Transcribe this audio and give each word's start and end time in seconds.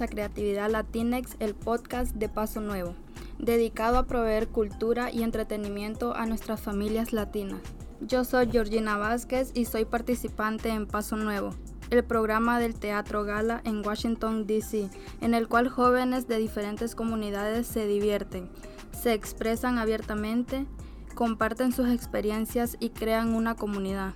a 0.00 0.08
Creatividad 0.08 0.70
Latinex, 0.70 1.36
el 1.40 1.54
podcast 1.54 2.14
de 2.14 2.28
Paso 2.28 2.60
Nuevo, 2.60 2.94
dedicado 3.38 3.98
a 3.98 4.06
proveer 4.06 4.48
cultura 4.48 5.10
y 5.10 5.22
entretenimiento 5.22 6.14
a 6.14 6.26
nuestras 6.26 6.60
familias 6.60 7.12
latinas. 7.12 7.60
Yo 8.00 8.24
soy 8.24 8.50
Georgina 8.50 8.96
Vázquez 8.96 9.50
y 9.54 9.66
soy 9.66 9.84
participante 9.84 10.70
en 10.70 10.86
Paso 10.86 11.16
Nuevo, 11.16 11.50
el 11.90 12.04
programa 12.04 12.58
del 12.58 12.74
Teatro 12.74 13.24
Gala 13.24 13.60
en 13.64 13.84
Washington, 13.86 14.46
D.C., 14.46 14.88
en 15.20 15.34
el 15.34 15.48
cual 15.48 15.68
jóvenes 15.68 16.28
de 16.28 16.38
diferentes 16.38 16.94
comunidades 16.94 17.66
se 17.66 17.86
divierten, 17.86 18.48
se 18.92 19.12
expresan 19.12 19.78
abiertamente, 19.78 20.66
comparten 21.14 21.72
sus 21.72 21.88
experiencias 21.88 22.76
y 22.80 22.90
crean 22.90 23.34
una 23.34 23.54
comunidad. 23.54 24.14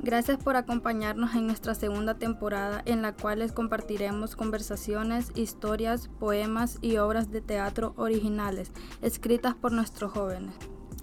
Gracias 0.00 0.38
por 0.38 0.54
acompañarnos 0.54 1.34
en 1.34 1.46
nuestra 1.46 1.74
segunda 1.74 2.14
temporada 2.14 2.82
en 2.84 3.02
la 3.02 3.14
cual 3.14 3.40
les 3.40 3.52
compartiremos 3.52 4.36
conversaciones, 4.36 5.32
historias, 5.34 6.08
poemas 6.20 6.78
y 6.80 6.98
obras 6.98 7.32
de 7.32 7.40
teatro 7.40 7.94
originales 7.96 8.70
escritas 9.02 9.56
por 9.56 9.72
nuestros 9.72 10.12
jóvenes. 10.12 10.54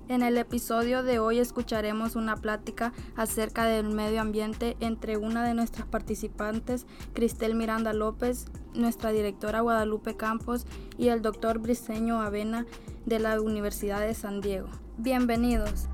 En 0.08 0.22
el 0.22 0.38
episodio 0.38 1.04
de 1.04 1.20
hoy 1.20 1.40
escucharemos 1.40 2.16
una 2.16 2.38
plática 2.38 2.94
acerca 3.16 3.66
del 3.66 3.90
medio 3.90 4.22
ambiente 4.22 4.78
entre 4.80 5.18
una 5.18 5.44
de 5.44 5.56
nuestras 5.56 5.88
participantes, 5.88 6.86
Cristel 7.14 7.56
Miranda 7.56 7.92
López, 7.92 8.46
nuestra 8.76 9.12
directora 9.12 9.62
Guadalupe 9.62 10.16
Campos 10.16 10.68
y 10.98 11.08
el 11.08 11.22
doctor 11.22 11.60
Briseño 11.60 12.22
Avena 12.22 12.66
de 13.06 13.20
la 13.20 13.42
Universidad 13.42 14.00
de 14.00 14.14
San 14.14 14.42
Diego. 14.42 14.70
Bienvenidos. 14.98 15.90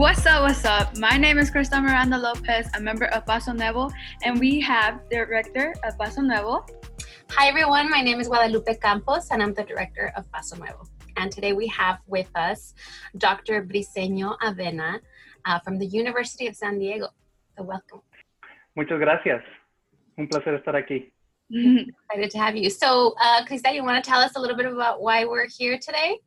What's 0.00 0.24
up, 0.24 0.44
what's 0.44 0.64
up? 0.64 0.96
My 0.96 1.18
name 1.18 1.36
is 1.36 1.50
Cristel 1.50 1.82
Miranda 1.82 2.16
Lopez, 2.16 2.70
a 2.74 2.80
member 2.80 3.04
of 3.12 3.26
Paso 3.26 3.52
Nuevo, 3.52 3.90
and 4.22 4.40
we 4.40 4.58
have 4.60 5.02
the 5.10 5.16
director 5.16 5.74
of 5.84 5.98
Paso 5.98 6.22
Nuevo. 6.22 6.64
Hi, 7.32 7.48
everyone. 7.48 7.90
My 7.90 8.00
name 8.00 8.18
is 8.18 8.26
Guadalupe 8.26 8.76
Campos, 8.76 9.30
and 9.30 9.42
I'm 9.42 9.52
the 9.52 9.62
director 9.62 10.10
of 10.16 10.24
Paso 10.32 10.56
Nuevo. 10.56 10.86
And 11.18 11.30
today 11.30 11.52
we 11.52 11.66
have 11.66 11.98
with 12.06 12.30
us 12.34 12.72
Dr. 13.18 13.62
Briseño 13.62 14.38
Avena 14.38 15.00
uh, 15.44 15.58
from 15.58 15.78
the 15.78 15.84
University 15.84 16.46
of 16.46 16.56
San 16.56 16.78
Diego. 16.78 17.08
So, 17.58 17.64
welcome. 17.64 18.00
Muchas 18.74 18.98
gracias. 18.98 19.42
Un 20.16 20.28
placer 20.28 20.54
estar 20.54 20.76
aquí. 20.76 21.12
Excited 21.50 22.30
to 22.30 22.38
have 22.38 22.56
you. 22.56 22.70
So, 22.70 23.14
uh, 23.20 23.44
Cristel, 23.44 23.74
you 23.74 23.84
want 23.84 24.02
to 24.02 24.10
tell 24.10 24.20
us 24.20 24.34
a 24.34 24.40
little 24.40 24.56
bit 24.56 24.64
about 24.64 25.02
why 25.02 25.26
we're 25.26 25.46
here 25.46 25.78
today? 25.78 26.20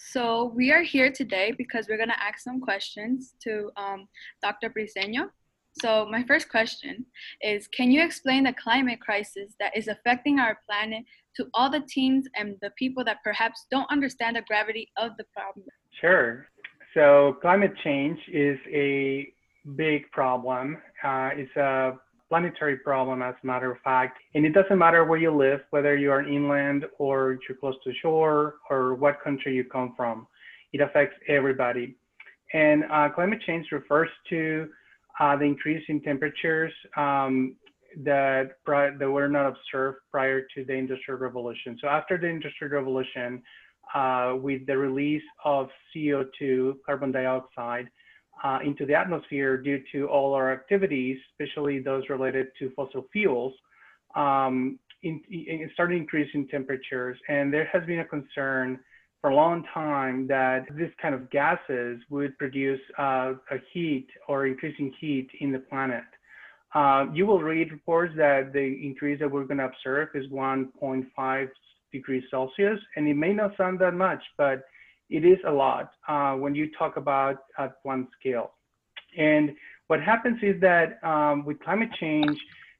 So 0.00 0.52
we 0.54 0.70
are 0.70 0.82
here 0.82 1.10
today 1.10 1.52
because 1.58 1.88
we're 1.88 1.96
going 1.96 2.08
to 2.08 2.22
ask 2.22 2.38
some 2.38 2.60
questions 2.60 3.34
to 3.42 3.70
um, 3.76 4.06
Dr. 4.40 4.70
Briseño. 4.70 5.28
So 5.82 6.06
my 6.08 6.22
first 6.22 6.48
question 6.48 7.04
is, 7.42 7.66
can 7.68 7.90
you 7.90 8.02
explain 8.02 8.44
the 8.44 8.54
climate 8.62 9.00
crisis 9.00 9.54
that 9.58 9.76
is 9.76 9.88
affecting 9.88 10.38
our 10.38 10.56
planet 10.66 11.04
to 11.36 11.46
all 11.52 11.68
the 11.68 11.80
teens 11.88 12.28
and 12.36 12.54
the 12.62 12.70
people 12.78 13.04
that 13.04 13.18
perhaps 13.24 13.66
don't 13.72 13.90
understand 13.90 14.36
the 14.36 14.42
gravity 14.42 14.88
of 14.96 15.12
the 15.18 15.24
problem? 15.36 15.66
Sure. 16.00 16.46
So 16.94 17.36
climate 17.42 17.74
change 17.82 18.18
is 18.32 18.58
a 18.72 19.26
big 19.74 20.10
problem. 20.12 20.78
Uh, 21.02 21.30
it's 21.34 21.56
a 21.56 21.94
planetary 22.28 22.76
problem, 22.76 23.22
as 23.22 23.34
a 23.42 23.46
matter 23.46 23.70
of 23.72 23.78
fact. 23.82 24.18
And 24.34 24.44
it 24.44 24.52
doesn't 24.52 24.78
matter 24.78 25.04
where 25.04 25.18
you 25.18 25.34
live, 25.34 25.60
whether 25.70 25.96
you 25.96 26.10
are 26.12 26.22
inland 26.22 26.84
or 26.98 27.38
you're 27.48 27.58
close 27.58 27.76
to 27.84 27.92
shore 28.02 28.56
or 28.70 28.94
what 28.94 29.22
country 29.22 29.54
you 29.54 29.64
come 29.64 29.94
from. 29.96 30.26
It 30.72 30.80
affects 30.80 31.16
everybody. 31.28 31.96
And 32.52 32.84
uh, 32.90 33.08
climate 33.14 33.40
change 33.46 33.66
refers 33.72 34.08
to 34.30 34.68
uh, 35.20 35.36
the 35.36 35.44
increase 35.44 35.84
in 35.88 36.00
temperatures 36.02 36.72
um, 36.96 37.56
that, 38.04 38.52
that 38.66 39.10
were 39.10 39.28
not 39.28 39.46
observed 39.46 39.98
prior 40.10 40.42
to 40.54 40.64
the 40.64 40.74
Industrial 40.74 41.18
Revolution. 41.18 41.78
So 41.80 41.88
after 41.88 42.18
the 42.18 42.26
Industrial 42.26 42.72
Revolution, 42.72 43.42
uh, 43.94 44.34
with 44.36 44.66
the 44.66 44.76
release 44.76 45.22
of 45.44 45.68
CO2, 45.94 46.74
carbon 46.84 47.10
dioxide, 47.10 47.88
uh, 48.44 48.58
into 48.64 48.86
the 48.86 48.94
atmosphere 48.94 49.56
due 49.56 49.82
to 49.92 50.06
all 50.06 50.34
our 50.34 50.52
activities, 50.52 51.18
especially 51.32 51.80
those 51.80 52.04
related 52.08 52.48
to 52.58 52.70
fossil 52.76 53.06
fuels, 53.12 53.52
um, 54.14 54.78
in, 55.02 55.20
in 55.30 55.70
started 55.74 55.96
increasing 55.96 56.46
temperatures. 56.48 57.18
And 57.28 57.52
there 57.52 57.68
has 57.72 57.84
been 57.86 58.00
a 58.00 58.04
concern 58.04 58.80
for 59.20 59.30
a 59.30 59.34
long 59.34 59.64
time 59.74 60.26
that 60.28 60.66
this 60.76 60.90
kind 61.00 61.14
of 61.14 61.28
gases 61.30 62.00
would 62.10 62.36
produce 62.38 62.80
uh, 62.98 63.34
a 63.50 63.56
heat 63.72 64.08
or 64.28 64.46
increasing 64.46 64.92
heat 65.00 65.28
in 65.40 65.52
the 65.52 65.58
planet. 65.58 66.04
Uh, 66.74 67.06
you 67.12 67.26
will 67.26 67.40
read 67.40 67.72
reports 67.72 68.12
that 68.16 68.52
the 68.52 68.78
increase 68.84 69.18
that 69.18 69.30
we're 69.30 69.44
going 69.44 69.58
to 69.58 69.64
observe 69.64 70.08
is 70.14 70.26
1.5 70.30 71.48
degrees 71.92 72.22
Celsius, 72.30 72.78
and 72.96 73.08
it 73.08 73.14
may 73.14 73.32
not 73.32 73.56
sound 73.56 73.78
that 73.80 73.94
much, 73.94 74.22
but 74.36 74.64
it 75.10 75.24
is 75.24 75.38
a 75.46 75.50
lot 75.50 75.90
uh, 76.08 76.34
when 76.34 76.54
you 76.54 76.70
talk 76.78 76.96
about 76.96 77.38
at 77.58 77.76
one 77.82 78.08
scale. 78.18 78.52
And 79.16 79.54
what 79.86 80.02
happens 80.02 80.38
is 80.42 80.60
that 80.60 81.02
um, 81.02 81.44
with 81.44 81.58
climate 81.60 81.90
change, 81.98 82.38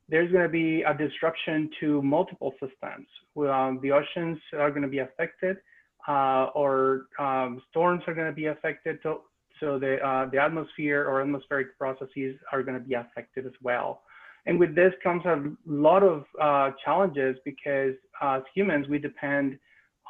there's 0.08 0.30
going 0.30 0.42
to 0.42 0.48
be 0.48 0.82
a 0.82 0.94
disruption 0.94 1.70
to 1.80 2.02
multiple 2.02 2.52
systems. 2.52 3.06
Um, 3.36 3.78
the 3.82 3.92
oceans 3.92 4.38
are 4.54 4.70
going 4.70 4.82
to 4.82 4.88
be 4.88 4.98
affected, 4.98 5.58
uh, 6.06 6.46
or 6.54 7.06
um, 7.18 7.62
storms 7.70 8.02
are 8.06 8.14
going 8.14 8.26
to 8.26 8.32
be 8.32 8.46
affected. 8.46 9.02
To, 9.02 9.18
so 9.60 9.78
the 9.78 9.96
uh, 10.04 10.26
the 10.30 10.38
atmosphere 10.38 11.04
or 11.08 11.20
atmospheric 11.20 11.78
processes 11.78 12.36
are 12.52 12.62
going 12.62 12.78
to 12.78 12.84
be 12.84 12.94
affected 12.94 13.46
as 13.46 13.52
well. 13.62 14.02
And 14.46 14.58
with 14.58 14.74
this 14.74 14.92
comes 15.02 15.24
a 15.26 15.42
lot 15.66 16.02
of 16.02 16.24
uh, 16.40 16.70
challenges 16.82 17.36
because 17.44 17.94
as 18.22 18.42
humans 18.54 18.88
we 18.88 18.98
depend 18.98 19.58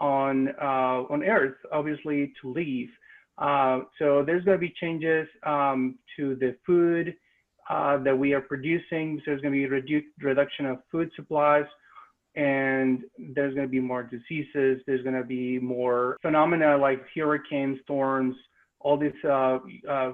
on 0.01 0.49
uh, 0.61 1.05
on 1.11 1.23
Earth, 1.23 1.57
obviously, 1.73 2.33
to 2.41 2.53
leave. 2.53 2.89
Uh, 3.39 3.81
so 3.99 4.23
there's 4.25 4.45
going 4.45 4.57
to 4.57 4.61
be 4.61 4.75
changes 4.81 5.29
um, 5.45 5.97
to 6.17 6.35
the 6.37 6.57
food 6.67 7.15
uh, 7.71 7.99
that 7.99 8.17
we 8.17 8.33
are 8.33 8.41
producing. 8.41 9.19
So 9.19 9.31
there's 9.31 9.41
going 9.41 9.55
to 9.55 9.59
be 9.59 9.65
a 9.65 9.69
redu 9.69 10.03
reduction 10.21 10.67
of 10.67 10.79
food 10.91 11.11
supplies, 11.15 11.67
and 12.35 13.03
there's 13.35 13.55
going 13.55 13.67
to 13.67 13.71
be 13.71 13.81
more 13.81 14.03
diseases. 14.03 14.83
There's 14.87 15.03
going 15.03 15.15
to 15.17 15.25
be 15.25 15.59
more 15.59 16.17
phenomena 16.23 16.77
like 16.77 17.05
hurricanes, 17.15 17.79
storms, 17.85 18.35
all 18.81 18.97
these 18.97 19.13
uh, 19.25 19.59
uh, 19.89 20.13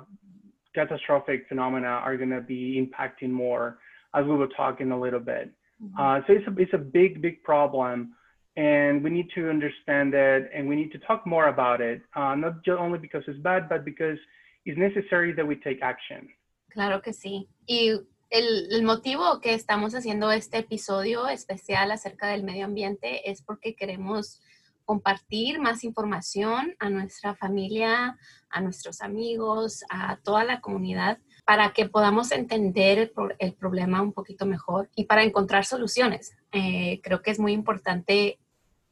catastrophic 0.75 1.47
phenomena 1.49 1.87
are 1.87 2.17
going 2.17 2.31
to 2.31 2.41
be 2.41 2.81
impacting 2.81 3.31
more, 3.31 3.79
as 4.15 4.25
we 4.25 4.37
will 4.37 4.49
talk 4.49 4.81
in 4.81 4.93
a 4.93 4.99
little 4.99 5.21
bit. 5.21 5.51
Mm 5.83 5.93
-hmm. 5.97 6.27
so 6.27 6.33
it's 6.33 6.47
a, 6.47 6.53
it's 6.63 6.75
a 6.75 6.85
big, 6.99 7.21
big 7.21 7.43
problem 7.43 8.15
and 8.57 9.03
we 9.03 9.11
need 9.11 9.29
to 9.35 9.51
understand 9.51 10.15
it 10.15 10.51
and 10.55 10.69
we 10.69 10.77
need 10.77 10.93
to 10.93 10.99
talk 10.99 11.27
more 11.27 11.49
about 11.49 11.81
it, 11.81 12.03
uh, 12.15 12.35
not 12.35 12.63
just 12.65 12.79
only 12.79 12.99
because 12.99 13.25
it's 13.27 13.39
bad, 13.41 13.69
but 13.69 13.85
because 13.85 14.19
it's 14.65 14.79
necessary 14.79 15.33
that 15.33 15.47
we 15.47 15.57
take 15.57 15.83
action. 15.83 16.29
Claro 16.71 17.03
que 17.03 17.13
sí. 17.13 17.49
Y 17.67 17.91
el, 18.31 18.69
el, 18.71 18.83
motivo 18.83 19.41
que 19.41 19.55
estamos 19.55 19.95
haciendo 19.95 20.31
este 20.33 20.59
episodio 20.59 21.29
especial 21.29 21.91
acerca 21.91 22.29
del 22.29 22.43
medio 22.43 22.65
ambiente 22.65 23.31
es 23.31 23.43
porque 23.43 23.75
queremos 23.75 24.41
compartir 24.85 25.61
más 25.61 25.83
información 25.85 26.75
a 26.79 26.91
nuestra 26.91 27.35
familia, 27.35 28.19
a 28.51 28.61
nuestros 28.61 29.01
amigos, 29.01 29.85
a 29.89 30.17
toda 30.17 30.45
la 30.45 30.61
comunidad 30.61 31.19
para 31.47 31.73
que 31.73 31.89
podamos 31.89 32.33
entender 32.33 32.99
el, 32.99 33.13
el 33.39 33.55
problema 33.55 34.03
un 34.03 34.13
poquito 34.13 34.47
mejor 34.47 34.91
y 34.95 35.05
para 35.05 35.23
encontrar 35.23 35.65
soluciones. 35.65 36.37
Eh, 36.53 37.01
creo 37.03 37.23
que 37.23 37.31
es 37.31 37.39
muy 37.39 37.53
importante 37.53 38.39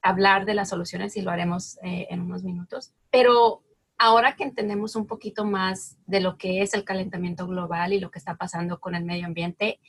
hablar 0.02 0.44
de 0.44 0.54
las 0.54 0.68
soluciones 0.68 1.16
y 1.16 1.22
lo 1.22 1.30
haremos 1.30 1.78
eh, 1.82 2.08
en 2.10 2.20
unos 2.20 2.42
minutos. 2.42 2.92
Pero 3.10 3.62
ahora 3.96 4.34
que 4.34 4.42
entendemos 4.42 4.96
un 4.96 5.06
poquito 5.06 5.44
más 5.44 5.96
de 6.06 6.20
lo 6.20 6.36
que 6.36 6.62
es 6.62 6.74
el 6.74 6.84
calentamiento 6.84 7.46
global 7.46 7.92
y 7.92 8.00
lo 8.00 8.10
que 8.10 8.18
está 8.18 8.36
pasando 8.36 8.80
con 8.80 8.94
el 8.96 9.04
medio 9.04 9.26
ambiente, 9.26 9.80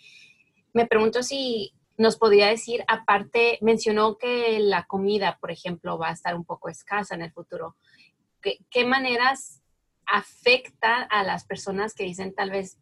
me 0.71 0.85
pregunto 0.85 1.23
si 1.23 1.73
nos 1.97 2.17
podría 2.17 2.47
decir, 2.47 2.83
aparte, 2.87 3.57
mencionó 3.61 4.17
que 4.17 4.59
la 4.59 4.85
comida, 4.85 5.37
por 5.39 5.51
ejemplo, 5.51 5.97
va 5.97 6.09
a 6.09 6.13
estar 6.13 6.35
un 6.35 6.45
poco 6.45 6.69
escasa 6.69 7.15
en 7.15 7.21
el 7.21 7.31
futuro. 7.31 7.75
¿Qué, 8.41 8.59
qué 8.69 8.85
maneras 8.85 9.61
afecta 10.05 11.03
a 11.03 11.23
las 11.23 11.45
personas 11.45 11.93
que 11.93 12.03
dicen 12.03 12.33
tal 12.35 12.49
vez, 12.49 12.79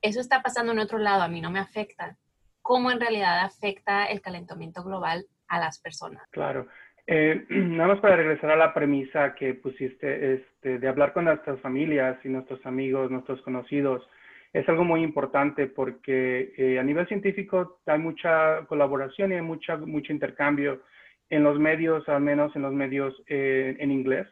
eso 0.00 0.20
está 0.20 0.42
pasando 0.42 0.72
en 0.72 0.78
otro 0.78 0.98
lado, 0.98 1.22
a 1.22 1.28
mí 1.28 1.40
no 1.40 1.50
me 1.50 1.58
afecta? 1.58 2.18
¿Cómo 2.62 2.90
en 2.90 3.00
realidad 3.00 3.40
afecta 3.40 4.06
el 4.06 4.20
calentamiento 4.20 4.82
global 4.82 5.26
a 5.48 5.58
las 5.58 5.80
personas. 5.80 6.22
Claro. 6.30 6.66
Eh, 7.06 7.44
nada 7.48 7.94
más 7.94 8.00
para 8.00 8.16
regresar 8.16 8.50
a 8.50 8.56
la 8.56 8.74
premisa 8.74 9.34
que 9.34 9.54
pusiste 9.54 10.34
este, 10.34 10.78
de 10.78 10.88
hablar 10.88 11.12
con 11.12 11.26
nuestras 11.26 11.60
familias 11.60 12.18
y 12.24 12.28
nuestros 12.28 12.64
amigos, 12.66 13.10
nuestros 13.10 13.40
conocidos, 13.42 14.08
es 14.52 14.68
algo 14.68 14.84
muy 14.84 15.02
importante 15.02 15.66
porque 15.66 16.54
eh, 16.56 16.78
a 16.78 16.82
nivel 16.82 17.06
científico 17.08 17.80
hay 17.86 17.98
mucha 17.98 18.64
colaboración 18.66 19.32
y 19.32 19.34
hay 19.34 19.42
mucha, 19.42 19.76
mucho 19.76 20.12
intercambio 20.12 20.82
en 21.28 21.42
los 21.42 21.58
medios, 21.58 22.08
al 22.08 22.22
menos 22.22 22.54
en 22.56 22.62
los 22.62 22.72
medios 22.72 23.22
eh, 23.26 23.76
en 23.78 23.90
inglés. 23.90 24.26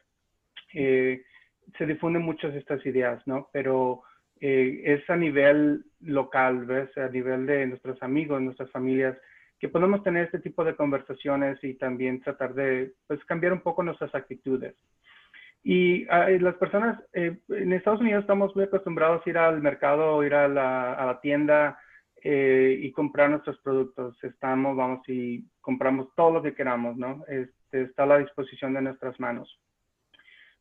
se 0.73 1.87
difunden 1.87 2.23
muchas 2.23 2.55
estas 2.55 2.85
ideas, 2.87 3.21
¿no? 3.27 3.49
Pero 3.53 4.03
eh, 4.41 4.83
es 4.85 5.09
a 5.09 5.17
nivel 5.17 5.85
local, 6.01 6.67
¿ves? 6.67 6.97
A 6.99 7.09
nivel 7.09 7.47
de 7.47 7.67
nuestros 7.67 8.03
amigos, 8.03 8.43
nuestras 8.43 8.71
familias, 8.71 9.17
que 9.65 9.71
podemos 9.71 10.03
tener 10.03 10.27
este 10.27 10.41
tipo 10.41 10.63
de 10.63 10.77
conversaciones 10.77 11.59
y 11.65 11.73
también 11.73 12.21
tratar 12.21 12.53
de 12.53 12.93
pues, 13.07 13.25
cambiar 13.25 13.55
un 13.55 13.63
poco 13.63 13.83
nuestras 13.83 14.15
actitudes. 14.15 14.75
Y 15.63 16.07
ah, 16.11 16.29
las 16.29 16.57
personas, 16.57 17.03
eh, 17.15 17.39
en 17.49 17.73
Estados 17.73 18.03
Unidos 18.03 18.21
estamos 18.21 18.55
muy 18.55 18.67
acostumbrados 18.67 19.23
a 19.25 19.31
ir 19.31 19.39
al 19.39 19.63
mercado, 19.63 20.23
ir 20.23 20.35
a 20.35 20.49
la, 20.49 20.93
a 20.93 21.07
la 21.07 21.21
tienda 21.23 21.79
eh, 22.23 22.79
y 22.79 22.93
comprar 22.93 23.31
nuestros 23.31 23.59
productos. 23.61 24.23
Estamos, 24.23 24.77
vamos 24.77 25.09
y 25.09 25.49
compramos 25.63 26.15
todo 26.15 26.33
lo 26.33 26.43
que 26.43 26.55
queramos, 26.55 26.99
¿no? 26.99 27.25
Este, 27.27 27.85
está 27.85 28.03
a 28.03 28.07
la 28.07 28.19
disposición 28.19 28.75
de 28.75 28.83
nuestras 28.83 29.19
manos. 29.19 29.59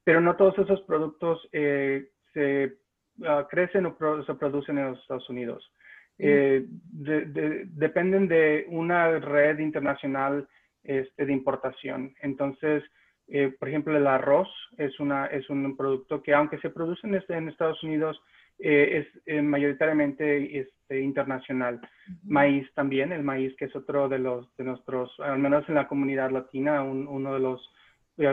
Pero 0.06 0.22
no 0.22 0.38
todos 0.38 0.58
esos 0.60 0.82
productos 0.84 1.46
eh, 1.52 2.08
se 2.32 2.78
uh, 3.18 3.46
crecen 3.50 3.86
o 3.86 4.24
se 4.24 4.34
producen 4.36 4.78
en 4.78 4.92
los 4.92 5.02
Estados 5.02 5.30
Unidos. 5.30 5.70
Eh, 6.20 6.66
dependen 6.68 8.28
de 8.28 8.66
una 8.70 9.20
red 9.20 9.60
internacional 9.60 10.48
este, 10.84 11.26
de 11.26 11.34
importación. 11.34 12.14
Entonces, 12.22 12.84
eh, 13.28 13.54
por 13.58 13.70
ejemplo, 13.70 13.98
el 13.98 14.06
arroz 14.06 14.50
es, 14.78 15.00
una, 15.00 15.26
es 15.28 15.50
un 15.50 15.76
producto 15.76 16.22
que 16.22 16.34
aunque 16.34 16.60
se 16.60 16.70
produce 16.70 17.08
en, 17.08 17.16
este, 17.16 17.36
en 17.36 17.50
Estados 17.50 17.82
Unidos, 17.84 18.22
eh, 18.60 19.06
es 19.26 19.44
mayoritariamente 19.44 20.60
este, 20.60 21.02
internacional. 21.02 21.82
Maíz 22.24 22.72
también, 22.76 23.12
el 23.12 23.24
maíz 23.24 23.56
que 23.58 23.66
es 23.66 23.76
otro 23.76 24.08
de 24.08 24.20
los 24.20 24.56
de 24.58 24.66
nuestros, 24.66 25.20
al 25.20 25.40
menos 25.40 25.68
en 25.68 25.76
la 25.76 25.88
comunidad 25.88 26.30
latina, 26.32 26.84
uno 26.84 27.34
de 27.34 27.40
los 27.40 27.74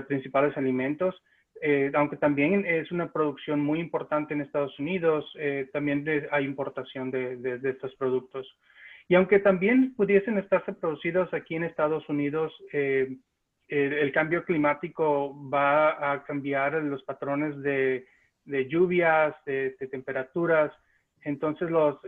principales 0.06 0.56
alimentos. 0.56 1.14
Eh, 1.62 1.92
aunque 1.94 2.16
también 2.16 2.64
es 2.64 2.90
una 2.90 3.12
producción 3.12 3.60
muy 3.60 3.80
importante 3.80 4.32
en 4.32 4.40
Estados 4.40 4.78
Unidos, 4.78 5.30
eh, 5.38 5.68
también 5.74 6.06
hay 6.30 6.44
importación 6.44 7.10
de, 7.10 7.60
estos 7.64 7.94
productos. 7.96 8.48
Y 9.08 9.14
aunque 9.14 9.40
también 9.40 9.94
pudiesen 9.94 10.38
estarse 10.38 10.72
producidos 10.72 11.32
aquí 11.34 11.56
en 11.56 11.64
Estados 11.64 12.08
Unidos, 12.08 12.52
eh, 12.72 13.14
el, 13.68 14.10
cambio 14.12 14.44
climático 14.44 15.36
va 15.50 16.12
a 16.12 16.24
cambiar 16.24 16.74
los 16.82 17.02
patrones 17.02 17.60
de, 17.60 18.06
lluvias, 18.68 19.34
de, 19.44 19.76
temperaturas, 19.90 20.72
entonces 21.22 21.70
los, 21.70 22.00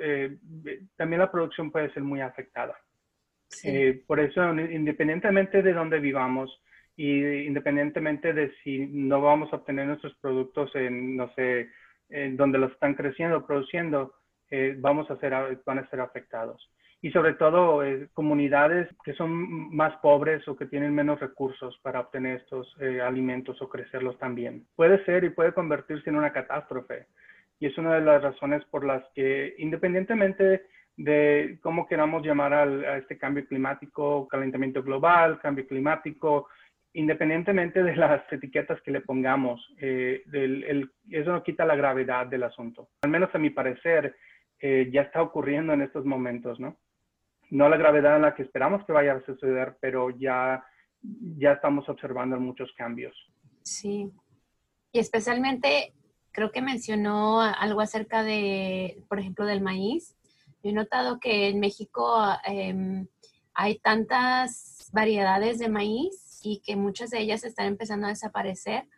también 0.97 1.21
la 1.21 1.31
producción 1.31 1.71
puede 1.71 1.93
ser 1.93 2.03
muy 2.03 2.21
afectada. 2.21 2.75
por 4.07 4.19
eso, 4.19 4.59
independientemente 4.59 5.63
de 5.63 5.73
dónde 5.75 6.01
vivamos, 6.01 6.62
y 6.97 7.47
independientemente 7.47 8.33
de 8.33 8.53
si 8.63 8.87
no 8.87 9.21
vamos 9.21 9.53
a 9.53 9.57
obtener 9.57 9.87
nuestros 9.87 10.15
productos 10.17 10.75
en, 10.75 11.17
no 11.17 11.33
sé, 11.35 11.71
en 12.09 12.37
donde 12.37 12.59
los 12.59 12.73
están 12.73 12.95
creciendo, 12.95 13.47
produciendo, 13.47 14.15
eh, 14.51 14.77
vamos 14.79 15.11
a 15.11 15.17
ser, 15.17 15.33
van 15.65 15.79
a 15.79 15.89
ser 15.89 16.01
afectados. 16.01 16.71
Y 17.01 17.11
sobre 17.11 17.35
todo 17.35 17.83
eh, 17.83 18.09
comunidades 18.13 18.89
que 19.05 19.15
son 19.15 19.75
más 19.75 19.97
pobres 19.97 20.47
o 20.47 20.55
que 20.55 20.67
tienen 20.67 20.95
menos 20.95 21.19
recursos 21.19 21.77
para 21.83 22.01
obtener 22.01 22.43
estos 22.43 22.77
eh, 22.81 23.01
alimentos 23.01 23.61
o 23.61 23.69
crecerlos 23.69 24.19
también. 24.19 24.67
Puede 24.77 25.05
ser 25.05 25.25
y 25.25 25.31
puede 25.31 25.53
convertirse 25.53 26.11
en 26.11 26.17
una 26.17 26.33
catástrofe. 26.33 27.07
Y 27.59 27.67
es 27.67 27.79
una 27.79 27.95
de 27.95 28.03
las 28.03 28.23
razones 28.23 28.65
por 28.67 28.85
las 28.85 29.03
que, 29.15 29.55
independientemente 29.59 30.67
de 30.97 31.59
cómo 31.63 31.87
queramos 31.87 32.25
llamar 32.25 32.53
al, 32.53 32.85
a 32.85 32.99
este 32.99 33.17
cambio 33.19 33.47
climático, 33.47 34.29
calentamiento 34.29 34.83
global, 34.83 35.41
cambio 35.41 35.67
climático, 35.67 36.49
independientemente 36.95 37.83
de 37.83 37.97
las 37.97 38.31
etiquetas 38.31 38.81
que 38.83 38.91
le 38.91 39.01
pongamos, 39.01 39.61
eh, 39.79 40.23
eso 41.11 41.33
no 41.33 41.43
quita 41.43 41.65
la 41.65 41.77
gravedad 41.77 42.27
del 42.27 42.43
asunto. 42.43 42.91
Al 43.03 43.11
menos 43.11 43.31
a 43.35 43.39
mi 43.39 43.51
parecer, 43.51 44.15
eh, 44.61 44.91
ya 44.93 45.03
está 45.03 45.23
ocurriendo 45.23 45.73
en 45.73 45.83
estos 45.83 46.05
momentos, 46.05 46.61
¿no? 46.61 46.79
No 47.51 47.69
la 47.69 47.77
gravedad 47.77 48.17
en 48.17 48.23
la 48.23 48.35
que 48.35 48.43
esperamos 48.43 48.85
que 48.85 48.93
vaya 48.93 49.15
a 49.15 49.25
suceder, 49.25 49.77
pero 49.81 50.11
ya, 50.11 50.65
ya 51.03 51.53
estamos 51.53 51.89
observando 51.89 52.39
muchos 52.39 52.73
cambios. 52.75 53.15
Sí, 53.63 54.11
y 54.93 54.99
especialmente 54.99 55.93
creo 56.31 56.51
que 56.51 56.63
mencionó 56.63 57.41
algo 57.41 57.81
acerca 57.81 58.23
de, 58.23 59.03
por 59.09 59.19
ejemplo, 59.19 59.45
del 59.47 59.63
maíz. 59.63 60.17
Yo 60.63 60.71
he 60.71 60.73
notado 60.73 61.21
que 61.21 61.49
en 61.49 61.61
México 61.61 62.23
em, 62.47 63.07
hay 63.55 63.79
tantas 63.79 64.91
variedades 64.93 65.59
de 65.59 65.69
maíz 65.69 66.32
y 66.43 66.61
que 66.61 66.77
muchas 66.77 67.11
de 67.11 67.21
ellas 67.21 67.45
están 67.45 67.67
empezando 67.67 68.07
a 68.07 68.11
desaparecer 68.11 68.89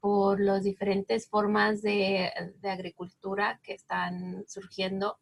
por 0.00 0.40
las 0.40 0.62
diferentes 0.62 1.28
formas 1.28 1.82
de, 1.82 2.30
agricultura 2.62 3.60
que 3.62 3.74
están 3.74 4.44
surgiendo 4.46 5.18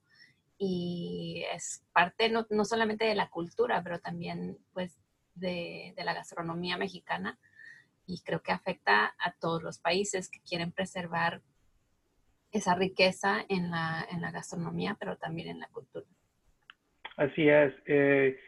y 0.59 1.45
es 1.53 1.85
parte 1.93 2.29
no, 2.29 2.47
solamente 2.65 3.05
de 3.05 3.15
la 3.15 3.29
cultura, 3.29 3.83
pero 3.83 3.99
también 3.99 4.59
pues 4.73 4.99
de, 5.35 5.95
la 5.97 6.15
gastronomía 6.15 6.77
mexicana 6.77 7.39
y 8.07 8.21
creo 8.21 8.43
que 8.43 8.53
afecta 8.53 9.15
a 9.19 9.33
todos 9.33 9.63
los 9.63 9.79
países 9.79 10.29
que 10.29 10.41
quieren 10.41 10.73
preservar 10.73 11.41
esa 12.53 12.75
riqueza 12.75 13.45
en 13.49 13.71
la, 13.71 14.07
en 14.11 14.21
la 14.21 14.31
gastronomía, 14.31 14.97
pero 14.99 15.17
también 15.17 15.49
en 15.49 15.61
la 15.61 15.69
cultura. 15.69 16.07
Así 17.17 17.49
es. 17.49 17.73
Eh, 17.87 18.39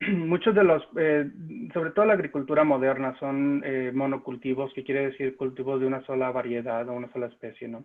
muchos 0.08 0.54
de 0.54 0.64
los, 0.64 0.82
eh, 0.96 1.30
sobre 1.74 1.90
todo 1.90 2.06
la 2.06 2.14
agricultura 2.14 2.64
moderna, 2.64 3.14
son 3.18 3.62
eh, 3.64 3.92
monocultivos, 3.94 4.72
que 4.72 4.84
quiere 4.84 5.10
decir 5.10 5.36
cultivos 5.36 5.80
de 5.80 5.86
una 5.86 6.04
sola 6.06 6.30
variedad 6.30 6.88
o 6.88 6.94
una 6.94 7.12
sola 7.12 7.26
especie, 7.26 7.68
¿no? 7.68 7.84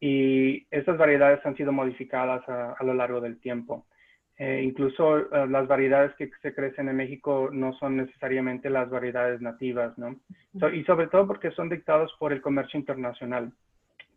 Y 0.00 0.66
estas 0.70 0.96
variedades 0.98 1.44
han 1.44 1.56
sido 1.56 1.72
modificadas 1.72 2.46
a, 2.48 2.76
lo 2.84 2.94
largo 2.94 3.20
del 3.20 3.38
tiempo. 3.38 3.86
Eh, 4.38 4.60
incluso 4.62 5.30
las 5.46 5.66
variedades 5.66 6.14
que 6.16 6.30
se 6.42 6.54
crecen 6.54 6.90
en 6.90 6.96
México 6.96 7.48
no 7.50 7.72
son 7.78 7.96
necesariamente 7.96 8.68
las 8.68 8.90
variedades 8.90 9.40
nativas, 9.40 9.96
¿no? 9.96 10.20
y 10.74 10.84
sobre 10.84 11.06
todo 11.06 11.26
porque 11.26 11.50
son 11.52 11.70
dictados 11.70 12.14
por 12.18 12.34
el 12.34 12.42
comercio 12.42 12.78
internacional. 12.78 13.50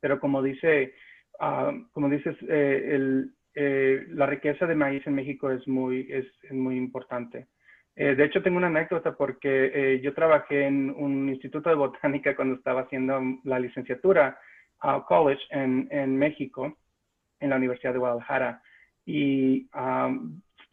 Pero 0.01 0.19
como 0.19 0.41
dice, 0.41 0.93
ah, 1.39 1.71
como 1.93 2.09
dices, 2.09 2.35
el, 2.49 3.31
eh, 3.55 4.05
la 4.09 4.25
riqueza 4.25 4.65
de 4.65 4.75
maíz 4.75 5.05
en 5.07 5.15
México 5.15 5.51
es 5.51 5.67
muy, 5.67 6.07
es, 6.09 6.25
muy 6.51 6.77
importante. 6.77 7.47
Eh, 7.95 8.15
de 8.15 8.25
hecho, 8.25 8.41
tengo 8.41 8.57
una 8.57 8.67
anécdota 8.67 9.15
porque 9.15 9.71
eh, 9.73 10.01
yo 10.01 10.13
trabajé 10.13 10.65
en 10.65 10.89
un 10.91 11.29
instituto 11.29 11.69
de 11.69 11.75
botánica 11.75 12.35
cuando 12.35 12.55
estaba 12.55 12.81
haciendo 12.81 13.19
la 13.43 13.59
licenciatura 13.59 14.39
a 14.79 15.03
college 15.05 15.41
en, 15.49 15.87
en, 15.91 16.15
México, 16.15 16.77
en 17.39 17.49
la 17.49 17.57
Universidad 17.57 17.93
de 17.93 17.99
Guadalajara. 17.99 18.61
Y 19.05 19.67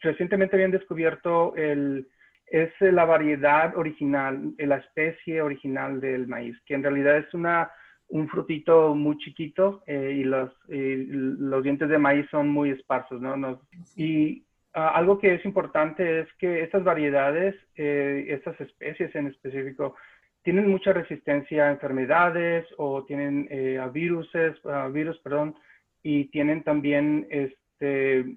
recientemente 0.00 0.54
habían 0.54 0.71
descubierto 0.71 1.56
el, 1.56 2.06
es 2.47 2.71
la 2.80 3.04
variedad 3.04 3.76
original, 3.76 4.54
la 4.59 4.76
especie 4.76 5.42
original 5.42 6.00
del 6.00 6.28
maíz, 6.28 6.56
que 6.66 6.75
en 6.75 6.83
realidad 6.83 7.16
es 7.16 7.33
una 7.35 7.71
un 8.09 8.29
frutito 8.29 8.95
muy 8.95 9.19
chiquito 9.19 9.83
eh, 9.87 10.17
y 10.19 10.25
los, 10.25 10.51
los 10.69 11.63
dientes 11.63 11.89
de 11.89 11.99
maíz 11.99 12.27
son 12.31 12.49
muy 12.49 12.71
esparsos, 12.71 13.21
¿no? 13.21 13.61
y 13.97 14.45
ah, 14.75 14.93
algo 14.95 15.19
que 15.19 15.35
es 15.35 15.45
importante 15.45 16.21
es 16.21 16.33
que 16.35 16.63
estas 16.63 16.85
variedades, 16.85 17.55
eh, 17.75 18.27
estas 18.29 18.61
especies 18.61 19.15
en 19.15 19.27
específico, 19.29 19.97
tienen 20.43 20.71
mucha 20.71 20.93
resistencia 20.93 21.67
a 21.67 21.73
enfermedades 21.73 22.67
o 22.77 23.05
tienen 23.05 23.49
eh, 23.51 23.79
a 23.79 23.89
viruses, 23.89 24.55
a 24.65 24.87
virus, 24.87 25.19
perdón, 25.19 25.57
y 26.05 26.27
tienen 26.27 26.63
también 26.63 27.27
este, 27.31 28.37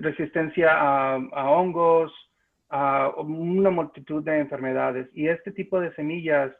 resistencia 0.00 0.70
a, 0.72 1.16
a 1.16 1.50
hongos, 1.50 2.12
a 2.68 3.08
una 3.18 3.70
multitud 3.70 4.22
de 4.22 4.38
enfermedades. 4.38 5.08
Y 5.12 5.26
este 5.26 5.50
tipo 5.50 5.80
de 5.80 5.92
semillas 5.94 6.52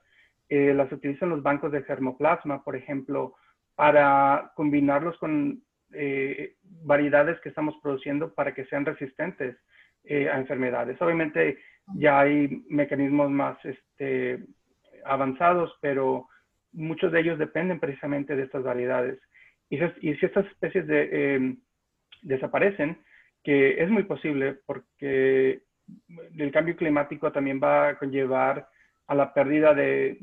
eh, 0.55 0.75
las 0.75 0.93
utilizan 0.93 1.31
los 1.31 1.43
bancos 1.43 1.73
de 1.73 1.83
germoplasma, 1.83 2.63
por 2.63 2.77
ejemplo, 2.77 3.37
para 3.75 4.53
combinarlos 4.55 5.17
con 5.17 5.63
eh, 5.95 6.57
variedades 6.85 7.41
que 7.41 7.49
estamos 7.49 7.75
produciendo 7.83 8.35
para 8.35 8.53
que 8.53 8.67
sean 8.67 8.85
resistentes 8.85 9.57
eh, 10.05 10.29
a 10.29 10.37
enfermedades. 10.37 11.01
Obviamente 11.01 11.57
ya 11.95 12.21
hay 12.21 12.63
mecanismos 12.69 13.31
más 13.31 13.57
este, 13.65 14.45
avanzados, 15.07 15.75
pero 15.81 16.29
muchos 16.73 17.13
de 17.13 17.21
ellos 17.21 17.39
dependen 17.39 17.81
precisamente 17.81 18.37
de 18.37 18.43
estas 18.43 18.63
variedades. 18.63 19.19
Y, 19.71 19.79
si 19.79 20.27
estas 20.27 20.45
especies 20.49 20.87
de, 20.87 21.35
em, 21.35 21.57
desaparecen, 22.21 22.99
que 23.43 23.83
es 23.83 23.89
muy 23.89 24.03
posible 24.03 24.59
porque 24.67 25.63
el 26.37 26.53
cambio 26.53 26.77
climático 26.77 27.33
también 27.33 27.59
va 27.59 27.89
a 27.89 27.99
conllevar 27.99 28.69
a 29.13 29.15
la 29.15 29.35
pérdida 29.35 29.75
de, 29.75 30.17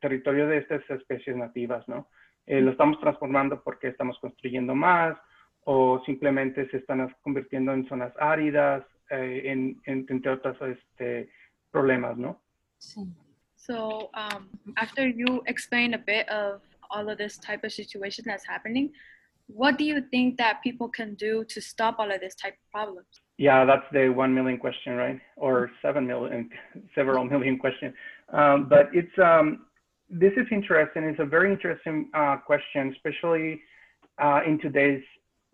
territorio 0.00 0.46
de 0.46 0.58
estas 0.58 0.88
especies 0.90 1.36
nativas, 1.36 1.86
¿no? 1.88 2.08
Eh, 2.46 2.60
lo 2.60 2.70
estamos 2.70 3.00
transformando 3.00 3.62
porque 3.64 3.88
estamos 3.88 4.16
construyendo 4.20 4.76
más 4.76 5.18
o 5.64 6.00
simplemente 6.06 6.68
se 6.70 6.76
están 6.78 7.14
convirtiendo 7.20 7.72
en 7.72 7.86
zonas 7.88 8.12
áridas, 8.18 8.84
eh, 9.10 9.42
en, 9.46 9.80
entre 9.84 10.30
otros 10.30 10.56
este, 10.62 11.30
problemas, 11.72 12.16
¿no? 12.16 12.40
Sí. 12.78 13.00
So 13.56 14.10
um, 14.14 14.48
after 14.76 15.06
you 15.08 15.42
explain 15.46 15.94
a 15.94 15.98
bit 15.98 16.28
of 16.30 16.62
all 16.90 17.10
of 17.10 17.18
this 17.18 17.38
type 17.38 17.66
of 17.66 17.72
situation 17.72 18.24
that's 18.24 18.46
happening, 18.48 18.92
what 19.54 19.78
do 19.78 19.84
you 19.84 20.02
think 20.10 20.36
that 20.38 20.62
people 20.62 20.88
can 20.88 21.14
do 21.14 21.44
to 21.48 21.60
stop 21.60 21.96
all 21.98 22.10
of 22.10 22.20
this 22.20 22.34
type 22.34 22.54
of 22.54 22.70
problems? 22.70 23.06
Yeah, 23.38 23.64
that's 23.64 23.86
the 23.92 24.08
one 24.08 24.34
million 24.34 24.58
question, 24.58 24.94
right? 24.94 25.20
Or 25.36 25.70
seven 25.80 26.06
million, 26.06 26.50
several 26.94 27.24
million 27.24 27.58
question. 27.58 27.94
Um, 28.32 28.68
but 28.68 28.90
it's 28.92 29.16
um, 29.18 29.66
this 30.08 30.32
is 30.36 30.46
interesting. 30.50 31.04
It's 31.04 31.20
a 31.20 31.24
very 31.24 31.50
interesting 31.52 32.10
uh, 32.14 32.36
question, 32.36 32.92
especially 32.92 33.60
uh, 34.22 34.40
in 34.46 34.58
today's 34.60 35.02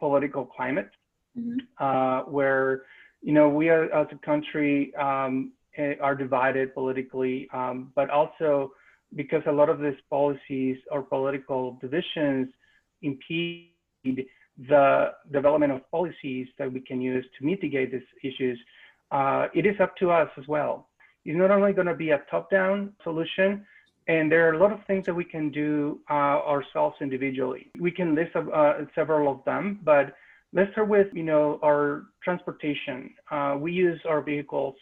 political 0.01 0.45
climate, 0.45 0.91
mm-hmm. 1.39 1.59
uh, 1.79 2.31
where 2.31 2.83
you 3.23 3.33
know 3.33 3.49
we 3.49 3.69
are 3.69 3.85
as 3.93 4.09
a 4.13 4.27
country 4.27 4.93
um, 4.97 5.53
eh, 5.77 5.95
are 6.01 6.15
divided 6.15 6.75
politically, 6.75 7.49
um, 7.53 7.93
but 7.95 8.11
also 8.11 8.73
because 9.15 9.43
a 9.47 9.53
lot 9.53 9.69
of 9.69 9.79
these 9.81 10.01
policies 10.11 10.77
or 10.91 11.03
political 11.03 11.79
divisions 11.81 12.49
impede 13.03 13.71
the 14.69 15.13
development 15.33 15.73
of 15.73 15.91
policies 15.91 16.47
that 16.59 16.73
we 16.73 16.81
can 16.81 17.01
use 17.01 17.25
to 17.39 17.45
mitigate 17.45 17.93
these 17.93 18.11
issues, 18.23 18.59
uh, 19.11 19.49
it 19.55 19.67
is 19.67 19.77
up 19.81 19.97
to 19.97 20.11
us 20.11 20.31
as 20.37 20.47
well. 20.49 20.89
It's 21.25 21.37
not 21.37 21.51
only 21.51 21.73
going 21.73 21.89
to 21.89 21.95
be 21.95 22.11
a 22.11 22.23
top-down 22.31 22.93
solution, 23.03 23.67
and 24.09 24.31
there 24.31 24.49
are 24.49 24.53
a 24.53 24.59
lot 24.59 24.73
of 24.73 24.85
things 24.87 25.05
that 25.07 25.15
we 25.15 25.25
can 25.25 25.51
do 25.51 26.01
uh, 26.09 26.39
ourselves 26.53 26.97
individually. 27.01 27.71
We 27.79 27.91
can 27.91 28.15
list 28.15 28.37
uh, 28.37 28.75
several 28.95 29.31
of 29.31 29.45
them, 29.45 29.81
but 29.83 30.15
let's 30.53 30.71
start 30.73 30.89
with 30.89 31.09
you 31.13 31.25
know 31.25 31.59
our 31.65 32.05
transportation. 32.23 33.11
Uh, 33.31 33.57
we 33.59 33.73
use 33.73 34.01
our 34.09 34.23
vehicles, 34.23 34.77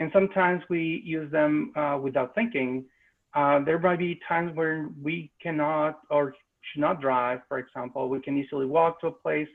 and 0.00 0.10
sometimes 0.12 0.62
we 0.68 1.02
use 1.04 1.30
them 1.30 1.72
uh, 1.76 1.98
without 2.02 2.34
thinking. 2.34 2.84
Uh, 3.34 3.60
there 3.64 3.78
might 3.78 3.98
be 3.98 4.20
times 4.28 4.54
where 4.54 4.88
we 5.02 5.30
cannot 5.42 6.00
or 6.10 6.34
should 6.72 6.80
not 6.80 7.00
drive, 7.00 7.40
for 7.48 7.58
example. 7.58 8.08
We 8.08 8.20
can 8.20 8.36
easily 8.36 8.66
walk 8.66 9.00
to 9.00 9.08
a 9.08 9.12
place, 9.12 9.48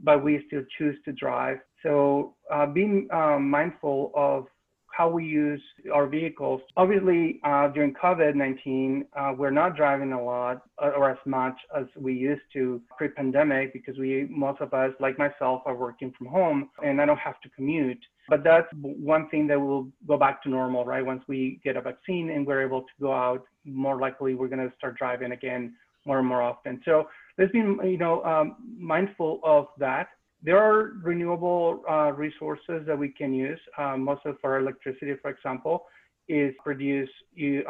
but 0.00 0.24
we 0.24 0.42
still 0.46 0.62
choose 0.78 0.96
to 1.04 1.12
drive. 1.12 1.58
So 1.82 2.34
uh, 2.52 2.66
being 2.66 3.08
um, 3.12 3.50
mindful 3.50 4.12
of 4.14 4.46
how 4.92 5.08
we 5.08 5.24
use 5.24 5.62
our 5.92 6.06
vehicles. 6.06 6.60
Obviously, 6.76 7.40
uh, 7.44 7.68
during 7.68 7.94
COVID-19, 7.94 9.06
uh, 9.16 9.32
we're 9.36 9.50
not 9.50 9.74
driving 9.74 10.12
a 10.12 10.22
lot 10.22 10.62
uh, 10.82 10.90
or 10.90 11.10
as 11.10 11.18
much 11.24 11.58
as 11.76 11.86
we 11.96 12.12
used 12.12 12.42
to 12.52 12.80
pre-pandemic 12.96 13.72
because 13.72 13.96
we, 13.98 14.26
most 14.30 14.60
of 14.60 14.74
us, 14.74 14.92
like 15.00 15.18
myself, 15.18 15.62
are 15.64 15.74
working 15.74 16.12
from 16.16 16.26
home 16.26 16.68
and 16.84 17.00
I 17.00 17.06
don't 17.06 17.18
have 17.18 17.40
to 17.40 17.48
commute. 17.48 18.04
But 18.28 18.44
that's 18.44 18.68
one 18.72 19.28
thing 19.30 19.46
that 19.48 19.58
will 19.60 19.88
go 20.06 20.16
back 20.16 20.42
to 20.44 20.48
normal, 20.48 20.84
right? 20.84 21.04
Once 21.04 21.22
we 21.26 21.60
get 21.64 21.76
a 21.76 21.80
vaccine 21.80 22.30
and 22.30 22.46
we're 22.46 22.64
able 22.64 22.82
to 22.82 22.92
go 23.00 23.12
out, 23.12 23.44
more 23.64 23.98
likely 23.98 24.34
we're 24.34 24.48
going 24.48 24.68
to 24.68 24.74
start 24.76 24.96
driving 24.98 25.32
again 25.32 25.74
more 26.06 26.18
and 26.18 26.26
more 26.26 26.42
often. 26.42 26.80
So 26.84 27.08
let's 27.38 27.52
be, 27.52 27.58
you 27.58 27.98
know, 27.98 28.22
um, 28.24 28.56
mindful 28.78 29.40
of 29.44 29.66
that. 29.78 30.08
There 30.42 30.58
are 30.58 30.94
renewable 31.02 31.82
uh, 31.88 32.12
resources 32.12 32.82
that 32.86 32.98
we 32.98 33.08
can 33.10 33.32
use. 33.32 33.60
Uh, 33.78 33.96
most 33.96 34.22
of 34.26 34.36
our 34.44 34.58
electricity, 34.58 35.14
for 35.22 35.30
example, 35.30 35.86
is 36.28 36.52
produced 36.62 37.12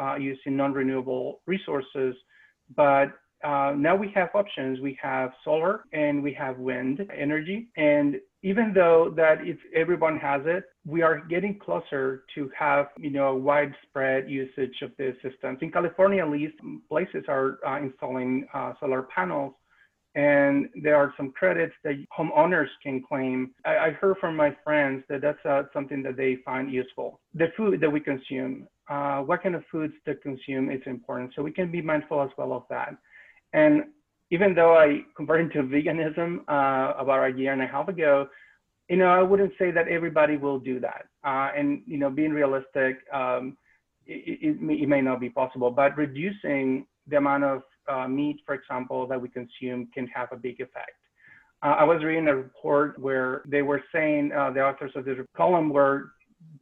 uh, 0.01 0.15
using 0.15 0.57
non-renewable 0.57 1.41
resources, 1.45 2.15
but 2.75 3.07
uh, 3.43 3.73
now 3.77 3.95
we 3.95 4.09
have 4.15 4.29
options. 4.33 4.79
We 4.79 4.97
have 5.01 5.31
solar 5.43 5.83
and 5.91 6.23
we 6.23 6.33
have 6.33 6.57
wind 6.57 7.01
energy. 7.15 7.67
And 7.75 8.15
even 8.41 8.73
though 8.73 9.13
that 9.15 9.39
if 9.41 9.57
everyone 9.75 10.17
has 10.17 10.41
it, 10.45 10.63
we 10.85 11.01
are 11.01 11.19
getting 11.29 11.59
closer 11.59 12.23
to 12.35 12.49
have 12.57 12.87
you 12.97 13.09
know 13.09 13.35
widespread 13.35 14.29
usage 14.29 14.81
of 14.81 14.91
the 14.97 15.15
systems. 15.21 15.59
In 15.61 15.71
California, 15.71 16.23
at 16.23 16.31
least, 16.31 16.55
places 16.89 17.25
are 17.27 17.59
uh, 17.67 17.77
installing 17.77 18.47
uh, 18.53 18.73
solar 18.79 19.03
panels. 19.03 19.53
And 20.15 20.67
there 20.83 20.95
are 20.95 21.11
some 21.17 21.31
credits 21.31 21.73
that 21.83 21.95
homeowners 22.15 22.67
can 22.83 23.01
claim. 23.01 23.51
I, 23.65 23.77
I 23.77 23.89
heard 23.91 24.17
from 24.21 24.35
my 24.35 24.55
friends 24.63 25.03
that 25.09 25.21
that's 25.21 25.43
uh, 25.43 25.63
something 25.73 26.03
that 26.03 26.17
they 26.17 26.37
find 26.45 26.71
useful. 26.71 27.19
The 27.33 27.47
food 27.57 27.81
that 27.81 27.89
we 27.89 27.99
consume, 27.99 28.67
uh, 28.87 29.21
what 29.21 29.41
kind 29.41 29.55
of 29.55 29.63
foods 29.71 29.93
to 30.05 30.13
consume 30.15 30.69
is 30.69 30.81
important. 30.85 31.31
So 31.35 31.41
we 31.41 31.51
can 31.51 31.71
be 31.71 31.81
mindful 31.81 32.21
as 32.21 32.29
well 32.37 32.53
of 32.53 32.63
that. 32.69 32.95
And 33.53 33.83
even 34.31 34.55
though 34.55 34.75
I 34.75 35.01
converted 35.15 35.53
to 35.53 35.63
veganism 35.63 36.39
uh, 36.47 36.93
about 36.97 37.23
a 37.23 37.37
year 37.37 37.53
and 37.53 37.61
a 37.61 37.67
half 37.67 37.87
ago, 37.87 38.27
you 38.89 38.97
know, 38.97 39.07
I 39.07 39.21
wouldn't 39.21 39.53
say 39.57 39.71
that 39.71 39.87
everybody 39.87 40.37
will 40.37 40.59
do 40.59 40.79
that. 40.79 41.05
Uh, 41.23 41.51
and, 41.55 41.81
you 41.85 41.97
know, 41.97 42.09
being 42.09 42.31
realistic, 42.31 42.97
um, 43.13 43.57
it, 44.05 44.39
it, 44.41 44.61
may, 44.61 44.73
it, 44.75 44.89
may, 44.89 45.01
not 45.01 45.21
be 45.21 45.29
possible, 45.29 45.71
but 45.71 45.95
reducing 45.95 46.85
the 47.07 47.17
amount 47.17 47.43
of 47.43 47.61
uh, 47.87 48.07
meat, 48.07 48.41
for 48.45 48.55
example, 48.55 49.07
that 49.07 49.21
we 49.21 49.29
consume 49.29 49.87
can 49.93 50.07
have 50.07 50.29
a 50.31 50.35
big 50.35 50.59
effect. 50.59 50.91
Uh, 51.61 51.75
I 51.79 51.83
was 51.85 52.03
reading 52.03 52.27
a 52.27 52.35
report 52.35 52.99
where 52.99 53.41
they 53.47 53.61
were 53.61 53.81
saying, 53.93 54.31
uh, 54.33 54.51
the 54.51 54.61
authors 54.61 54.91
of 54.95 55.05
this 55.05 55.17
column 55.37 55.69
were 55.69 56.11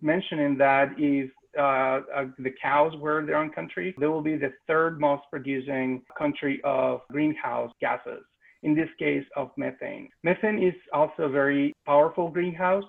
mentioning 0.02 0.58
that 0.58 0.90
if 0.98 1.32
uh, 1.58 1.62
uh, 1.62 2.26
the 2.40 2.54
cows 2.62 2.94
were 2.98 3.26
their 3.26 3.38
own 3.38 3.50
country, 3.50 3.94
they 4.00 4.08
will 4.08 4.22
be 4.22 4.36
the 4.36 4.54
third 4.68 5.00
most 5.00 5.24
producing 5.30 6.02
country 6.18 6.62
of 6.64 7.02
greenhouse 7.12 7.72
gases, 7.82 8.24
in 8.64 8.76
this 8.76 8.90
case 8.98 9.26
of 9.36 9.52
methane. 9.58 10.10
Methane 10.24 10.62
is 10.62 10.74
also 10.94 11.24
a 11.24 11.30
very 11.30 11.74
powerful 11.86 12.30
greenhouse 12.30 12.86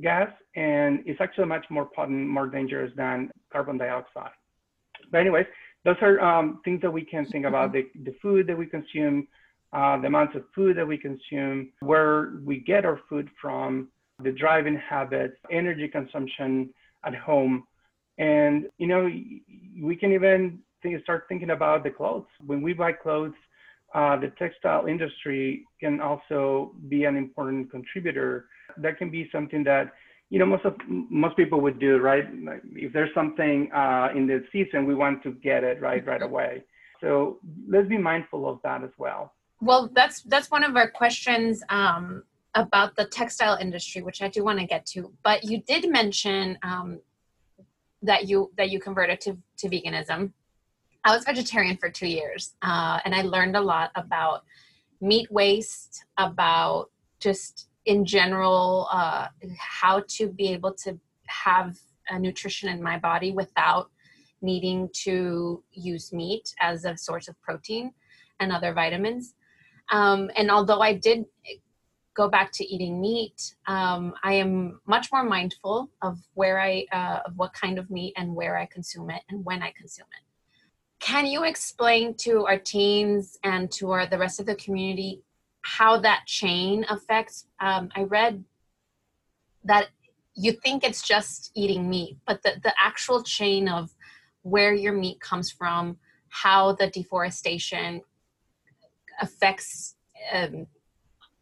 gas, 0.00 0.30
and 0.54 1.02
it's 1.06 1.20
actually 1.20 1.46
much 1.46 1.66
more 1.70 1.86
potent, 1.86 2.28
more 2.28 2.46
dangerous 2.46 2.92
than 2.96 3.30
carbon 3.52 3.78
dioxide. 3.78 4.30
But 5.10 5.18
anyways, 5.18 5.46
those 5.84 5.96
are 6.02 6.20
um, 6.20 6.60
things 6.64 6.80
that 6.82 6.90
we 6.90 7.04
can 7.04 7.26
think 7.26 7.46
about, 7.46 7.72
the, 7.72 7.86
the 8.04 8.14
food 8.20 8.46
that 8.46 8.56
we 8.56 8.66
consume, 8.66 9.26
uh, 9.72 9.98
the 10.00 10.06
amounts 10.06 10.36
of 10.36 10.44
food 10.54 10.76
that 10.76 10.86
we 10.86 10.98
consume, 10.98 11.70
where 11.80 12.34
we 12.44 12.58
get 12.58 12.84
our 12.84 13.00
food 13.08 13.28
from, 13.40 13.88
the 14.22 14.32
driving 14.32 14.76
habits, 14.76 15.36
energy 15.50 15.88
consumption 15.88 16.70
at 17.04 17.14
home, 17.14 17.64
and, 18.18 18.66
you 18.78 18.86
know, 18.86 19.10
we 19.80 19.96
can 19.96 20.12
even 20.12 20.58
think, 20.82 21.00
start 21.02 21.24
thinking 21.28 21.50
about 21.50 21.84
the 21.84 21.90
clothes. 21.90 22.26
When 22.44 22.62
we 22.62 22.72
buy 22.72 22.92
clothes, 22.92 23.34
uh, 23.94 24.16
the 24.18 24.32
textile 24.38 24.86
industry 24.86 25.64
can 25.80 26.00
also 26.00 26.74
be 26.88 27.04
an 27.04 27.16
important 27.16 27.70
contributor. 27.70 28.48
That 28.76 28.98
can 28.98 29.10
be 29.10 29.28
something 29.32 29.64
that, 29.64 29.92
you 30.30 30.38
know, 30.38 30.46
most 30.46 30.64
of 30.64 30.74
most 30.88 31.36
people 31.36 31.60
would 31.62 31.78
do, 31.78 31.98
right? 31.98 32.26
Like 32.44 32.62
if 32.72 32.92
there's 32.92 33.14
something 33.14 33.72
uh, 33.72 34.08
in 34.14 34.26
the 34.26 34.44
season, 34.52 34.86
we 34.86 34.94
want 34.94 35.22
to 35.22 35.32
get 35.32 35.64
it 35.64 35.80
right 35.80 36.04
right 36.06 36.20
away. 36.20 36.64
So 37.00 37.38
let's 37.66 37.88
be 37.88 37.96
mindful 37.96 38.48
of 38.48 38.60
that 38.62 38.82
as 38.84 38.90
well. 38.98 39.32
Well, 39.60 39.90
that's 39.94 40.22
that's 40.22 40.50
one 40.50 40.64
of 40.64 40.76
our 40.76 40.90
questions 40.90 41.62
um, 41.70 42.24
about 42.54 42.94
the 42.96 43.06
textile 43.06 43.56
industry, 43.56 44.02
which 44.02 44.20
I 44.20 44.28
do 44.28 44.44
want 44.44 44.58
to 44.58 44.66
get 44.66 44.84
to. 44.86 45.12
But 45.24 45.44
you 45.44 45.62
did 45.62 45.88
mention 45.88 46.58
um, 46.62 47.00
that 48.02 48.28
you 48.28 48.50
that 48.56 48.70
you 48.70 48.80
converted 48.80 49.20
to 49.22 49.36
to 49.58 49.68
veganism. 49.68 50.32
I 51.04 51.14
was 51.14 51.24
vegetarian 51.24 51.76
for 51.76 51.90
two 51.90 52.08
years, 52.08 52.54
uh, 52.62 53.00
and 53.04 53.14
I 53.14 53.22
learned 53.22 53.56
a 53.56 53.60
lot 53.60 53.90
about 53.94 54.44
meat 55.00 55.30
waste, 55.30 56.04
about 56.16 56.90
just 57.20 57.68
in 57.86 58.04
general 58.04 58.88
uh, 58.92 59.28
how 59.58 60.02
to 60.08 60.28
be 60.28 60.48
able 60.48 60.74
to 60.74 60.98
have 61.26 61.78
a 62.10 62.18
nutrition 62.18 62.68
in 62.68 62.82
my 62.82 62.98
body 62.98 63.32
without 63.32 63.90
needing 64.42 64.88
to 64.92 65.62
use 65.72 66.12
meat 66.12 66.54
as 66.60 66.84
a 66.84 66.96
source 66.96 67.28
of 67.28 67.40
protein 67.40 67.92
and 68.40 68.52
other 68.52 68.72
vitamins. 68.72 69.34
Um, 69.90 70.30
and 70.36 70.50
although 70.50 70.80
I 70.80 70.94
did 70.94 71.24
go 72.18 72.28
back 72.28 72.50
to 72.50 72.64
eating 72.66 73.00
meat, 73.00 73.54
um, 73.68 74.12
I 74.24 74.32
am 74.34 74.80
much 74.86 75.06
more 75.12 75.22
mindful 75.22 75.88
of 76.02 76.18
where 76.34 76.60
I, 76.60 76.84
uh, 76.90 77.20
of 77.26 77.38
what 77.38 77.52
kind 77.52 77.78
of 77.78 77.90
meat 77.92 78.12
and 78.16 78.34
where 78.34 78.58
I 78.58 78.66
consume 78.66 79.08
it 79.10 79.22
and 79.30 79.44
when 79.44 79.62
I 79.62 79.70
consume 79.70 80.08
it. 80.18 80.24
Can 80.98 81.26
you 81.26 81.44
explain 81.44 82.14
to 82.26 82.44
our 82.46 82.58
teens 82.58 83.38
and 83.44 83.70
to 83.78 83.92
our, 83.92 84.04
the 84.08 84.18
rest 84.18 84.40
of 84.40 84.46
the 84.46 84.56
community 84.56 85.22
how 85.62 86.00
that 86.00 86.22
chain 86.26 86.84
affects? 86.90 87.46
Um, 87.60 87.88
I 87.94 88.02
read 88.02 88.42
that 89.62 89.86
you 90.34 90.50
think 90.64 90.82
it's 90.82 91.06
just 91.06 91.52
eating 91.54 91.88
meat, 91.88 92.16
but 92.26 92.42
the, 92.42 92.54
the 92.64 92.74
actual 92.82 93.22
chain 93.22 93.68
of 93.68 93.94
where 94.42 94.74
your 94.74 94.92
meat 94.92 95.20
comes 95.20 95.52
from, 95.52 95.98
how 96.30 96.72
the 96.72 96.88
deforestation 96.90 98.02
affects 99.20 99.94
um, 100.32 100.66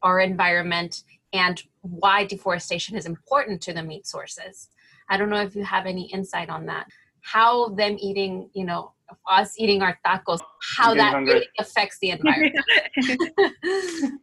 our 0.02 0.20
environment 0.20 1.02
and 1.32 1.62
why 1.82 2.24
deforestation 2.24 2.96
is 2.96 3.06
important 3.06 3.60
to 3.62 3.72
the 3.72 3.82
meat 3.82 4.06
sources. 4.06 4.68
I 5.08 5.16
don't 5.16 5.30
know 5.30 5.40
if 5.40 5.54
you 5.54 5.64
have 5.64 5.86
any 5.86 6.10
insight 6.12 6.48
on 6.48 6.66
that. 6.66 6.86
How 7.20 7.68
them 7.70 7.96
eating, 8.00 8.50
you 8.54 8.64
know, 8.64 8.92
us 9.28 9.54
eating 9.58 9.82
our 9.82 9.98
tacos, 10.04 10.40
how 10.76 10.94
that 10.94 11.14
really 11.14 11.48
affects 11.58 11.98
the 12.00 12.10
environment. 12.10 12.64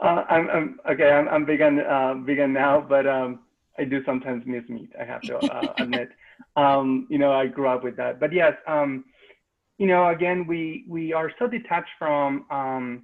uh, 0.00 0.24
I'm, 0.28 0.50
I'm, 0.50 0.80
okay. 0.90 1.10
I'm, 1.10 1.28
I'm 1.28 1.46
vegan, 1.46 1.80
uh, 1.80 2.14
vegan 2.14 2.52
now, 2.52 2.84
but 2.86 3.06
um, 3.06 3.40
I 3.78 3.84
do 3.84 4.02
sometimes 4.04 4.44
miss 4.46 4.68
meat. 4.68 4.90
I 5.00 5.04
have 5.04 5.22
to 5.22 5.38
uh, 5.38 5.74
admit. 5.78 6.08
Um, 6.56 7.06
you 7.10 7.18
know, 7.18 7.32
I 7.32 7.46
grew 7.46 7.68
up 7.68 7.84
with 7.84 7.96
that. 7.96 8.20
But 8.20 8.32
yes, 8.32 8.54
um, 8.66 9.04
you 9.78 9.86
know, 9.86 10.08
again, 10.08 10.46
we 10.46 10.84
we 10.88 11.12
are 11.12 11.30
so 11.38 11.46
detached 11.46 11.90
from 11.98 12.46
um, 12.50 13.02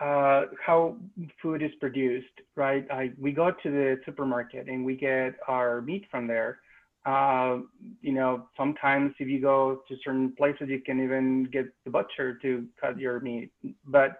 uh, 0.00 0.42
how 0.64 0.96
food 1.40 1.62
is 1.62 1.70
produced, 1.80 2.26
right? 2.54 2.86
I, 2.90 3.12
we 3.18 3.32
go 3.32 3.50
to 3.50 3.70
the 3.70 4.00
supermarket 4.04 4.68
and 4.68 4.84
we 4.84 4.94
get 4.94 5.34
our 5.48 5.80
meat 5.80 6.06
from 6.10 6.26
there. 6.26 6.58
Uh, 7.06 7.58
you 8.02 8.12
know, 8.12 8.48
sometimes 8.56 9.14
if 9.18 9.28
you 9.28 9.40
go 9.40 9.82
to 9.88 9.96
certain 10.04 10.34
places, 10.36 10.68
you 10.68 10.80
can 10.80 11.02
even 11.02 11.44
get 11.44 11.66
the 11.84 11.90
butcher 11.90 12.34
to 12.42 12.66
cut 12.80 12.98
your 12.98 13.20
meat. 13.20 13.50
But 13.86 14.18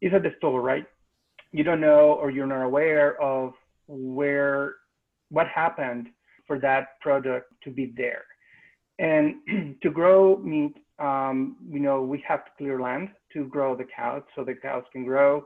it's 0.00 0.14
at 0.14 0.22
the 0.22 0.32
store, 0.38 0.62
right? 0.62 0.86
You 1.52 1.64
don't 1.64 1.80
know 1.80 2.12
or 2.20 2.30
you're 2.30 2.46
not 2.46 2.62
aware 2.62 3.20
of 3.20 3.52
where, 3.88 4.76
what 5.30 5.48
happened 5.48 6.08
for 6.46 6.58
that 6.60 7.00
product 7.00 7.52
to 7.64 7.70
be 7.70 7.92
there. 7.96 8.24
And 8.98 9.78
to 9.82 9.90
grow 9.90 10.38
meat, 10.38 10.76
um, 10.98 11.56
you 11.68 11.80
know, 11.80 12.02
we 12.02 12.22
have 12.26 12.44
to 12.44 12.50
clear 12.56 12.80
land 12.80 13.10
to 13.32 13.46
grow 13.46 13.76
the 13.76 13.86
cows 13.96 14.22
so 14.34 14.44
the 14.44 14.54
cows 14.54 14.84
can 14.92 15.04
grow. 15.04 15.44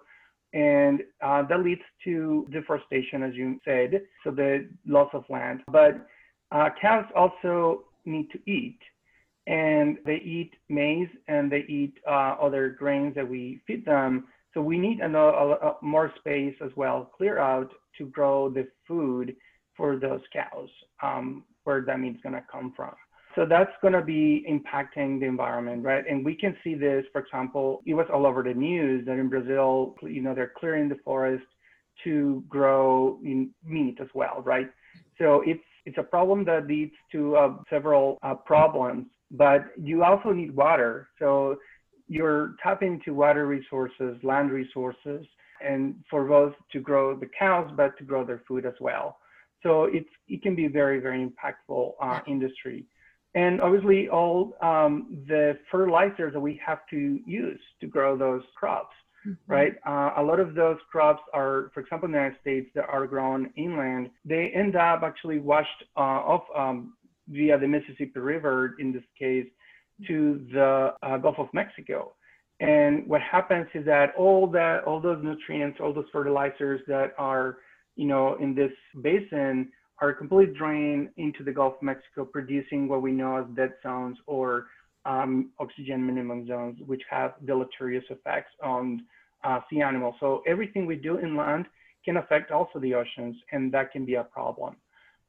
And 0.52 1.02
uh, 1.20 1.42
that 1.48 1.60
leads 1.60 1.82
to 2.04 2.46
deforestation, 2.52 3.22
as 3.24 3.34
you 3.34 3.58
said, 3.64 4.02
so 4.22 4.30
the 4.30 4.68
loss 4.86 5.10
of 5.12 5.24
land. 5.28 5.62
But 5.70 6.06
uh, 6.52 6.68
cows 6.80 7.06
also 7.16 7.84
need 8.04 8.30
to 8.30 8.38
eat, 8.50 8.78
and 9.48 9.98
they 10.06 10.16
eat 10.16 10.52
maize 10.68 11.08
and 11.26 11.50
they 11.50 11.64
eat 11.68 11.94
uh, 12.08 12.36
other 12.40 12.70
grains 12.70 13.14
that 13.16 13.28
we 13.28 13.60
feed 13.66 13.84
them. 13.84 14.28
So 14.52 14.62
we 14.62 14.78
need 14.78 15.00
another, 15.00 15.56
more 15.82 16.12
space 16.18 16.54
as 16.64 16.70
well, 16.76 17.10
clear 17.16 17.38
out 17.38 17.72
to 17.98 18.06
grow 18.06 18.48
the 18.48 18.68
food 18.86 19.34
for 19.76 19.96
those 19.96 20.20
cows, 20.32 20.68
um, 21.02 21.42
where 21.64 21.80
that 21.82 21.98
meat's 21.98 22.22
going 22.22 22.36
to 22.36 22.44
come 22.50 22.72
from. 22.76 22.94
So 23.34 23.44
that's 23.44 23.72
going 23.82 23.94
to 23.94 24.02
be 24.02 24.46
impacting 24.48 25.18
the 25.18 25.26
environment, 25.26 25.82
right? 25.82 26.04
And 26.08 26.24
we 26.24 26.36
can 26.36 26.56
see 26.62 26.74
this, 26.74 27.04
for 27.12 27.20
example, 27.20 27.82
it 27.84 27.94
was 27.94 28.06
all 28.12 28.26
over 28.26 28.42
the 28.44 28.54
news 28.54 29.04
that 29.06 29.18
in 29.18 29.28
Brazil, 29.28 29.96
you 30.02 30.22
know, 30.22 30.34
they're 30.34 30.52
clearing 30.56 30.88
the 30.88 30.98
forest 31.04 31.44
to 32.04 32.44
grow 32.48 33.18
meat 33.22 33.98
as 34.00 34.08
well, 34.14 34.42
right? 34.44 34.70
So 35.18 35.42
it's 35.46 35.62
it's 35.86 35.98
a 35.98 36.02
problem 36.02 36.44
that 36.46 36.66
leads 36.66 36.94
to 37.12 37.36
uh, 37.36 37.54
several 37.68 38.18
uh, 38.22 38.34
problems, 38.34 39.06
but 39.30 39.66
you 39.76 40.02
also 40.02 40.32
need 40.32 40.54
water. 40.54 41.08
So 41.18 41.56
you're 42.08 42.54
tapping 42.62 42.94
into 42.94 43.14
water 43.14 43.46
resources, 43.46 44.16
land 44.22 44.50
resources, 44.50 45.26
and 45.64 45.96
for 46.08 46.24
both 46.24 46.54
to 46.72 46.80
grow 46.80 47.14
the 47.14 47.28
cows, 47.38 47.70
but 47.76 47.98
to 47.98 48.04
grow 48.04 48.24
their 48.24 48.42
food 48.48 48.64
as 48.64 48.74
well. 48.80 49.18
So 49.62 49.84
it's 49.84 50.08
it 50.28 50.42
can 50.42 50.54
be 50.54 50.68
very 50.68 51.00
very 51.00 51.28
impactful 51.28 51.92
uh, 52.00 52.20
industry 52.26 52.86
and 53.34 53.60
obviously 53.60 54.08
all 54.08 54.56
um, 54.62 55.24
the 55.26 55.58
fertilizers 55.70 56.32
that 56.32 56.40
we 56.40 56.60
have 56.64 56.80
to 56.90 57.20
use 57.26 57.60
to 57.80 57.86
grow 57.86 58.16
those 58.16 58.42
crops, 58.54 58.94
mm-hmm. 59.26 59.52
right? 59.52 59.74
Uh, 59.86 60.12
a 60.16 60.22
lot 60.22 60.38
of 60.38 60.54
those 60.54 60.76
crops 60.90 61.22
are, 61.32 61.70
for 61.74 61.80
example, 61.80 62.06
in 62.06 62.12
the 62.12 62.18
United 62.18 62.40
States 62.40 62.70
that 62.74 62.84
are 62.88 63.06
grown 63.06 63.50
inland, 63.56 64.10
they 64.24 64.52
end 64.54 64.76
up 64.76 65.02
actually 65.02 65.40
washed 65.40 65.84
uh, 65.96 66.00
off 66.00 66.44
um, 66.56 66.94
via 67.28 67.58
the 67.58 67.66
Mississippi 67.66 68.20
River, 68.20 68.76
in 68.78 68.92
this 68.92 69.02
case, 69.18 69.46
to 70.06 70.46
the 70.52 70.94
uh, 71.02 71.16
Gulf 71.18 71.38
of 71.38 71.48
Mexico. 71.52 72.14
And 72.60 73.06
what 73.08 73.20
happens 73.20 73.66
is 73.74 73.84
that 73.86 74.14
all 74.16 74.46
that, 74.48 74.84
all 74.84 75.00
those 75.00 75.22
nutrients, 75.24 75.78
all 75.80 75.92
those 75.92 76.06
fertilizers 76.12 76.80
that 76.86 77.14
are, 77.18 77.58
you 77.97 78.06
know, 78.06 78.36
in 78.36 78.54
this 78.54 78.70
basin 79.02 79.70
are 80.00 80.13
completely 80.13 80.54
drained 80.54 81.11
into 81.17 81.45
the 81.45 81.52
Gulf 81.52 81.75
of 81.76 81.83
Mexico, 81.83 82.25
producing 82.25 82.89
what 82.89 83.02
we 83.02 83.13
know 83.13 83.37
as 83.37 83.47
dead 83.54 83.75
zones 83.83 84.19
or 84.26 84.67
um, 85.04 85.50
oxygen 85.59 86.04
minimum 86.04 86.47
zones, 86.47 86.78
which 86.87 87.02
have 87.11 87.35
deleterious 87.45 88.04
effects 88.11 88.50
on 88.63 89.04
uh, 89.45 89.61
sea 89.71 89.83
animals. 89.83 90.15
So 90.21 90.43
everything 90.47 90.87
we 90.87 90.97
do 90.97 91.19
inland 91.19 91.67
can 92.04 92.17
affect 92.17 92.50
also 92.50 92.78
the 92.78 92.95
oceans, 92.95 93.37
and 93.52 93.73
that 93.73 93.93
can 93.93 94.04
be 94.04 94.15
a 94.15 94.25
problem. 94.25 94.76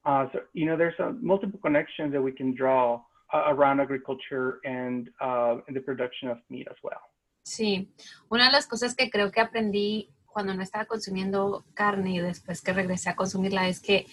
Uh, 0.05 0.27
so, 0.31 0.39
you 0.53 0.65
know, 0.65 0.77
there's 0.77 0.99
a, 0.99 1.11
multiple 1.13 1.59
connections 1.61 2.11
that 2.13 2.21
we 2.21 2.31
can 2.31 2.53
draw 2.55 3.01
uh, 3.33 3.43
around 3.47 3.79
agriculture 3.79 4.59
and, 4.65 5.09
uh, 5.19 5.57
and 5.67 5.75
the 5.75 5.81
production 5.81 6.29
of 6.29 6.37
meat 6.49 6.67
as 6.69 6.77
well. 6.83 7.01
Sí, 7.43 7.89
una 8.31 8.47
de 8.47 8.51
las 8.51 8.65
cosas 8.65 8.95
que 8.95 9.09
creo 9.11 9.31
que 9.31 9.39
aprendí 9.39 10.09
cuando 10.25 10.53
no 10.53 10.63
estaba 10.63 10.85
consumiendo 10.85 11.63
carne 11.75 12.15
y 12.15 12.19
después 12.19 12.61
que 12.61 12.73
regresé 12.73 13.09
a 13.09 13.15
consumirla 13.15 13.67
es 13.67 13.79
que 13.79 14.05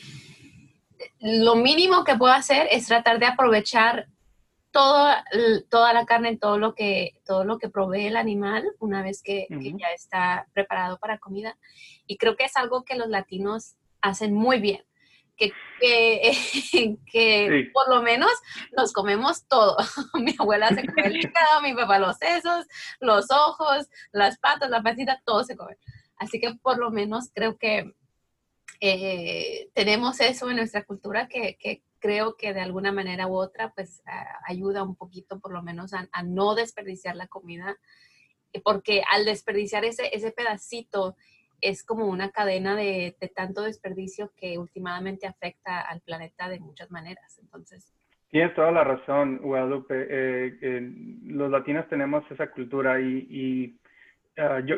lo 1.20 1.56
mínimo 1.56 2.04
que 2.04 2.16
puedo 2.16 2.32
hacer 2.32 2.68
es 2.70 2.86
tratar 2.86 3.18
de 3.18 3.26
aprovechar 3.26 4.08
todo, 4.72 5.14
toda 5.70 5.92
la 5.92 6.06
carne, 6.06 6.36
todo 6.36 6.58
lo, 6.58 6.74
que, 6.74 7.20
todo 7.24 7.44
lo 7.44 7.58
que 7.58 7.68
provee 7.68 8.06
el 8.06 8.16
animal 8.16 8.64
una 8.80 9.02
vez 9.02 9.22
que, 9.22 9.46
ya 9.50 9.88
está 9.94 10.48
preparado 10.52 10.98
para 10.98 11.18
comida. 11.18 11.56
Y 12.06 12.16
creo 12.16 12.34
que 12.36 12.44
es 12.44 12.56
algo 12.56 12.84
que 12.84 12.96
los 12.96 13.08
latinos 13.08 13.76
hacen 14.00 14.34
muy 14.34 14.58
bien. 14.58 14.82
Que, 15.36 15.52
que, 15.80 17.70
por 17.72 17.88
lo 17.88 18.02
menos 18.02 18.30
nos 18.76 18.92
comemos 18.92 19.46
todo. 19.46 19.76
mi 20.14 20.34
abuela 20.38 20.68
se 20.68 20.86
come 20.86 21.06
el 21.06 21.16
hígado, 21.16 21.62
mi 21.62 21.74
papá 21.74 21.98
los 21.98 22.16
sesos, 22.16 22.66
los 23.00 23.30
ojos, 23.30 23.88
las 24.12 24.38
patas, 24.38 24.70
la 24.70 24.82
patita, 24.82 25.20
todo 25.24 25.44
se 25.44 25.56
come. 25.56 25.76
Así 26.16 26.40
que 26.40 26.54
por 26.54 26.78
lo 26.78 26.90
menos 26.90 27.30
creo 27.34 27.58
que 27.58 27.92
eh, 28.84 29.70
tenemos 29.74 30.20
eso 30.20 30.50
en 30.50 30.56
nuestra 30.56 30.82
cultura 30.82 31.28
que, 31.28 31.56
creo 32.00 32.34
que 32.36 32.52
de 32.52 32.60
alguna 32.60 32.90
manera 32.90 33.28
u 33.28 33.36
otra 33.36 33.72
pues 33.76 34.02
ayuda 34.48 34.82
un 34.82 34.96
poquito 34.96 35.38
por 35.38 35.52
lo 35.52 35.62
menos 35.62 35.94
a, 35.94 36.22
no 36.24 36.56
desperdiciar 36.56 37.14
la 37.14 37.28
comida, 37.28 37.76
eh, 38.52 38.60
porque 38.60 39.04
al 39.08 39.24
desperdiciar 39.24 39.84
ese, 39.84 40.10
ese 40.12 40.32
pedacito 40.32 41.16
es 41.60 41.84
como 41.84 42.06
una 42.06 42.32
cadena 42.32 42.74
de, 42.74 43.16
tanto 43.36 43.62
desperdicio 43.62 44.32
que 44.36 44.58
últimamente 44.58 45.28
afecta 45.28 45.80
al 45.80 46.00
planeta 46.00 46.48
de 46.48 46.58
muchas 46.58 46.90
maneras. 46.90 47.38
Entonces... 47.40 47.94
Tienes 48.30 48.52
toda 48.56 48.72
la 48.72 48.82
razón, 48.82 49.38
Guadalupe. 49.38 50.06
Eh, 50.10 50.90
los 51.22 51.52
latinos 51.52 51.88
tenemos 51.88 52.28
esa 52.32 52.50
cultura 52.50 53.00
y, 53.00 53.28
y 53.30 53.80
ah, 54.38 54.60
yo, 54.66 54.74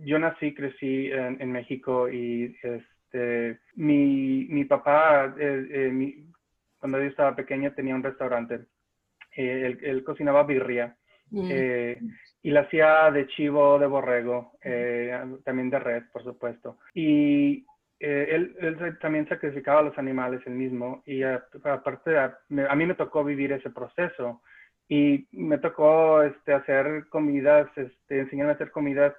yo 0.00 0.18
nací, 0.18 0.52
crecí 0.52 1.12
en, 1.12 1.40
en 1.40 1.52
México 1.52 2.08
y 2.08 2.56
es, 2.62 2.82
este, 3.16 3.60
mi, 3.76 4.46
mi 4.48 4.64
papá, 4.64 5.34
eh, 5.38 5.66
eh, 5.70 6.24
cuando 6.78 6.98
yo 6.98 7.04
estaba 7.04 7.34
pequeña, 7.34 7.74
tenía 7.74 7.94
un 7.94 8.02
restaurante. 8.02 8.60
Eh, 9.36 9.76
él, 9.82 10.04
cocinaba 10.04 10.44
birria 10.44 10.96
mm. 11.30 11.50
y 12.42 12.50
la 12.50 12.60
hacía 12.60 13.10
de 13.10 13.26
chivo, 13.28 13.78
de 13.78 13.86
borrego, 13.86 14.52
también 15.44 15.68
de 15.70 15.78
red, 15.78 16.02
por 16.12 16.22
supuesto. 16.22 16.78
Y 16.94 17.66
él, 17.98 18.56
él, 18.60 18.98
también 19.00 19.28
sacrificaba 19.28 19.80
a 19.80 19.84
los 19.84 19.98
animales 19.98 20.40
él 20.46 20.54
mismo 20.54 21.02
y 21.06 21.22
aparte 21.22 22.16
a, 22.16 22.38
a, 22.68 22.76
mí 22.76 22.86
me 22.86 22.94
tocó 22.94 23.24
vivir 23.24 23.52
ese 23.52 23.70
proceso 23.70 24.42
y 24.88 25.26
me 25.32 25.58
tocó 25.58 26.22
este, 26.22 26.52
hacer 26.52 27.06
comidas, 27.08 27.68
este, 27.76 28.20
enseñarme 28.20 28.52
a 28.52 28.54
hacer 28.54 28.70
comidas 28.70 29.14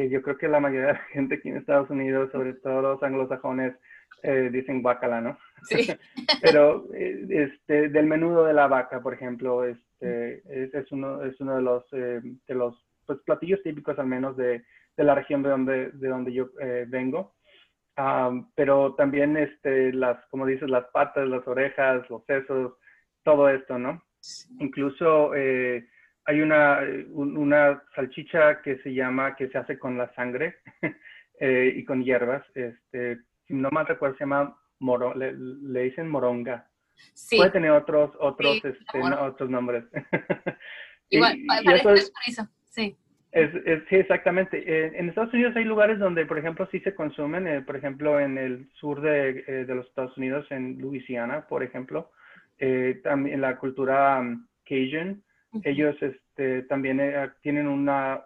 que 0.00 0.08
yo 0.08 0.22
creo 0.22 0.38
que 0.38 0.48
la 0.48 0.60
mayoría 0.60 0.88
de 0.88 0.92
la 0.94 0.98
gente 1.12 1.34
aquí 1.36 1.48
en 1.50 1.58
Estados 1.58 1.90
Unidos, 1.90 2.30
sobre 2.32 2.54
todo 2.54 2.80
los 2.80 3.02
anglosajones, 3.02 3.74
eh, 4.22 4.48
dicen 4.50 4.82
bacala, 4.82 5.20
¿no? 5.20 5.38
Sí. 5.64 5.88
Pero 6.42 6.86
eh, 6.94 7.26
este, 7.28 7.88
del 7.90 8.06
menudo 8.06 8.44
de 8.44 8.54
la 8.54 8.66
vaca, 8.66 9.02
por 9.02 9.12
ejemplo, 9.12 9.64
este, 9.64 10.42
es, 10.48 10.72
es 10.74 10.90
uno, 10.92 11.22
es 11.22 11.38
uno 11.40 11.56
de 11.56 11.62
los, 11.62 11.84
eh, 11.92 12.20
de 12.46 12.54
los 12.54 12.82
pues, 13.06 13.18
platillos 13.26 13.62
típicos 13.62 13.98
al 13.98 14.06
menos 14.06 14.36
de, 14.36 14.64
de, 14.96 15.04
la 15.04 15.14
región 15.14 15.42
de 15.42 15.50
donde, 15.50 15.90
de 15.90 16.08
donde 16.08 16.32
yo 16.32 16.48
vengo. 16.88 17.34
pero 18.54 18.94
también, 18.94 19.36
este, 19.36 19.92
las, 19.92 20.24
como 20.30 20.46
dices, 20.46 20.70
las 20.70 20.86
patas, 20.92 21.28
las 21.28 21.46
orejas, 21.46 22.08
los 22.08 22.24
sesos, 22.24 22.72
todo 23.22 23.50
esto, 23.50 23.78
¿no? 23.78 24.02
Incluso 24.58 25.32
hay 26.30 26.40
una, 26.40 26.78
una 27.12 27.82
salchicha 27.94 28.62
que 28.62 28.78
se 28.78 28.94
llama, 28.94 29.34
que 29.34 29.48
se 29.48 29.58
hace 29.58 29.78
con 29.78 29.98
la 29.98 30.12
sangre 30.14 30.58
eh, 31.40 31.72
y 31.76 31.84
con 31.84 32.04
hierbas. 32.04 32.44
Este, 32.54 33.18
si 33.46 33.54
no 33.54 33.68
mal 33.72 33.86
recuerdo, 33.86 34.16
se 34.16 34.24
llama, 34.24 34.56
moro, 34.78 35.12
le, 35.14 35.82
dicen 35.82 36.08
moronga. 36.08 36.68
Sí. 37.14 37.36
Puede 37.36 37.50
tener 37.50 37.72
otros, 37.72 38.12
otros, 38.20 38.64
este, 38.64 39.00
otros 39.02 39.50
nombres. 39.50 39.84
Igual, 41.10 41.36
parece 41.64 42.12
eso, 42.28 42.48
sí. 42.68 42.96
Es, 43.32 43.50
sí, 43.88 43.96
exactamente. 43.96 44.98
en 44.98 45.08
Estados 45.08 45.34
Unidos 45.34 45.56
hay 45.56 45.64
lugares 45.64 45.98
donde, 45.98 46.26
por 46.26 46.38
ejemplo, 46.38 46.68
sí 46.70 46.78
se 46.80 46.94
consumen, 46.94 47.46
eh, 47.48 47.62
por 47.62 47.76
ejemplo, 47.76 48.20
en 48.20 48.38
el 48.38 48.68
sur 48.74 49.00
de, 49.00 49.44
eh, 49.46 49.64
de, 49.64 49.74
los 49.74 49.86
Estados 49.86 50.16
Unidos, 50.16 50.46
en 50.50 50.78
Louisiana, 50.80 51.46
por 51.48 51.64
ejemplo, 51.64 52.12
también 53.02 53.40
la 53.40 53.56
cultura 53.56 54.20
um, 54.20 54.46
Cajun, 54.64 55.24
ellos 55.64 55.96
este, 56.00 56.62
también 56.62 57.00
eh, 57.00 57.30
tienen 57.42 57.66
una, 57.66 58.24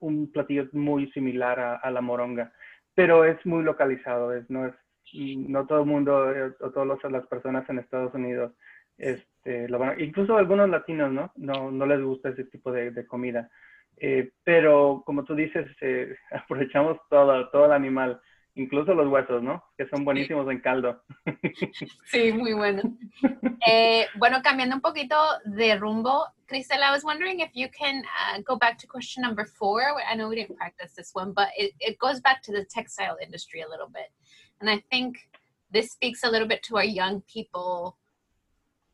un, 0.00 0.32
platillo 0.32 0.68
muy 0.72 1.10
similar 1.12 1.80
a, 1.82 1.90
la 1.90 2.00
moronga, 2.00 2.52
pero 2.94 3.24
es 3.24 3.44
muy 3.46 3.62
localizado, 3.62 4.34
es, 4.34 4.48
no 4.50 4.66
es 4.66 4.74
no 5.14 5.66
todo 5.66 5.80
el 5.80 5.86
mundo 5.86 6.32
eh, 6.34 6.52
o 6.60 6.70
todas 6.70 7.10
las 7.10 7.26
personas 7.28 7.68
en 7.70 7.78
Estados 7.78 8.12
Unidos, 8.14 8.52
este, 8.98 9.68
lo 9.68 9.78
van 9.78 10.00
incluso 10.00 10.36
algunos 10.36 10.68
latinos, 10.68 11.12
¿no? 11.12 11.32
No, 11.36 11.70
no 11.70 11.86
les 11.86 12.02
gusta 12.02 12.30
ese 12.30 12.44
tipo 12.44 12.72
de, 12.72 12.90
de 12.90 13.06
comida. 13.06 13.48
Eh, 13.98 14.32
pero 14.44 15.02
como 15.06 15.24
tú 15.24 15.34
dices, 15.34 15.66
aprovechamos 16.30 16.98
todo, 17.08 17.48
todo 17.50 17.66
el 17.66 17.72
animal, 17.72 18.20
incluso 18.56 18.94
los 18.94 19.08
huesos, 19.08 19.42
¿no? 19.42 19.62
Que 19.76 19.88
son 19.88 20.04
buenísimos 20.04 20.50
en 20.50 20.60
caldo. 20.60 21.02
Sí, 22.06 22.32
muy 22.32 22.52
bueno. 22.52 22.82
Eh, 23.66 24.06
bueno, 24.16 24.42
cambiando 24.42 24.76
un 24.76 24.80
poquito 24.80 25.16
de 25.44 25.76
rumbo, 25.76 26.26
Cristel, 26.46 26.82
I 26.82 26.90
was 26.90 27.04
wondering 27.04 27.40
if 27.40 27.50
you 27.54 27.68
can 27.68 28.02
uh, 28.04 28.40
go 28.42 28.56
back 28.56 28.78
to 28.78 28.86
question 28.86 29.22
number 29.22 29.44
four. 29.44 29.82
I 30.08 30.14
know 30.14 30.28
we 30.28 30.36
didn't 30.36 30.56
practice 30.56 30.92
this 30.96 31.10
one, 31.12 31.32
but 31.32 31.48
it, 31.56 31.72
it 31.80 31.98
goes 31.98 32.20
back 32.20 32.42
to 32.42 32.52
the 32.52 32.64
textile 32.64 33.16
industry 33.22 33.62
a 33.62 33.68
little 33.68 33.88
bit. 33.88 34.10
And 34.60 34.70
I 34.70 34.82
think 34.90 35.18
this 35.72 35.90
speaks 35.90 36.22
a 36.24 36.30
little 36.30 36.48
bit 36.48 36.62
to 36.64 36.76
our 36.76 36.84
young 36.84 37.22
people 37.22 37.96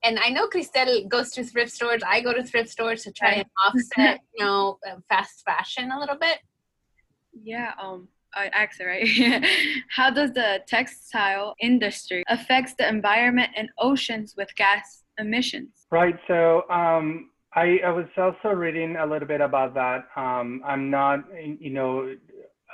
and 0.02 0.18
I 0.18 0.30
know 0.30 0.48
Cristel 0.48 1.08
goes 1.08 1.30
to 1.32 1.44
thrift 1.44 1.70
stores. 1.72 2.02
I 2.06 2.20
go 2.20 2.32
to 2.32 2.42
thrift 2.42 2.70
stores 2.70 3.04
to 3.04 3.12
try 3.12 3.34
and 3.34 3.46
offset, 3.66 4.20
you 4.36 4.44
know, 4.44 4.78
uh, 4.88 4.96
fast 5.08 5.44
fashion 5.44 5.92
a 5.92 5.98
little 5.98 6.16
bit. 6.16 6.38
Yeah. 7.32 7.72
Um. 7.80 8.08
Asked 8.34 8.80
it 8.80 8.84
right. 8.84 9.44
How 9.88 10.10
does 10.10 10.32
the 10.32 10.60
textile 10.66 11.54
industry 11.60 12.24
affects 12.28 12.74
the 12.78 12.88
environment 12.88 13.50
and 13.56 13.68
oceans 13.78 14.34
with 14.36 14.54
gas 14.56 15.04
emissions? 15.18 15.86
Right. 15.90 16.16
So 16.26 16.68
um, 16.70 17.30
I, 17.54 17.78
I 17.84 17.90
was 17.90 18.06
also 18.16 18.48
reading 18.48 18.96
a 18.96 19.06
little 19.06 19.28
bit 19.28 19.40
about 19.40 19.74
that. 19.74 20.06
Um, 20.16 20.62
I'm 20.66 20.90
not, 20.90 21.20
you 21.58 21.70
know, 21.70 22.14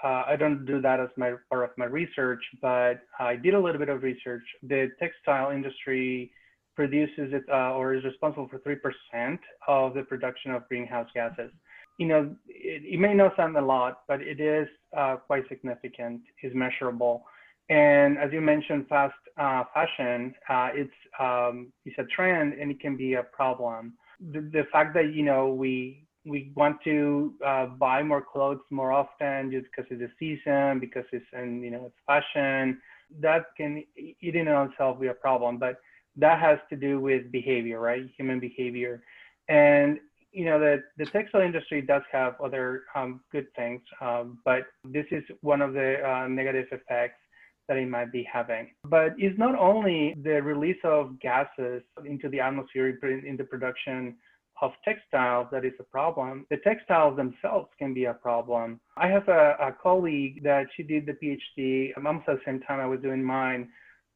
uh, 0.04 0.22
I 0.28 0.36
don't 0.36 0.64
do 0.64 0.80
that 0.80 1.00
as 1.00 1.08
my 1.16 1.34
part 1.50 1.64
of 1.64 1.70
my 1.76 1.86
research, 1.86 2.42
but 2.62 3.00
I 3.18 3.34
did 3.34 3.54
a 3.54 3.60
little 3.60 3.80
bit 3.80 3.88
of 3.88 4.02
research. 4.02 4.44
The 4.62 4.88
textile 5.00 5.50
industry 5.50 6.30
produces 6.76 7.32
it 7.32 7.42
uh, 7.52 7.74
or 7.74 7.94
is 7.94 8.04
responsible 8.04 8.48
for 8.48 8.60
3% 8.60 9.38
of 9.66 9.94
the 9.94 10.02
production 10.02 10.52
of 10.52 10.68
greenhouse 10.68 11.08
gases. 11.12 11.50
You 11.98 12.06
know, 12.06 12.36
it, 12.46 12.82
it 12.94 12.98
may 12.98 13.12
not 13.12 13.36
sound 13.36 13.56
a 13.56 13.60
lot, 13.60 14.00
but 14.08 14.20
it 14.22 14.40
is 14.40 14.68
uh, 14.96 15.16
quite 15.16 15.44
significant, 15.48 16.22
is 16.42 16.52
measurable. 16.54 17.24
And 17.68 18.16
as 18.18 18.32
you 18.32 18.40
mentioned, 18.40 18.86
fast 18.88 19.14
uh, 19.36 19.64
fashion, 19.74 20.34
uh, 20.48 20.70
it's, 20.72 20.90
um, 21.20 21.70
it's 21.84 21.98
a 21.98 22.04
trend 22.04 22.54
and 22.54 22.70
it 22.70 22.80
can 22.80 22.96
be 22.96 23.14
a 23.14 23.22
problem. 23.22 23.92
The, 24.32 24.40
the 24.40 24.62
fact 24.72 24.94
that, 24.94 25.12
you 25.12 25.22
know, 25.22 25.48
we, 25.48 26.06
we 26.24 26.50
want 26.56 26.78
to 26.84 27.34
uh, 27.46 27.66
buy 27.66 28.02
more 28.02 28.22
clothes 28.22 28.60
more 28.70 28.92
often 28.92 29.50
just 29.50 29.66
because 29.66 29.90
it's 29.90 30.02
a 30.10 30.14
season, 30.18 30.80
because 30.80 31.04
it's, 31.12 31.26
and, 31.32 31.62
you 31.62 31.70
know, 31.70 31.86
it's 31.86 31.96
fashion, 32.06 32.80
that 33.20 33.46
can, 33.56 33.84
it 33.96 34.34
in 34.34 34.48
itself 34.48 35.00
be 35.00 35.08
a 35.08 35.14
problem. 35.14 35.58
But 35.58 35.76
that 36.16 36.40
has 36.40 36.58
to 36.70 36.76
do 36.76 37.00
with 37.00 37.30
behavior, 37.30 37.80
right? 37.80 38.04
Human 38.16 38.40
behavior. 38.40 39.02
And 39.48 39.98
you 40.32 40.44
know 40.44 40.58
the 40.58 40.82
the 40.96 41.06
textile 41.06 41.40
industry 41.40 41.80
does 41.80 42.02
have 42.12 42.34
other 42.42 42.84
um, 42.94 43.20
good 43.32 43.46
things, 43.56 43.80
um, 44.00 44.38
but 44.44 44.62
this 44.84 45.06
is 45.10 45.24
one 45.40 45.62
of 45.62 45.72
the 45.72 45.96
uh, 46.08 46.28
negative 46.28 46.66
effects 46.72 47.20
that 47.68 47.76
it 47.76 47.88
might 47.88 48.10
be 48.10 48.26
having. 48.30 48.70
But 48.84 49.14
it's 49.18 49.38
not 49.38 49.58
only 49.58 50.14
the 50.22 50.42
release 50.42 50.80
of 50.84 51.20
gases 51.20 51.82
into 52.04 52.28
the 52.28 52.40
atmosphere 52.40 52.98
in 53.02 53.36
the 53.36 53.44
production 53.44 54.16
of 54.60 54.72
textiles 54.84 55.46
that 55.52 55.64
is 55.64 55.74
a 55.78 55.84
problem. 55.84 56.46
The 56.50 56.56
textiles 56.58 57.16
themselves 57.16 57.68
can 57.78 57.94
be 57.94 58.06
a 58.06 58.14
problem. 58.14 58.80
I 58.96 59.06
have 59.08 59.28
a, 59.28 59.56
a 59.60 59.76
colleague 59.80 60.42
that 60.42 60.66
she 60.76 60.82
did 60.82 61.06
the 61.06 61.12
PhD 61.12 61.92
almost 61.96 62.28
at 62.28 62.36
the 62.36 62.40
same 62.44 62.60
time 62.60 62.80
I 62.80 62.86
was 62.86 63.00
doing 63.00 63.22
mine 63.22 63.68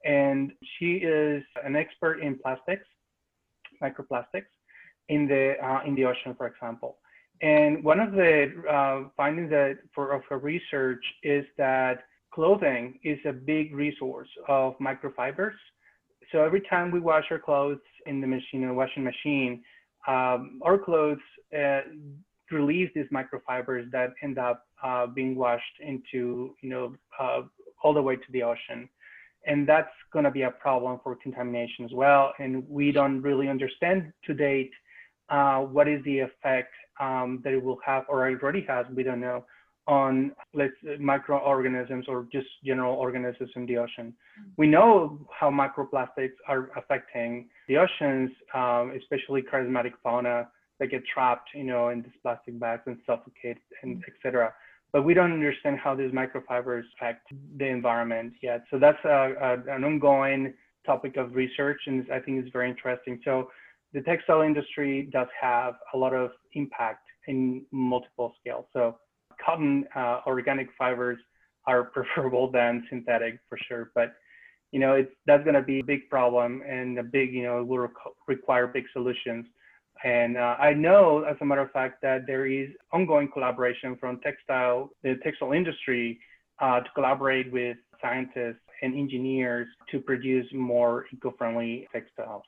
and 0.05 0.53
she 0.79 0.94
is 0.94 1.42
an 1.64 1.77
expert 1.77 2.20
in 2.20 2.38
plastics, 2.38 2.87
microplastics, 3.83 4.51
in 5.08 5.26
the 5.26 5.54
uh, 5.62 5.80
in 5.86 5.94
the 5.94 6.04
ocean, 6.04 6.34
for 6.36 6.46
example. 6.46 6.98
And 7.40 7.82
one 7.82 7.98
of 7.98 8.12
the 8.12 8.52
uh, 8.70 9.08
findings 9.16 9.50
that 9.50 9.78
for 9.94 10.12
of 10.12 10.22
her 10.28 10.38
research 10.38 11.04
is 11.22 11.44
that 11.58 12.04
clothing 12.32 12.98
is 13.02 13.18
a 13.26 13.32
big 13.32 13.74
resource 13.74 14.28
of 14.48 14.78
microfibers. 14.78 15.58
So 16.30 16.42
every 16.42 16.62
time 16.62 16.90
we 16.90 17.00
wash 17.00 17.24
our 17.30 17.38
clothes 17.38 17.80
in 18.06 18.20
the 18.20 18.26
machine, 18.26 18.64
a 18.64 18.72
washing 18.72 19.04
machine, 19.04 19.62
um, 20.06 20.60
our 20.62 20.78
clothes 20.78 21.18
uh, 21.56 21.80
release 22.50 22.90
these 22.94 23.06
microfibers 23.12 23.90
that 23.90 24.10
end 24.22 24.38
up 24.38 24.66
uh, 24.82 25.06
being 25.06 25.34
washed 25.34 25.76
into, 25.80 26.54
you 26.62 26.70
know, 26.70 26.94
uh, 27.18 27.42
all 27.82 27.92
the 27.92 28.00
way 28.00 28.16
to 28.16 28.32
the 28.32 28.42
ocean 28.42 28.88
and 29.46 29.68
that's 29.68 29.90
going 30.12 30.24
to 30.24 30.30
be 30.30 30.42
a 30.42 30.50
problem 30.50 31.00
for 31.02 31.16
contamination 31.16 31.84
as 31.84 31.90
well. 31.92 32.32
And 32.38 32.68
we 32.68 32.92
don't 32.92 33.20
really 33.22 33.48
understand 33.48 34.12
to 34.26 34.34
date 34.34 34.70
uh, 35.33 35.59
what 35.61 35.88
is 35.88 36.03
the 36.05 36.21
effect 36.21 36.73
um, 37.01 37.40
that 37.42 37.53
it 37.53 37.62
will 37.62 37.79
have, 37.85 38.05
or 38.09 38.29
already 38.29 38.64
has, 38.68 38.87
we 38.95 39.03
don't 39.03 39.21
know, 39.21 39.45
on 39.88 40.31
let's 40.55 40.75
microorganisms 41.01 42.05
or 42.07 42.29
just 42.31 42.47
general 42.64 42.95
organisms 42.95 43.51
in 43.57 43.66
the 43.66 43.77
ocean. 43.79 44.14
Mm-hmm. 44.38 44.51
We 44.57 44.66
know 44.68 45.27
how 45.37 45.51
microplastics 45.51 46.37
are 46.47 46.71
affecting 46.77 47.49
the 47.66 47.79
oceans, 47.79 48.31
um, 48.55 48.92
especially 48.97 49.42
charismatic 49.42 49.95
fauna 50.03 50.49
that 50.79 50.88
get 50.88 51.03
trapped, 51.12 51.49
you 51.55 51.64
know, 51.64 51.88
in 51.88 52.03
these 52.03 52.12
plastic 52.23 52.61
bags 52.61 52.83
and 52.87 52.99
suffocate 53.07 53.59
and 53.83 53.97
mm-hmm. 53.97 54.11
etc 54.14 54.53
but 54.92 55.03
we 55.03 55.14
don't 55.14 55.33
understand 55.33 55.79
how 55.83 55.95
these 55.95 56.12
microfibers 56.12 56.83
affect 56.95 57.27
the 57.57 57.66
environment 57.66 58.35
yet. 58.42 58.64
So 58.71 58.79
that's 58.79 59.03
a, 59.05 59.33
a, 59.40 59.75
an 59.75 59.85
ongoing 59.85 60.53
topic 60.85 61.16
of 61.16 61.35
research, 61.35 61.81
and 61.87 62.07
I 62.12 62.21
think 62.21 62.38
it's 62.45 62.53
very 62.53 62.68
interesting. 62.68 63.21
So 63.25 63.51
the 63.92 64.00
textile 64.02 64.42
industry 64.42 65.09
does 65.12 65.28
have 65.40 65.74
a 65.94 65.98
lot 65.98 66.14
of 66.14 66.31
impact 66.55 67.07
in 67.26 67.64
multiple 67.70 68.35
scales. 68.40 68.66
So 68.72 68.96
cotton, 69.44 69.85
uh, 69.94 70.20
organic 70.26 70.68
fibers 70.78 71.18
are 71.66 71.85
preferable 71.94 72.50
than 72.50 72.85
synthetic 72.88 73.38
for 73.48 73.59
sure, 73.68 73.90
but 73.94 74.14
you 74.72 74.81
know, 74.81 74.94
it's 74.94 75.12
that's 75.26 75.44
going 75.44 75.55
to 75.55 75.62
be 75.62 75.81
a 75.81 75.85
big 75.85 76.09
problem 76.09 76.62
and 76.66 76.98
a 76.98 77.02
big, 77.02 77.33
you 77.35 77.42
know, 77.42 77.62
will 77.62 77.88
require 78.26 78.66
big 78.66 78.85
solutions. 78.92 79.44
And 80.02 80.37
uh, 80.38 80.57
I 80.59 80.72
know, 80.72 81.24
as 81.24 81.37
a 81.42 81.44
matter 81.44 81.61
of 81.61 81.70
fact, 81.72 82.00
that 82.02 82.26
there 82.26 82.46
is 82.46 82.70
ongoing 82.90 83.28
collaboration 83.31 83.96
from 84.00 84.18
textile, 84.20 84.90
the 85.02 85.16
textile 85.22 85.52
industry, 85.52 86.18
uh, 86.61 86.81
to 86.81 86.88
collaborate 86.94 87.52
with 87.52 87.76
scientists 88.00 88.64
and 88.81 88.94
engineers 88.94 89.68
to 89.90 90.00
produce 90.00 90.46
more 90.52 91.05
eco-friendly 91.12 91.87
textiles. 91.92 92.42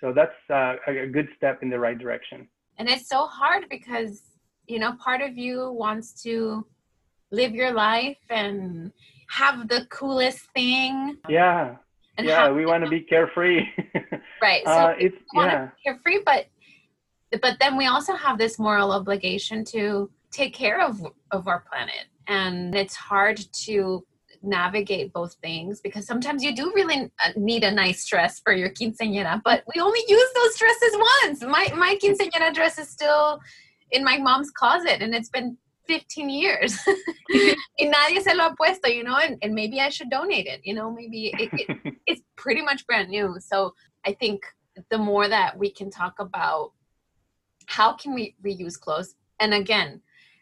So 0.00 0.12
that's 0.12 0.34
uh, 0.50 0.76
a 0.86 1.06
good 1.06 1.28
step 1.36 1.62
in 1.62 1.70
the 1.70 1.78
right 1.78 1.98
direction. 1.98 2.48
And 2.78 2.88
it's 2.88 3.08
so 3.08 3.26
hard 3.26 3.66
because 3.68 4.22
you 4.66 4.78
know 4.78 4.92
part 4.92 5.20
of 5.22 5.36
you 5.36 5.72
wants 5.72 6.22
to 6.22 6.66
live 7.30 7.54
your 7.54 7.72
life 7.72 8.18
and 8.30 8.92
have 9.28 9.68
the 9.68 9.86
coolest 9.90 10.40
thing. 10.54 11.16
Yeah. 11.28 11.76
yeah, 12.18 12.50
we 12.50 12.66
want 12.66 12.84
to 12.84 12.90
be 12.90 13.00
carefree. 13.00 13.64
right. 14.42 14.64
So 14.64 14.70
uh, 14.70 14.94
it's 14.98 15.16
yeah. 15.34 15.68
carefree, 15.84 16.20
but 16.24 16.46
but 17.42 17.56
then 17.60 17.76
we 17.76 17.86
also 17.86 18.14
have 18.14 18.38
this 18.38 18.58
moral 18.58 18.92
obligation 18.92 19.64
to 19.66 20.10
take 20.30 20.54
care 20.54 20.80
of 20.80 21.04
of 21.30 21.48
our 21.48 21.64
planet 21.70 22.06
and 22.28 22.74
it's 22.74 22.94
hard 22.94 23.38
to 23.52 24.04
navigate 24.48 25.12
both 25.12 25.34
things 25.42 25.80
because 25.80 26.06
sometimes 26.06 26.42
you 26.42 26.54
do 26.54 26.72
really 26.74 27.10
uh, 27.24 27.30
need 27.36 27.64
a 27.64 27.70
nice 27.70 28.06
dress 28.06 28.40
for 28.40 28.52
your 28.52 28.70
quinceañera 28.70 29.40
but 29.44 29.62
we 29.74 29.80
only 29.80 30.00
use 30.08 30.30
those 30.34 30.58
dresses 30.58 30.96
once 31.22 31.42
my 31.42 31.68
my 31.76 31.98
quinceañera 32.02 32.52
dress 32.52 32.78
is 32.78 32.88
still 32.88 33.38
in 33.90 34.04
my 34.04 34.18
mom's 34.18 34.50
closet 34.50 35.02
and 35.02 35.14
it's 35.14 35.30
been 35.30 35.56
15 35.86 36.28
years 36.28 36.78
y 37.30 37.86
nadie 37.86 38.20
se 38.20 38.34
lo 38.34 38.44
ha 38.44 38.54
puesto 38.54 38.88
you 38.88 39.02
know 39.02 39.16
and, 39.16 39.38
and 39.42 39.54
maybe 39.54 39.80
i 39.80 39.88
should 39.88 40.10
donate 40.10 40.46
it 40.46 40.60
you 40.62 40.74
know 40.74 40.90
maybe 40.90 41.32
it, 41.38 41.48
it, 41.52 41.94
it's 42.06 42.22
pretty 42.36 42.60
much 42.60 42.86
brand 42.86 43.08
new 43.08 43.36
so 43.40 43.72
i 44.04 44.12
think 44.12 44.42
the 44.90 44.98
more 44.98 45.28
that 45.28 45.58
we 45.58 45.70
can 45.70 45.90
talk 45.90 46.14
about 46.18 46.72
how 47.68 47.92
can 47.92 48.14
we 48.14 48.34
reuse 48.44 48.80
clothes? 48.80 49.14
And 49.40 49.54
again, 49.54 50.00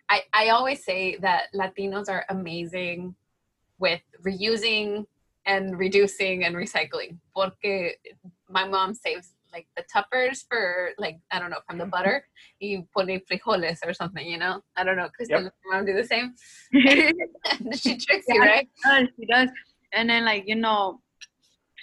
I, 0.08 0.22
I 0.32 0.48
always 0.50 0.84
say 0.84 1.16
that 1.20 1.48
Latinos 1.54 2.08
are 2.08 2.24
amazing 2.30 3.14
with 3.78 4.00
reusing 4.26 5.04
and 5.46 5.78
reducing 5.78 6.44
and 6.44 6.56
recycling. 6.56 7.18
Porque 7.34 7.92
my 8.48 8.66
mom 8.66 8.94
saves 8.94 9.32
like 9.52 9.66
the 9.76 9.84
tuppers 9.90 10.44
for 10.48 10.90
like 10.98 11.18
I 11.30 11.38
don't 11.38 11.50
know 11.50 11.60
from 11.66 11.78
the 11.78 11.84
mm-hmm. 11.84 11.90
butter. 11.90 12.26
You 12.60 12.86
put 12.94 13.08
in 13.08 13.20
frijoles 13.20 13.78
or 13.86 13.94
something, 13.94 14.26
you 14.26 14.38
know. 14.38 14.60
I 14.76 14.84
don't 14.84 14.96
know. 14.96 15.08
Kristen, 15.14 15.44
yep. 15.44 15.54
mom 15.70 15.86
do 15.86 15.94
the 15.94 16.04
same. 16.04 16.34
she 17.74 17.96
tricks 17.96 18.26
you, 18.28 18.40
right? 18.40 18.68
She 18.76 18.90
does. 18.90 19.08
She 19.18 19.26
does. 19.26 19.48
And 19.92 20.10
then 20.10 20.24
like 20.24 20.44
you 20.46 20.56
know, 20.56 21.00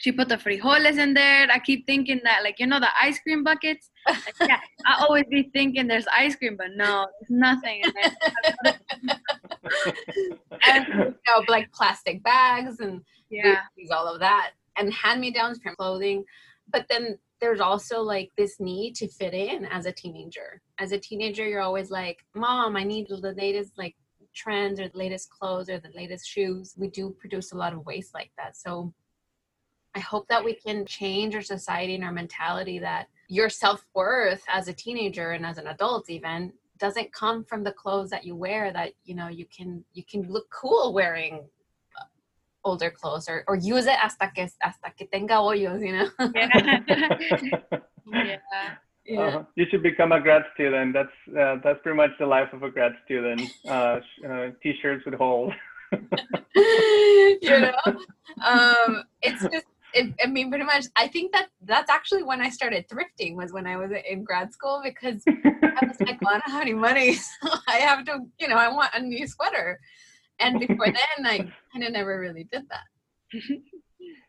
she 0.03 0.11
put 0.11 0.27
the 0.27 0.35
frijoles 0.35 0.97
in 0.97 1.13
there. 1.13 1.47
I 1.49 1.59
keep 1.59 1.87
thinking 1.87 2.19
that, 2.25 2.43
like, 2.43 2.59
you 2.59 2.67
know, 2.67 2.81
the 2.81 2.89
ice 3.01 3.19
cream 3.21 3.41
buckets. 3.41 3.89
Like, 4.05 4.35
yeah, 4.45 4.57
I 4.85 4.97
always 5.07 5.23
be 5.31 5.49
thinking 5.53 5.87
there's 5.87 6.07
ice 6.07 6.35
cream, 6.35 6.57
but 6.57 6.71
no, 6.75 7.07
there's 7.21 7.29
nothing 7.29 7.83
in 7.85 7.93
there. 7.95 8.73
and 10.67 10.85
you 10.89 11.15
know, 11.25 11.45
like 11.47 11.71
plastic 11.71 12.21
bags 12.21 12.81
and 12.81 12.99
Yeah. 13.29 13.61
all 13.93 14.13
of 14.13 14.19
that 14.19 14.51
and 14.77 14.93
hand 14.93 15.21
me 15.21 15.31
downs 15.31 15.61
clothing. 15.77 16.25
But 16.69 16.85
then 16.89 17.17
there's 17.39 17.61
also 17.61 18.01
like 18.01 18.29
this 18.37 18.59
need 18.59 18.95
to 18.95 19.07
fit 19.07 19.33
in 19.33 19.65
as 19.67 19.85
a 19.85 19.93
teenager. 19.93 20.61
As 20.79 20.91
a 20.91 20.99
teenager, 20.99 21.47
you're 21.47 21.61
always 21.61 21.91
like, 21.91 22.25
Mom, 22.35 22.75
I 22.75 22.83
need 22.83 23.07
the 23.07 23.33
latest 23.37 23.77
like 23.77 23.95
trends 24.35 24.81
or 24.81 24.89
the 24.89 24.97
latest 24.97 25.29
clothes 25.29 25.69
or 25.69 25.79
the 25.79 25.91
latest 25.95 26.27
shoes. 26.27 26.75
We 26.77 26.89
do 26.89 27.15
produce 27.17 27.53
a 27.53 27.57
lot 27.57 27.71
of 27.71 27.85
waste 27.85 28.13
like 28.13 28.31
that. 28.37 28.57
So 28.57 28.93
I 29.95 29.99
hope 29.99 30.27
that 30.27 30.43
we 30.43 30.53
can 30.53 30.86
change 30.86 31.36
our 31.36 31.41
society 31.41 31.95
and 31.95 32.03
our 32.03 32.12
mentality 32.12 32.79
that 32.79 33.08
your 33.27 33.49
self 33.49 33.86
worth 33.93 34.43
as 34.47 34.67
a 34.67 34.73
teenager 34.73 35.32
and 35.32 35.45
as 35.45 35.58
an 35.58 35.67
adult 35.67 36.10
even 36.10 36.51
doesn't 36.79 37.13
come 37.13 37.43
from 37.43 37.63
the 37.63 37.71
clothes 37.71 38.10
that 38.10 38.25
you 38.25 38.36
wear 38.36 38.73
that 38.73 38.93
you 39.06 39.15
know 39.15 39.27
you 39.27 39.45
can 39.56 39.84
you 39.93 40.03
can 40.03 40.23
look 40.23 40.49
cool 40.49 40.93
wearing 40.93 41.36
uh, 41.99 42.06
older 42.65 42.89
clothes 42.89 43.29
or, 43.29 43.43
or 43.47 43.56
use 43.56 43.86
it 43.86 43.95
hasta 43.95 44.32
que 44.36 44.47
hasta 44.62 44.91
que 44.97 45.08
tenga 45.12 45.36
hoyos 45.36 45.82
you 45.86 45.93
know 45.93 46.10
Yeah. 48.12 48.38
yeah. 49.06 49.19
Uh-huh. 49.21 49.43
You 49.56 49.65
should 49.71 49.82
become 49.82 50.12
a 50.12 50.19
grad 50.19 50.43
student. 50.53 50.93
That's 50.93 51.38
uh, 51.39 51.56
that's 51.63 51.79
pretty 51.84 51.97
much 51.97 52.12
the 52.19 52.25
life 52.25 52.51
of 52.51 52.63
a 52.63 52.69
grad 52.69 52.91
student. 53.06 53.41
Uh, 53.67 53.99
uh, 54.27 54.49
t-shirts 54.62 55.06
with 55.06 55.13
holes. 55.15 55.53
you 56.56 57.60
know 57.60 57.75
um 58.43 59.03
it's 59.21 59.43
just 59.51 59.67
it, 59.93 60.13
i 60.23 60.27
mean 60.27 60.49
pretty 60.49 60.65
much 60.65 60.86
i 60.95 61.08
think 61.08 61.32
that 61.32 61.47
that's 61.62 61.89
actually 61.89 62.23
when 62.23 62.41
i 62.41 62.49
started 62.49 62.86
thrifting 62.88 63.36
was 63.36 63.51
when 63.53 63.67
i 63.67 63.75
was 63.77 63.91
in 64.10 64.23
grad 64.23 64.51
school 64.53 64.82
because 64.84 65.23
i 65.27 65.86
was 65.86 65.99
like 66.01 66.21
well, 66.21 66.36
i 66.36 66.39
don't 66.39 66.51
have 66.51 66.62
any 66.62 66.73
money 66.73 67.13
so 67.41 67.49
i 67.67 67.77
have 67.77 68.06
to 68.06 68.19
you 68.39 68.47
know 68.47 68.58
i 68.58 68.67
want 68.67 68.89
a 68.93 69.01
new 69.01 69.27
sweater 69.27 69.79
and 70.39 70.60
before 70.60 70.86
then 71.17 71.25
i 71.25 71.38
kind 71.71 71.84
of 71.84 71.91
never 71.91 72.19
really 72.19 72.47
did 72.51 72.63
that 72.69 72.84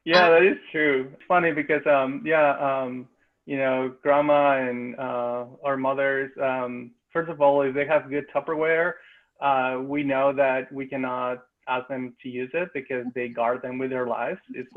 yeah, 0.05 0.29
that 0.31 0.43
is 0.43 0.59
true. 0.71 1.11
It's 1.13 1.23
funny 1.27 1.53
because 1.53 1.83
um 1.87 2.23
yeah 2.25 2.57
um 2.59 3.09
you 3.47 3.57
know 3.57 3.95
grandma 4.03 4.59
and 4.59 4.97
uh, 4.99 5.47
our 5.65 5.77
mothers 5.77 6.31
um 6.43 6.93
first 7.13 7.31
of 7.31 7.41
all 7.41 7.63
if 7.63 7.75
they 7.75 7.87
have 7.87 8.11
good 8.11 8.25
Tupperware 8.35 8.95
uh, 9.41 9.81
we 9.83 10.03
know 10.03 10.33
that 10.33 10.73
we 10.73 10.87
cannot 10.87 11.43
ask 11.69 11.89
them 11.89 12.15
to 12.23 12.29
use 12.29 12.51
it 12.55 12.71
because 12.75 13.07
they 13.15 13.29
guard 13.29 13.63
them 13.63 13.79
with 13.79 13.91
their 13.91 14.07
lives. 14.07 14.41
It's 14.53 14.71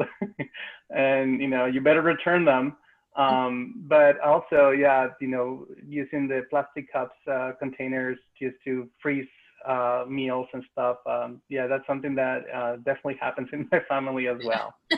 and 0.89 1.41
you 1.41 1.47
know 1.47 1.65
you 1.65 1.81
better 1.81 2.01
return 2.01 2.45
them. 2.45 2.77
Um, 3.15 3.83
but 3.87 4.19
also 4.19 4.69
yeah 4.69 5.07
you 5.19 5.27
know 5.27 5.65
using 5.87 6.27
the 6.27 6.43
plastic 6.49 6.91
cups 6.91 7.15
uh, 7.31 7.53
containers 7.59 8.19
just 8.39 8.55
to 8.65 8.89
freeze 9.01 9.27
uh, 9.67 10.05
meals 10.07 10.47
and 10.53 10.63
stuff. 10.71 10.97
Um, 11.05 11.41
yeah, 11.49 11.67
that's 11.67 11.85
something 11.87 12.15
that 12.15 12.43
uh, 12.53 12.75
definitely 12.77 13.17
happens 13.19 13.49
in 13.53 13.67
my 13.71 13.79
family 13.87 14.27
as 14.27 14.37
well. 14.45 14.73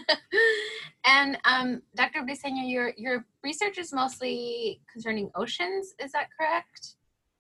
and 1.06 1.38
um, 1.46 1.82
Dr. 1.96 2.22
Briseño, 2.22 2.70
your 2.70 2.94
your 2.98 3.26
research 3.44 3.78
is 3.78 3.94
mostly 3.94 4.82
concerning 4.92 5.32
oceans, 5.36 5.94
is 6.00 6.12
that 6.12 6.28
correct? 6.38 6.96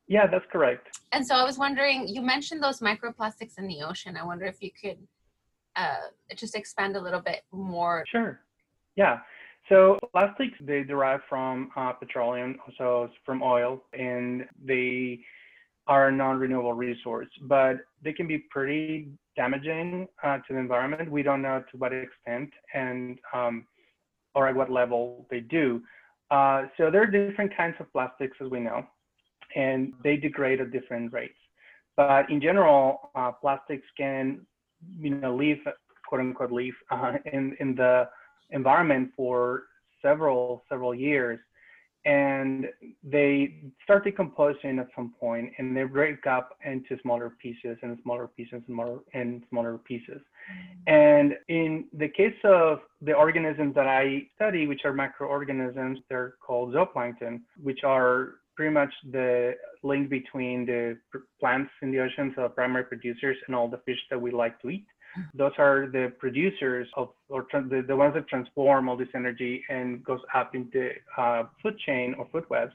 Yeah, 0.10 0.26
that's 0.26 0.46
correct. 0.52 1.00
And 1.12 1.26
so 1.26 1.36
I 1.36 1.44
was 1.44 1.60
wondering, 1.60 2.08
you 2.08 2.22
mentioned 2.22 2.62
those 2.62 2.80
microplastics 2.80 3.60
in 3.60 3.68
the 3.68 3.84
ocean. 3.84 4.18
I 4.18 4.26
wonder 4.26 4.46
if 4.46 4.62
you 4.62 4.72
could 4.72 4.98
uh, 5.76 6.10
just 6.36 6.56
expand 6.56 6.96
a 6.96 7.00
little 7.00 7.22
bit 7.22 7.44
more. 7.52 8.04
Sure. 8.12 8.42
Yeah. 8.96 9.20
So 9.70 10.00
plastics 10.12 10.58
they 10.62 10.84
derive 10.84 11.22
from 11.30 11.70
uh, 11.76 11.94
petroleum, 11.94 12.58
so 12.76 13.10
from 13.24 13.44
oil, 13.44 13.84
and 13.94 14.46
they 14.66 15.20
are 15.86 16.08
a 16.08 16.12
non-renewable 16.12 16.74
resource, 16.74 17.28
but 17.44 17.78
they 18.04 18.12
can 18.12 18.28
be 18.28 18.40
pretty 18.50 19.10
damaging 19.36 20.08
uh, 20.24 20.38
to 20.38 20.54
the 20.54 20.58
environment. 20.58 21.12
We 21.12 21.22
don't 21.22 21.44
know 21.44 21.64
to 21.72 21.78
what 21.78 21.94
extent 21.94 22.50
and 22.74 23.20
um, 23.32 23.68
or 24.34 24.48
at 24.48 24.56
what 24.56 24.72
level 24.72 25.28
they 25.30 25.42
do. 25.42 25.84
Uh, 26.32 26.64
so 26.78 26.90
there 26.90 27.04
are 27.04 27.08
different 27.08 27.56
kinds 27.56 27.76
of 27.80 27.92
plastics, 27.92 28.38
as 28.44 28.50
we 28.50 28.60
know, 28.60 28.86
and 29.56 29.94
they 30.04 30.18
degrade 30.18 30.62
at 30.62 30.72
different 30.72 31.12
rates. 31.14 31.38
But 31.96 32.30
in 32.30 32.40
general, 32.42 33.12
uh, 33.16 33.32
plastics 33.34 33.86
can, 33.98 34.46
you 35.00 35.10
know, 35.16 35.36
live, 35.36 35.58
quote 36.08 36.22
unquote, 36.22 36.52
leave 36.52 36.76
uh, 36.92 37.14
in 37.34 37.56
in 37.60 37.76
the 37.76 38.08
environment 38.52 39.12
for 39.16 39.64
several 40.02 40.64
several 40.70 40.96
years. 40.96 41.40
And 42.06 42.68
they 43.04 43.56
start 43.84 44.06
decomposing 44.06 44.80
at 44.80 44.88
some 44.96 45.14
point 45.20 45.52
and 45.58 45.76
they 45.76 45.84
break 45.84 46.26
up 46.26 46.58
into 46.66 46.98
smaller 47.02 47.34
pieces 47.42 47.78
and 47.82 48.00
smaller 48.04 48.30
pieces 48.30 48.54
and 48.54 48.64
smaller 48.68 49.00
and 49.14 49.44
smaller 49.50 49.78
pieces. 49.78 50.22
And 50.88 51.34
in 51.50 51.86
the 51.92 52.08
case 52.08 52.40
of 52.46 52.80
the 53.02 53.14
organisms 53.14 53.76
that 53.76 53.88
i 53.88 54.24
study 54.36 54.68
which 54.68 54.86
are 54.86 54.94
microorganisms 54.94 56.00
they're 56.10 56.36
called 56.46 56.74
zooplankton 56.74 57.42
which 57.62 57.84
are 57.84 58.36
pretty 58.60 58.74
much 58.74 58.94
the 59.14 59.56
link 59.84 60.10
between 60.10 60.66
the 60.66 60.98
plants 61.40 61.72
in 61.82 61.92
the 61.92 62.00
ocean 62.00 62.34
so 62.36 62.50
primary 62.50 62.84
producers 62.84 63.38
and 63.48 63.56
all 63.56 63.70
the 63.70 63.78
fish 63.86 64.02
that 64.10 64.22
we 64.22 64.32
like 64.32 64.62
to 64.62 64.70
eat. 64.70 64.86
Those 65.34 65.54
are 65.58 65.88
the 65.88 66.12
producers 66.20 66.86
of 66.98 67.08
or 67.30 67.48
the, 67.54 67.86
the 67.88 67.96
ones 67.96 68.16
that 68.16 68.28
transform 68.28 68.90
all 68.90 68.98
this 68.98 69.14
energy 69.16 69.64
and 69.70 70.04
goes 70.04 70.20
up 70.34 70.56
into 70.56 70.90
uh, 71.18 71.44
food 71.64 71.80
chain 71.86 72.14
or 72.16 72.28
food 72.34 72.44
webs. 72.50 72.74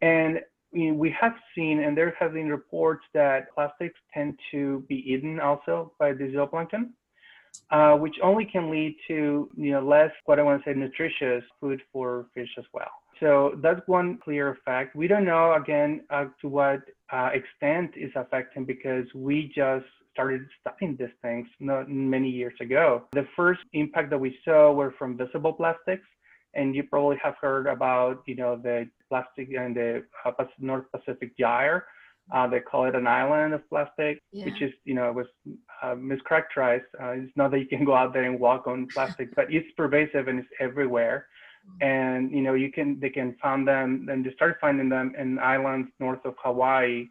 And 0.00 0.40
we 0.72 1.14
have 1.20 1.34
seen 1.54 1.80
and 1.84 1.94
there 1.94 2.16
have 2.18 2.32
been 2.32 2.48
reports 2.48 3.04
that 3.12 3.54
plastics 3.54 4.00
tend 4.14 4.38
to 4.52 4.86
be 4.88 4.96
eaten 5.12 5.38
also 5.38 5.92
by 5.98 6.14
the 6.14 6.24
zooplankton 6.34 6.84
uh, 7.70 7.94
which 7.96 8.16
only 8.22 8.44
can 8.44 8.70
lead 8.70 8.96
to 9.06 9.48
you 9.56 9.70
know 9.70 9.80
less 9.80 10.10
what 10.24 10.40
i 10.40 10.42
want 10.42 10.60
to 10.60 10.68
say 10.68 10.74
nutritious 10.76 11.44
food 11.60 11.80
for 11.92 12.26
fish 12.34 12.52
as 12.58 12.64
well 12.72 12.90
so 13.20 13.58
that's 13.62 13.80
one 13.86 14.18
clear 14.18 14.58
fact 14.64 14.94
we 14.96 15.06
don't 15.06 15.24
know 15.24 15.54
again 15.54 16.02
uh, 16.10 16.26
to 16.40 16.48
what 16.48 16.80
uh, 17.12 17.30
extent 17.32 17.90
is 17.96 18.10
affecting 18.16 18.64
because 18.64 19.06
we 19.14 19.52
just 19.54 19.86
started 20.14 20.46
studying 20.60 20.96
these 20.96 21.08
things 21.22 21.46
not 21.60 21.90
many 21.90 22.30
years 22.30 22.54
ago. 22.60 23.02
The 23.12 23.26
first 23.36 23.60
impact 23.72 24.10
that 24.10 24.18
we 24.18 24.38
saw 24.44 24.72
were 24.72 24.94
from 24.98 25.16
visible 25.16 25.52
plastics, 25.52 26.06
and 26.54 26.74
you 26.74 26.84
probably 26.84 27.16
have 27.22 27.34
heard 27.40 27.66
about 27.66 28.22
you 28.26 28.36
know 28.36 28.56
the 28.56 28.88
plastic 29.08 29.48
and 29.58 29.76
the 29.76 30.04
uh, 30.24 30.44
North 30.58 30.86
Pacific 30.92 31.36
gyre. 31.36 31.84
Uh, 32.34 32.46
they 32.46 32.60
call 32.60 32.86
it 32.86 32.94
an 32.94 33.06
island 33.06 33.52
of 33.52 33.68
plastic, 33.68 34.18
Yeah. 34.32 34.46
which 34.46 34.62
is 34.62 34.72
you 34.84 34.94
know 34.94 35.12
was 35.12 35.26
uh, 35.82 35.94
mischaracterized. 35.94 36.88
Uh, 37.00 37.10
it's 37.22 37.36
not 37.36 37.50
that 37.50 37.58
you 37.58 37.66
can 37.66 37.84
go 37.84 37.94
out 37.94 38.12
there 38.14 38.24
and 38.24 38.38
walk 38.40 38.66
on 38.66 38.86
plastic, 38.94 39.34
but 39.34 39.52
it's 39.52 39.70
pervasive 39.76 40.28
and 40.28 40.38
it's 40.38 40.48
everywhere. 40.60 41.26
And 41.80 42.30
you 42.30 42.42
know 42.42 42.54
you 42.54 42.70
can 42.70 43.00
they 43.00 43.10
can 43.10 43.36
find 43.42 43.66
them 43.66 44.08
and 44.10 44.24
they 44.24 44.32
start 44.34 44.58
finding 44.60 44.88
them 44.88 45.12
in 45.18 45.38
islands 45.38 45.88
north 45.98 46.24
of 46.24 46.34
Hawaii 46.42 47.08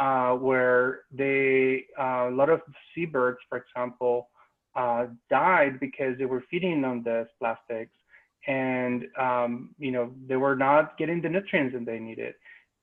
uh, 0.00 0.32
where 0.32 1.02
they 1.12 1.84
uh, 1.98 2.28
a 2.28 2.34
lot 2.34 2.48
of 2.48 2.62
seabirds, 2.94 3.38
for 3.48 3.58
example, 3.58 4.30
uh, 4.74 5.06
died 5.28 5.78
because 5.78 6.16
they 6.18 6.24
were 6.24 6.42
feeding 6.50 6.84
on 6.84 7.02
these 7.04 7.26
plastics, 7.38 7.92
and 8.46 9.04
um, 9.18 9.74
you 9.78 9.92
know 9.92 10.10
they 10.26 10.36
were 10.36 10.56
not 10.56 10.96
getting 10.96 11.20
the 11.20 11.28
nutrients 11.28 11.74
that 11.74 11.84
they 11.84 11.98
needed. 11.98 12.34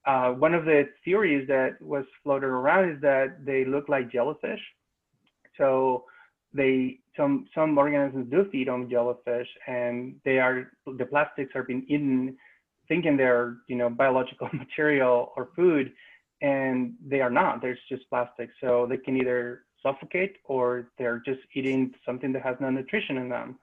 Uh, 0.05 0.29
one 0.29 0.53
of 0.53 0.63
the 0.63 0.87
theories 1.03 1.47
that 1.47 1.81
was 1.81 2.05
floated 2.23 2.47
around 2.47 2.89
is 2.89 3.01
that 3.01 3.43
they 3.43 3.65
look 3.65 3.89
like 3.89 4.11
jellyfish. 4.11 4.61
So 5.57 6.05
they 6.57 6.99
some 7.15 7.47
some 7.55 7.77
organisms 7.77 8.29
do 8.29 8.49
feed 8.51 8.69
on 8.69 8.89
jellyfish, 8.89 9.47
and 9.67 10.15
they 10.25 10.39
are 10.39 10.71
the 10.85 11.05
plastics 11.05 11.53
are 11.55 11.63
being 11.63 11.85
eaten, 11.87 12.35
thinking 12.87 13.15
they're 13.15 13.57
you 13.67 13.77
know 13.77 13.89
biological 13.89 14.49
material 14.53 15.31
or 15.37 15.49
food, 15.55 15.93
and 16.41 16.93
they 17.05 17.21
are 17.21 17.29
not. 17.29 17.61
There's 17.61 17.79
just 17.87 18.09
plastic. 18.09 18.49
So 18.61 18.85
they 18.89 18.97
can 18.97 19.15
either 19.15 19.63
suffocate 19.83 20.37
or 20.45 20.89
they're 20.97 21.21
just 21.25 21.41
eating 21.53 21.93
something 22.05 22.33
that 22.33 22.43
has 22.43 22.57
no 22.59 22.69
nutrition 22.69 23.17
in 23.17 23.29
them. 23.29 23.57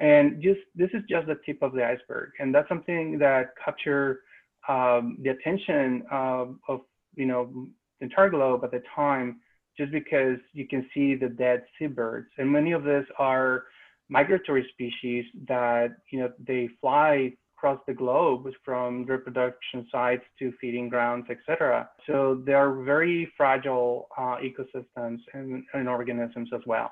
And 0.00 0.42
just 0.42 0.60
this 0.74 0.90
is 0.94 1.02
just 1.08 1.26
the 1.26 1.38
tip 1.44 1.62
of 1.62 1.72
the 1.72 1.84
iceberg, 1.84 2.30
and 2.40 2.54
that's 2.54 2.68
something 2.68 3.18
that 3.18 3.52
capture 3.62 4.20
um, 4.68 5.18
the 5.22 5.30
attention 5.30 6.02
of, 6.10 6.56
of 6.68 6.80
you 7.14 7.26
know 7.26 7.66
the 7.98 8.06
entire 8.06 8.30
globe 8.30 8.64
at 8.64 8.70
the 8.70 8.82
time, 8.94 9.40
just 9.80 9.92
because 9.92 10.38
you 10.52 10.68
can 10.68 10.86
see 10.92 11.14
the 11.14 11.28
dead 11.28 11.64
seabirds, 11.78 12.28
and 12.36 12.52
many 12.52 12.72
of 12.72 12.84
these 12.84 13.08
are 13.18 13.64
migratory 14.10 14.68
species 14.74 15.24
that 15.48 15.88
you 16.10 16.20
know 16.20 16.30
they 16.46 16.68
fly 16.82 17.32
across 17.56 17.80
the 17.86 17.94
globe 17.94 18.46
from 18.64 19.04
reproduction 19.04 19.86
sites 19.90 20.24
to 20.38 20.52
feeding 20.60 20.88
grounds, 20.88 21.26
etc. 21.30 21.88
So 22.06 22.42
they 22.44 22.54
are 22.54 22.82
very 22.82 23.30
fragile 23.36 24.08
uh, 24.16 24.36
ecosystems 24.48 25.18
and, 25.34 25.62
and, 25.74 25.88
organisms 25.88 26.48
as 26.54 26.62
well. 26.66 26.90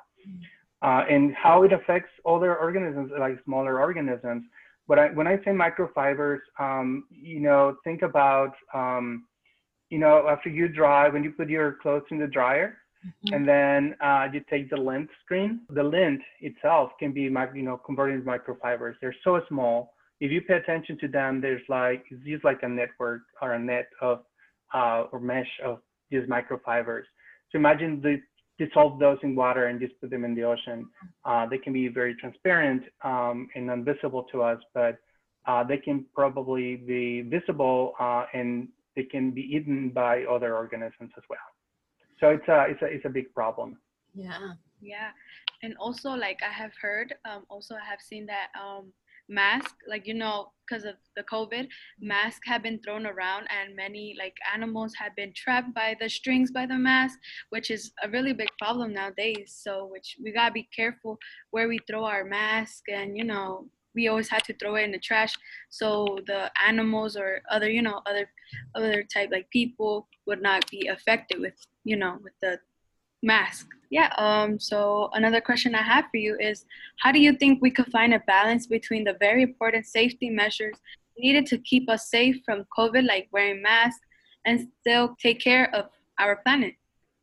Uh, 0.83 1.05
and 1.11 1.35
how 1.35 1.63
it 1.63 1.73
affects 1.73 2.11
other 2.27 2.57
organisms, 2.57 3.11
like 3.19 3.39
smaller 3.45 3.81
organisms. 3.81 4.45
But 4.87 4.99
I, 4.99 5.07
when 5.09 5.27
I 5.27 5.37
say 5.39 5.53
microfibers, 5.53 6.41
um, 6.59 7.05
you 7.11 7.41
know, 7.41 7.77
think 7.83 8.03
about, 8.03 8.53
um, 8.75 9.25
you 9.91 9.99
know, 9.99 10.27
after 10.29 10.49
you 10.49 10.69
dry, 10.69 11.09
when 11.09 11.25
you 11.25 11.33
put 11.33 11.49
your 11.49 11.73
clothes 11.83 12.05
in 12.11 12.19
the 12.19 12.27
dryer, 12.27 12.79
Mm-hmm. 13.07 13.35
And 13.35 13.49
then 13.49 13.95
uh, 14.01 14.29
you 14.33 14.43
take 14.51 14.71
the 14.71 14.77
lint 14.77 15.09
screen. 15.25 15.61
The 15.71 15.83
lint 15.83 16.21
itself 16.41 16.91
can 16.99 17.13
be, 17.13 17.23
you 17.23 17.31
know, 17.31 17.77
converted 17.77 18.17
into 18.17 18.31
microfibers. 18.31 18.95
They're 19.01 19.15
so 19.25 19.41
small. 19.49 19.95
If 20.21 20.33
you 20.33 20.41
pay 20.41 20.55
attention 20.55 20.99
to 21.01 21.09
them, 21.09 21.41
there's 21.41 21.63
like 21.69 22.05
it's 22.11 22.25
just 22.25 22.45
like 22.45 22.63
a 22.63 22.69
network 22.69 23.23
or 23.41 23.53
a 23.53 23.59
net 23.59 23.89
of 24.01 24.25
uh, 24.75 25.05
or 25.13 25.21
mesh 25.21 25.49
of 25.65 25.81
these 26.11 26.29
microfibers. 26.29 27.05
So 27.51 27.59
imagine 27.59 28.01
the 28.03 28.21
dissolve 28.59 28.99
those 28.99 29.19
in 29.23 29.37
water 29.37 29.67
and 29.67 29.79
just 29.81 29.99
put 30.01 30.11
them 30.11 30.25
in 30.25 30.35
the 30.35 30.43
ocean. 30.43 30.89
Uh, 31.25 31.47
they 31.47 31.59
can 31.59 31.73
be 31.73 31.87
very 31.87 32.17
transparent 32.17 32.83
um, 33.05 33.49
and 33.55 33.71
invisible 33.71 34.25
to 34.33 34.43
us, 34.43 34.59
but 34.75 34.99
uh, 35.47 35.63
they 35.63 35.77
can 35.77 36.05
probably 36.13 36.75
be 36.75 37.23
visible 37.23 37.95
uh, 38.01 38.25
and 38.35 38.67
they 38.99 39.07
can 39.15 39.31
be 39.31 39.45
eaten 39.57 39.91
by 39.91 40.25
other 40.25 40.51
organisms 40.63 41.13
as 41.17 41.25
well. 41.31 41.49
So 42.21 42.25
it's 42.37 42.49
a 42.49 42.67
it's 42.73 42.83
a 42.83 42.87
it's 42.87 43.07
a 43.11 43.15
big 43.19 43.29
problem. 43.33 43.79
Yeah. 44.15 44.55
Yeah, 44.81 45.11
and 45.63 45.75
also 45.79 46.11
like 46.11 46.41
I 46.49 46.53
have 46.53 46.73
heard, 46.81 47.15
um, 47.25 47.45
also 47.51 47.75
I 47.75 47.85
have 47.89 48.01
seen 48.01 48.27
that 48.27 48.49
um, 48.59 48.93
mask, 49.29 49.75
like 49.89 50.07
you 50.07 50.15
know, 50.15 50.53
because 50.69 50.85
of 50.85 50.95
the 51.17 51.25
COVID, 51.25 51.67
masks 52.01 52.47
have 52.47 52.63
been 52.63 52.81
thrown 52.81 53.07
around, 53.07 53.49
and 53.51 53.75
many 53.75 54.15
like 54.19 54.37
animals 54.55 54.95
have 54.95 55.17
been 55.17 55.33
trapped 55.35 55.75
by 55.75 55.97
the 56.01 56.09
strings 56.09 56.53
by 56.53 56.65
the 56.67 56.79
mask, 56.79 57.19
which 57.51 57.71
is 57.71 57.93
a 58.05 58.09
really 58.09 58.33
big 58.33 58.49
problem 58.59 58.93
nowadays. 58.93 59.59
So, 59.65 59.89
which 59.91 60.17
we 60.23 60.33
gotta 60.33 60.53
be 60.53 60.69
careful 60.75 61.19
where 61.51 61.69
we 61.69 61.81
throw 61.89 62.05
our 62.05 62.25
mask, 62.25 62.85
and 62.89 63.17
you 63.17 63.25
know, 63.25 63.67
we 63.99 64.07
always 64.07 64.31
had 64.35 64.45
to 64.45 64.55
throw 64.55 64.77
it 64.77 64.85
in 64.85 64.93
the 64.93 65.05
trash. 65.09 65.35
So 65.71 65.89
the 66.31 66.41
animals 66.71 67.17
or 67.23 67.29
other 67.55 67.69
you 67.77 67.83
know 67.83 67.99
other 68.11 68.27
other 68.77 69.03
type 69.15 69.31
like 69.37 69.49
people 69.51 69.93
would 70.27 70.43
not 70.49 70.71
be 70.71 70.81
affected 70.97 71.41
with 71.45 71.59
you 71.91 71.97
know 72.03 72.15
with 72.25 72.37
the 72.45 72.53
mask. 73.33 73.67
Yeah 73.99 74.11
um 74.25 74.51
so 74.71 74.79
another 75.21 75.41
question 75.49 75.71
i 75.83 75.85
have 75.93 76.07
for 76.11 76.21
you 76.27 76.33
is 76.49 76.59
how 77.03 77.11
do 77.17 77.21
you 77.27 77.33
think 77.41 77.53
we 77.67 77.73
could 77.77 77.91
find 77.97 78.13
a 78.15 78.23
balance 78.35 78.65
between 78.77 79.03
the 79.09 79.17
very 79.27 79.43
important 79.51 79.85
safety 79.99 80.29
measures 80.41 80.77
needed 81.25 81.45
to 81.53 81.57
keep 81.71 81.85
us 81.95 82.03
safe 82.17 82.37
from 82.47 82.59
covid 82.79 83.05
like 83.13 83.27
wearing 83.35 83.63
masks 83.71 84.07
and 84.45 84.57
still 84.81 85.07
take 85.25 85.41
care 85.49 85.67
of 85.79 85.85
our 86.23 86.35
planet? 86.45 86.75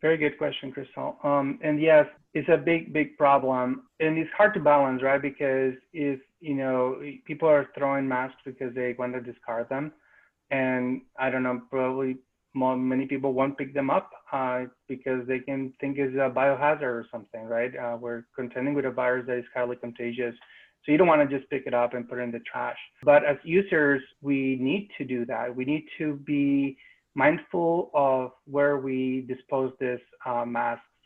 Very 0.06 0.18
good 0.24 0.36
question 0.42 0.74
Cristel. 0.74 1.10
Um 1.32 1.48
and 1.68 1.76
yes 1.90 2.08
it's 2.36 2.50
a 2.50 2.58
big 2.58 2.82
big 2.98 3.18
problem. 3.18 3.68
And 4.04 4.12
it's 4.22 4.34
hard 4.38 4.54
to 4.56 4.60
balance 4.60 5.02
right? 5.02 5.22
Because 5.30 5.74
if 5.94 6.20
you 6.50 6.56
know 6.56 6.80
people 7.26 7.50
are 7.50 7.68
throwing 7.78 8.08
masks 8.08 8.42
because 8.46 8.74
they 8.76 8.96
want 9.00 9.14
to 9.14 9.22
discard 9.22 9.68
them 9.70 9.92
and 10.52 11.02
i 11.18 11.30
don't 11.30 11.44
know 11.44 11.60
probably 11.70 12.18
more, 12.56 12.78
many 12.78 13.06
people 13.06 13.34
won't 13.34 13.58
pick 13.58 13.74
them 13.74 13.90
up 13.90 14.10
uh, 14.32 14.64
because 14.88 15.28
they 15.28 15.40
can 15.40 15.74
think 15.80 15.98
it's 15.98 16.16
a 16.16 16.34
biohazard 16.34 16.84
or 16.84 17.06
something, 17.12 17.44
right? 17.44 17.76
Uh, 17.76 17.98
we're 18.00 18.24
contending 18.36 18.74
with 18.74 18.86
a 18.86 18.92
virus 18.92 19.26
that 19.28 19.38
is 19.38 19.46
highly 19.54 19.76
contagious. 19.76 20.34
So 20.84 20.92
you 20.92 20.98
don't 20.98 21.08
want 21.08 21.30
to 21.30 21.38
just 21.38 21.50
pick 21.50 21.64
it 21.68 21.74
up 21.74 21.94
and 21.94 22.08
put 22.08 22.20
it 22.20 22.22
in 22.22 22.32
the 22.32 22.40
trash. 22.40 22.78
But 23.04 23.26
as 23.26 23.38
users, 23.44 24.02
we 24.22 24.58
need 24.60 24.90
to 24.98 25.04
do 25.04 25.26
that. 25.26 25.54
We 25.54 25.66
need 25.66 25.86
to 25.98 26.14
be 26.26 26.78
mindful 27.14 27.92
of 27.94 28.32
where 28.46 28.78
we 28.78 29.26
dispose 29.28 29.74
this 29.80 30.00
uh, 30.26 30.46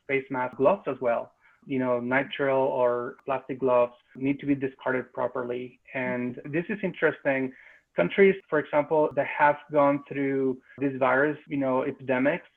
face 0.08 0.26
mask, 0.30 0.58
gloves 0.58 0.84
as 0.88 0.98
well. 1.02 1.32
You 1.70 1.80
know, 1.80 2.02
nitrile 2.02 2.68
or 2.80 3.18
plastic 3.26 3.60
gloves 3.60 3.94
need 4.16 4.40
to 4.40 4.46
be 4.46 4.56
discarded 4.56 5.14
properly. 5.14 5.80
And 5.94 6.36
this 6.46 6.66
is 6.68 6.80
interesting 6.84 7.54
countries, 7.96 8.36
for 8.50 8.60
example, 8.60 9.10
that 9.16 9.28
have 9.28 9.58
gone 9.72 10.04
through 10.08 10.58
this 10.80 10.94
virus, 10.98 11.38
you 11.48 11.58
know, 11.58 11.84
epidemics. 11.84 12.48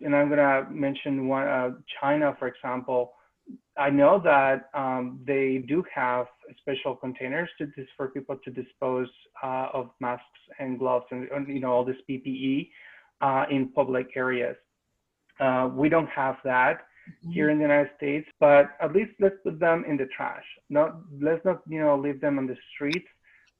And 0.00 0.16
I'm 0.16 0.28
gonna 0.30 0.66
mention 0.70 1.28
one, 1.28 1.46
uh, 1.46 1.70
China, 2.00 2.34
for 2.38 2.48
example. 2.48 3.12
I 3.76 3.90
know 3.90 4.20
that 4.24 4.70
um, 4.74 5.20
they 5.26 5.64
do 5.66 5.84
have 5.94 6.26
special 6.60 6.94
containers 6.94 7.48
to 7.58 7.66
for 7.96 8.08
people 8.08 8.36
to 8.44 8.50
dispose 8.50 9.08
uh, 9.42 9.68
of 9.72 9.90
masks 10.00 10.42
and 10.58 10.78
gloves 10.78 11.06
and, 11.10 11.28
you 11.48 11.60
know 11.60 11.72
all 11.72 11.84
this 11.84 11.96
PPE 12.08 12.70
uh, 13.20 13.44
in 13.50 13.68
public 13.68 14.08
areas. 14.16 14.56
Uh, 15.40 15.70
we 15.72 15.88
don't 15.88 16.08
have 16.08 16.36
that 16.44 16.86
mm-hmm. 17.08 17.32
here 17.32 17.50
in 17.50 17.58
the 17.58 17.62
United 17.62 17.90
States, 17.96 18.28
but 18.40 18.70
at 18.80 18.92
least 18.92 19.12
let's 19.20 19.36
put 19.44 19.58
them 19.58 19.84
in 19.88 19.96
the 19.96 20.06
trash. 20.06 20.44
Not 20.70 20.96
let's 21.20 21.44
not 21.44 21.62
you 21.68 21.80
know 21.80 21.96
leave 21.96 22.20
them 22.20 22.38
on 22.38 22.46
the 22.46 22.56
streets 22.74 23.08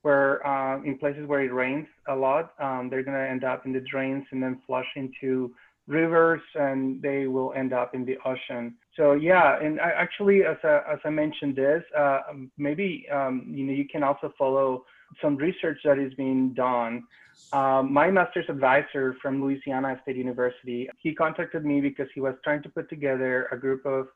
where 0.03 0.45
uh, 0.47 0.83
in 0.83 0.99
places 0.99 1.27
where 1.27 1.43
it 1.43 1.53
rains 1.53 1.87
a 2.09 2.15
lot, 2.15 2.55
um, 2.61 2.89
they're 2.91 3.05
going 3.05 3.17
to 3.17 3.31
end 3.31 3.45
up 3.45 3.65
in 3.67 3.73
the 3.73 3.81
drains 3.81 4.25
and 4.33 4.43
then 4.43 4.61
flush 4.67 4.87
into 4.97 5.55
rivers 5.87 6.41
and 6.55 7.01
they 7.03 7.27
will 7.27 7.53
end 7.55 7.73
up 7.73 7.95
in 7.95 8.05
the 8.05 8.17
ocean. 8.25 8.75
So 8.97 9.13
yeah, 9.13 9.61
and 9.61 9.81
I, 9.81 9.91
actually, 9.91 10.45
as, 10.45 10.57
I, 10.63 10.81
as 10.93 10.99
I 11.05 11.11
mentioned 11.11 11.57
this, 11.57 11.83
uh, 11.97 12.21
maybe 12.59 13.07
um, 13.13 13.47
you 13.49 13.65
know 13.65 13.73
you 13.73 13.87
can 13.89 14.03
also 14.03 14.33
follow 14.39 14.85
some 15.21 15.37
research 15.37 15.79
that 15.85 15.99
is 15.99 16.13
being 16.15 16.53
done. 16.55 17.05
Um, 17.53 17.93
my 17.93 18.11
master's 18.11 18.47
advisor 18.49 19.17
from 19.21 19.43
Louisiana 19.43 19.99
State 20.03 20.17
University, 20.17 20.89
he 20.99 21.15
contacted 21.15 21.65
me 21.65 21.81
because 21.81 22.07
he 22.15 22.21
was 22.21 22.35
trying 22.45 22.63
to 22.63 22.69
put 22.69 22.89
together 22.89 23.49
a 23.53 23.57
group 23.57 23.85
of 23.85 24.09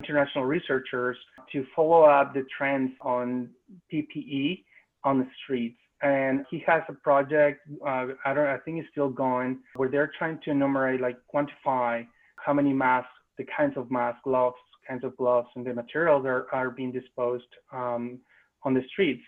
international 0.00 0.44
researchers 0.44 1.16
to 1.52 1.64
follow 1.74 2.02
up 2.04 2.34
the 2.34 2.44
trends 2.56 2.92
on 3.00 3.50
PPE 3.92 4.64
on 5.04 5.18
the 5.18 5.26
streets. 5.42 5.78
And 6.02 6.44
he 6.50 6.62
has 6.66 6.82
a 6.88 6.92
project, 6.92 7.60
uh, 7.86 8.06
I 8.24 8.34
don't, 8.34 8.46
I 8.46 8.58
think 8.58 8.78
it's 8.78 8.88
still 8.90 9.08
going, 9.08 9.60
where 9.76 9.88
they're 9.88 10.12
trying 10.18 10.38
to 10.44 10.50
enumerate, 10.50 11.00
like 11.00 11.16
quantify 11.34 12.06
how 12.36 12.52
many 12.52 12.72
masks, 12.72 13.08
the 13.38 13.46
kinds 13.56 13.76
of 13.76 13.90
masks, 13.90 14.20
gloves, 14.22 14.56
kinds 14.86 15.04
of 15.04 15.16
gloves, 15.16 15.48
and 15.56 15.64
the 15.64 15.72
materials 15.72 16.26
are, 16.26 16.46
are 16.52 16.70
being 16.70 16.92
disposed 16.92 17.46
um, 17.72 18.18
on 18.64 18.74
the 18.74 18.82
streets. 18.92 19.22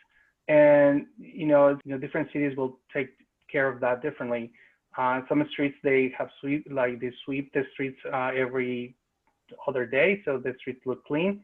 And 0.49 1.07
you 1.19 1.47
know, 1.47 1.79
you 1.85 1.93
know, 1.93 1.99
different 1.99 2.29
cities 2.33 2.57
will 2.57 2.79
take 2.93 3.09
care 3.51 3.69
of 3.69 3.81
that 3.81 4.03
differently. 4.03 4.53
Uh, 4.97 5.21
some 5.29 5.47
streets 5.51 5.77
they 5.83 6.13
have 6.17 6.29
sweep, 6.41 6.67
like 6.71 7.01
they 7.01 7.13
sweep 7.25 7.53
the 7.53 7.65
streets 7.73 7.99
uh, 8.13 8.31
every 8.37 8.97
other 9.69 9.85
day, 9.85 10.23
so 10.25 10.39
the 10.39 10.55
streets 10.59 10.81
look 10.87 11.05
clean. 11.05 11.43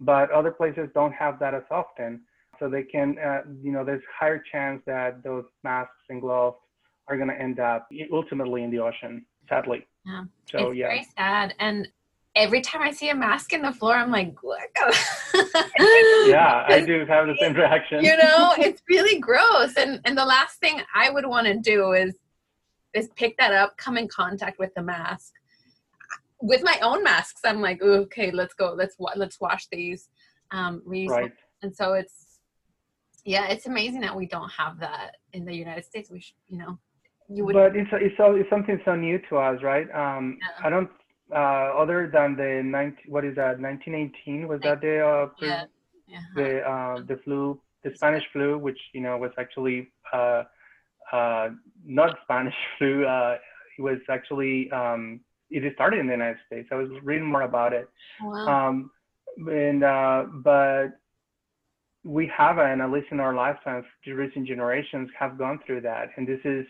But 0.00 0.30
other 0.30 0.50
places 0.50 0.88
don't 0.94 1.12
have 1.12 1.38
that 1.40 1.54
as 1.54 1.62
often 1.70 2.22
so 2.58 2.68
they 2.68 2.84
can, 2.84 3.16
uh, 3.18 3.40
you 3.60 3.72
know, 3.72 3.84
there's 3.84 4.02
higher 4.18 4.42
chance 4.52 4.80
that 4.86 5.22
those 5.24 5.44
masks 5.64 5.92
and 6.08 6.20
gloves 6.20 6.56
are 7.08 7.16
going 7.16 7.28
to 7.28 7.40
end 7.40 7.58
up 7.58 7.88
ultimately 8.12 8.62
in 8.62 8.70
the 8.70 8.78
ocean, 8.78 9.24
sadly. 9.48 9.86
Yeah. 10.06 10.24
So, 10.46 10.68
it's 10.68 10.76
yeah. 10.78 10.86
very 10.86 11.06
sad. 11.16 11.54
And 11.58 11.88
every 12.36 12.60
time 12.60 12.82
I 12.82 12.92
see 12.92 13.08
a 13.08 13.14
mask 13.14 13.52
in 13.52 13.62
the 13.62 13.72
floor, 13.72 13.94
I'm 13.94 14.10
like, 14.10 14.34
yeah, 15.34 16.64
I 16.68 16.82
do 16.84 17.04
have 17.06 17.26
the 17.26 17.36
same 17.40 17.54
reaction. 17.54 18.04
You 18.04 18.16
know, 18.16 18.54
it's 18.58 18.82
really 18.88 19.18
gross. 19.18 19.76
And 19.76 20.00
and 20.04 20.16
the 20.16 20.24
last 20.24 20.58
thing 20.58 20.80
I 20.94 21.10
would 21.10 21.26
want 21.26 21.46
to 21.46 21.58
do 21.58 21.92
is 21.92 22.14
is 22.94 23.08
pick 23.16 23.36
that 23.38 23.52
up, 23.52 23.76
come 23.76 23.96
in 23.96 24.08
contact 24.08 24.58
with 24.58 24.74
the 24.74 24.82
mask. 24.82 25.32
With 26.40 26.62
my 26.62 26.78
own 26.82 27.04
masks, 27.04 27.42
I'm 27.44 27.60
like, 27.60 27.80
okay, 27.80 28.30
let's 28.30 28.54
go, 28.54 28.74
let's 28.76 28.96
let's 29.16 29.40
wash 29.40 29.68
these. 29.70 30.08
Um, 30.50 30.82
right. 30.86 31.32
And 31.62 31.74
so 31.74 31.92
it's 31.92 32.32
yeah, 33.24 33.48
it's 33.48 33.66
amazing 33.66 34.00
that 34.00 34.14
we 34.16 34.26
don't 34.26 34.50
have 34.50 34.80
that 34.80 35.16
in 35.32 35.44
the 35.44 35.54
United 35.54 35.84
States. 35.84 36.10
We 36.10 36.20
should, 36.20 36.34
you 36.48 36.58
know, 36.58 36.78
you 37.28 37.44
would. 37.44 37.54
But 37.54 37.76
it's 37.76 37.88
it's, 37.92 38.16
so, 38.16 38.34
it's 38.34 38.50
something 38.50 38.80
so 38.84 38.96
new 38.96 39.20
to 39.28 39.36
us, 39.36 39.62
right? 39.62 39.86
Um, 39.94 40.38
yeah. 40.40 40.66
I 40.66 40.70
don't. 40.70 40.90
Uh, 41.34 41.72
other 41.82 42.10
than 42.12 42.36
the 42.36 42.62
19, 42.64 42.96
what 43.08 43.24
is 43.24 43.34
that? 43.36 43.58
1918 43.58 44.48
was 44.48 44.60
that 44.62 44.80
the 44.80 45.00
uh, 45.00 45.28
yeah. 45.40 45.64
Yeah. 46.06 46.18
the 46.36 46.60
uh, 46.60 46.96
the 47.06 47.18
flu, 47.24 47.58
the 47.84 47.94
Spanish 47.94 48.24
flu, 48.32 48.58
which 48.58 48.78
you 48.92 49.00
know 49.00 49.16
was 49.16 49.30
actually 49.38 49.90
uh, 50.12 50.42
uh, 51.12 51.48
not 51.84 52.18
Spanish 52.24 52.54
flu. 52.78 53.06
Uh, 53.06 53.38
it 53.78 53.82
was 53.82 53.98
actually 54.10 54.70
um, 54.72 55.20
it 55.50 55.74
started 55.74 56.00
in 56.00 56.06
the 56.06 56.12
United 56.12 56.38
States. 56.46 56.68
I 56.72 56.76
was 56.76 56.90
reading 57.02 57.26
more 57.26 57.42
about 57.42 57.72
it. 57.72 57.88
Wow. 58.20 58.68
Um, 58.68 58.90
and 59.36 59.84
uh, 59.84 60.24
but 60.42 60.98
we 62.04 62.30
haven't, 62.36 62.80
at 62.80 62.90
least 62.90 63.08
in 63.10 63.20
our 63.20 63.34
lifetimes, 63.34 63.84
recent 64.06 64.46
generations 64.46 65.08
have 65.18 65.38
gone 65.38 65.60
through 65.64 65.82
that. 65.82 66.10
And 66.16 66.26
this 66.26 66.40
is, 66.44 66.66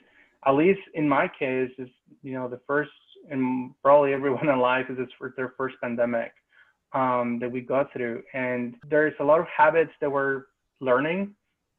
at 0.46 0.52
least 0.52 0.80
in 0.94 1.08
my 1.08 1.30
case, 1.38 1.70
is 1.78 1.88
you 2.22 2.34
know 2.34 2.48
the 2.48 2.60
first, 2.66 2.90
and 3.30 3.72
probably 3.82 4.12
everyone 4.12 4.48
in 4.54 4.58
life 4.58 4.86
is 4.88 4.98
for 5.18 5.34
their 5.36 5.54
first 5.56 5.76
pandemic 5.82 6.32
um, 6.92 7.38
that 7.40 7.50
we 7.50 7.60
got 7.60 7.92
through. 7.92 8.22
And 8.34 8.76
there's 8.88 9.14
a 9.20 9.24
lot 9.24 9.40
of 9.40 9.46
habits 9.54 9.92
that 10.00 10.10
we're 10.10 10.44
learning, 10.80 11.34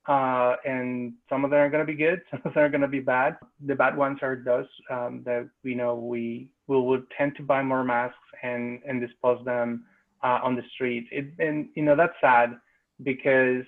uh, 0.08 0.56
and 0.66 1.14
some 1.30 1.46
of 1.46 1.52
them 1.52 1.60
are 1.60 1.70
going 1.70 1.86
to 1.86 1.92
be 1.92 1.98
good, 1.98 2.22
some 2.32 2.42
of 2.46 2.54
them 2.54 2.64
are 2.64 2.70
going 2.70 2.82
to 2.82 2.88
be 2.88 3.00
bad. 3.00 3.38
The 3.66 3.76
bad 3.76 3.96
ones 3.96 4.20
are 4.22 4.42
those 4.44 4.68
um, 4.90 5.22
that 5.26 5.50
we 5.64 5.76
know 5.76 5.96
we 5.96 6.50
will 6.68 7.02
tend 7.18 7.36
to 7.38 7.44
buy 7.44 7.62
more 7.62 7.84
masks 7.84 8.18
and 8.42 8.82
and 8.88 9.00
dispose 9.00 9.44
them 9.46 9.86
uh, 10.24 10.40
on 10.44 10.56
the 10.56 10.64
streets. 10.74 11.08
It, 11.12 11.34
and 11.40 11.70
you 11.76 11.84
know 11.84 11.96
that's 11.96 12.14
sad 12.22 12.58
because 13.04 13.64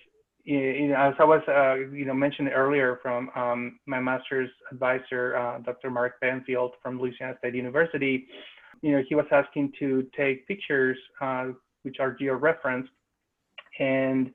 you 0.46 0.90
know, 0.90 0.96
as 0.96 1.16
I 1.20 1.24
was, 1.24 1.42
uh, 1.48 1.76
you 1.92 2.06
know, 2.06 2.14
mentioned 2.14 2.52
earlier 2.54 3.00
from 3.02 3.30
um, 3.36 3.80
my 3.88 4.00
master's 4.00 4.50
advisor, 4.72 5.36
uh, 5.36 5.60
Dr. 5.60 5.90
Mark 5.90 6.14
Benfield 6.24 6.72
from 6.84 7.00
Louisiana 7.00 7.36
State 7.40 7.56
University, 7.56 8.28
You 8.82 8.92
know, 8.92 9.04
he 9.08 9.16
was 9.16 9.26
asking 9.32 9.74
to 9.80 10.08
take 10.16 10.48
pictures, 10.48 10.98
uh, 11.20 11.48
which 11.82 11.98
are 12.00 12.14
geo-referenced, 12.14 12.92
and 13.80 14.32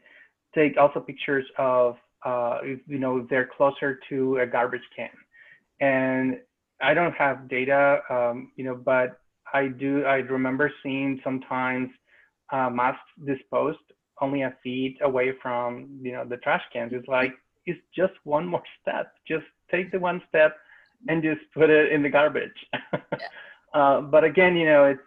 take 0.54 0.76
also 0.76 0.98
pictures 0.98 1.46
of, 1.58 1.96
uh, 2.24 2.58
you 2.86 2.98
know, 2.98 3.18
if 3.18 3.28
they're 3.28 3.48
closer 3.56 4.00
to 4.08 4.38
a 4.38 4.46
garbage 4.46 4.88
can. 4.96 5.10
And 5.80 6.38
I 6.82 6.92
don't 6.92 7.12
have 7.12 7.48
data, 7.48 8.00
um, 8.10 8.50
you 8.56 8.64
know, 8.64 8.74
but 8.74 9.20
I 9.54 9.68
do. 9.68 10.04
I 10.04 10.16
remember 10.16 10.72
seeing 10.82 11.20
sometimes 11.22 11.90
uh, 12.52 12.68
masks 12.70 13.00
disposed 13.24 13.78
only 14.20 14.42
a 14.42 14.54
feet 14.62 14.98
away 15.02 15.32
from, 15.42 15.98
you 16.02 16.12
know, 16.12 16.24
the 16.24 16.36
trash 16.38 16.62
cans. 16.72 16.92
It's 16.94 17.08
like 17.08 17.32
it's 17.66 17.80
just 17.94 18.14
one 18.24 18.46
more 18.46 18.62
step. 18.82 19.12
Just 19.26 19.44
take 19.70 19.92
the 19.92 19.98
one 19.98 20.22
step 20.28 20.56
and 21.08 21.22
just 21.22 21.40
put 21.54 21.70
it 21.70 21.92
in 21.92 22.02
the 22.02 22.08
garbage. 22.08 22.50
yeah. 22.92 23.18
uh, 23.74 24.00
but 24.00 24.24
again, 24.24 24.56
you 24.56 24.66
know, 24.66 24.84
it's 24.84 25.00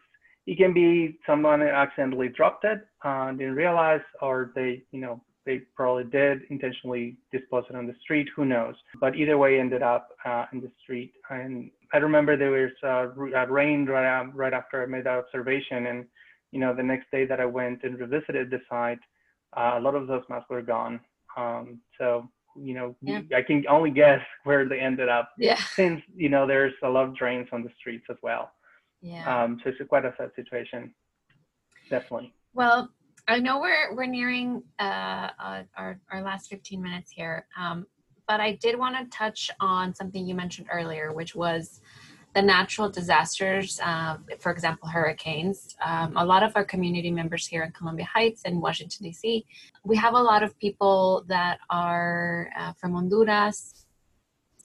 it 0.45 0.57
can 0.57 0.73
be 0.73 1.17
someone 1.25 1.61
accidentally 1.61 2.27
dropped 2.27 2.65
it, 2.65 2.85
uh, 3.05 3.31
didn't 3.31 3.55
realize, 3.55 4.01
or 4.21 4.51
they, 4.55 4.83
you 4.91 4.99
know, 4.99 5.21
they 5.45 5.59
probably 5.75 6.03
did 6.05 6.41
intentionally 6.49 7.17
dispose 7.31 7.63
it 7.69 7.75
on 7.75 7.87
the 7.87 7.95
street. 8.01 8.27
Who 8.35 8.45
knows? 8.45 8.75
But 8.99 9.15
either 9.15 9.37
way, 9.37 9.59
ended 9.59 9.81
up 9.83 10.09
uh, 10.25 10.45
in 10.53 10.61
the 10.61 10.71
street. 10.81 11.13
And 11.29 11.69
I 11.93 11.97
remember 11.97 12.37
there 12.37 12.51
was 12.51 12.71
uh, 12.83 13.07
rain 13.47 13.85
right, 13.85 14.23
right 14.33 14.53
after 14.53 14.81
I 14.81 14.85
made 14.85 15.05
that 15.05 15.19
observation, 15.19 15.87
and 15.87 16.05
you 16.53 16.59
know, 16.59 16.73
the 16.73 16.83
next 16.83 17.09
day 17.11 17.25
that 17.25 17.39
I 17.39 17.45
went 17.45 17.83
and 17.83 17.99
revisited 17.99 18.51
the 18.51 18.61
site, 18.69 18.99
uh, 19.57 19.73
a 19.75 19.79
lot 19.79 19.95
of 19.95 20.07
those 20.07 20.23
masks 20.29 20.49
were 20.49 20.61
gone. 20.61 20.99
Um, 21.35 21.81
so 21.97 22.29
you 22.55 22.75
know, 22.75 22.95
yeah. 23.01 23.21
I 23.35 23.41
can 23.41 23.65
only 23.67 23.89
guess 23.89 24.21
where 24.43 24.69
they 24.69 24.79
ended 24.79 25.09
up. 25.09 25.31
Yeah. 25.37 25.59
Since 25.75 26.01
you 26.15 26.29
know, 26.29 26.45
there's 26.45 26.73
a 26.83 26.89
lot 26.89 27.05
of 27.07 27.15
drains 27.15 27.47
on 27.51 27.63
the 27.63 27.71
streets 27.79 28.05
as 28.09 28.17
well. 28.21 28.51
Yeah. 29.01 29.25
Um, 29.43 29.59
so 29.63 29.71
it's 29.71 29.89
quite 29.89 30.05
a 30.05 30.13
sad 30.17 30.29
situation. 30.35 30.93
Definitely. 31.89 32.33
Well, 32.53 32.89
I 33.27 33.39
know 33.39 33.59
we're 33.59 33.95
we're 33.95 34.05
nearing 34.05 34.63
uh, 34.79 35.29
uh, 35.39 35.63
our 35.75 35.99
our 36.11 36.21
last 36.21 36.49
15 36.49 36.81
minutes 36.81 37.09
here, 37.09 37.47
um, 37.57 37.87
but 38.27 38.39
I 38.39 38.53
did 38.53 38.77
want 38.77 38.95
to 38.97 39.17
touch 39.17 39.49
on 39.59 39.95
something 39.95 40.25
you 40.25 40.35
mentioned 40.35 40.67
earlier, 40.71 41.13
which 41.13 41.35
was 41.35 41.81
the 42.33 42.41
natural 42.41 42.89
disasters, 42.89 43.79
uh, 43.83 44.17
for 44.39 44.51
example, 44.51 44.89
hurricanes. 44.89 45.75
Um, 45.85 46.17
a 46.17 46.25
lot 46.25 46.41
of 46.41 46.53
our 46.55 46.65
community 46.65 47.11
members 47.11 47.45
here 47.45 47.63
in 47.63 47.71
Columbia 47.71 48.05
Heights 48.05 48.41
and 48.45 48.59
Washington, 48.59 49.05
D.C., 49.05 49.45
we 49.83 49.95
have 49.97 50.15
a 50.15 50.21
lot 50.21 50.41
of 50.41 50.57
people 50.57 51.23
that 51.27 51.59
are 51.69 52.49
uh, 52.57 52.73
from 52.73 52.93
Honduras 52.93 53.85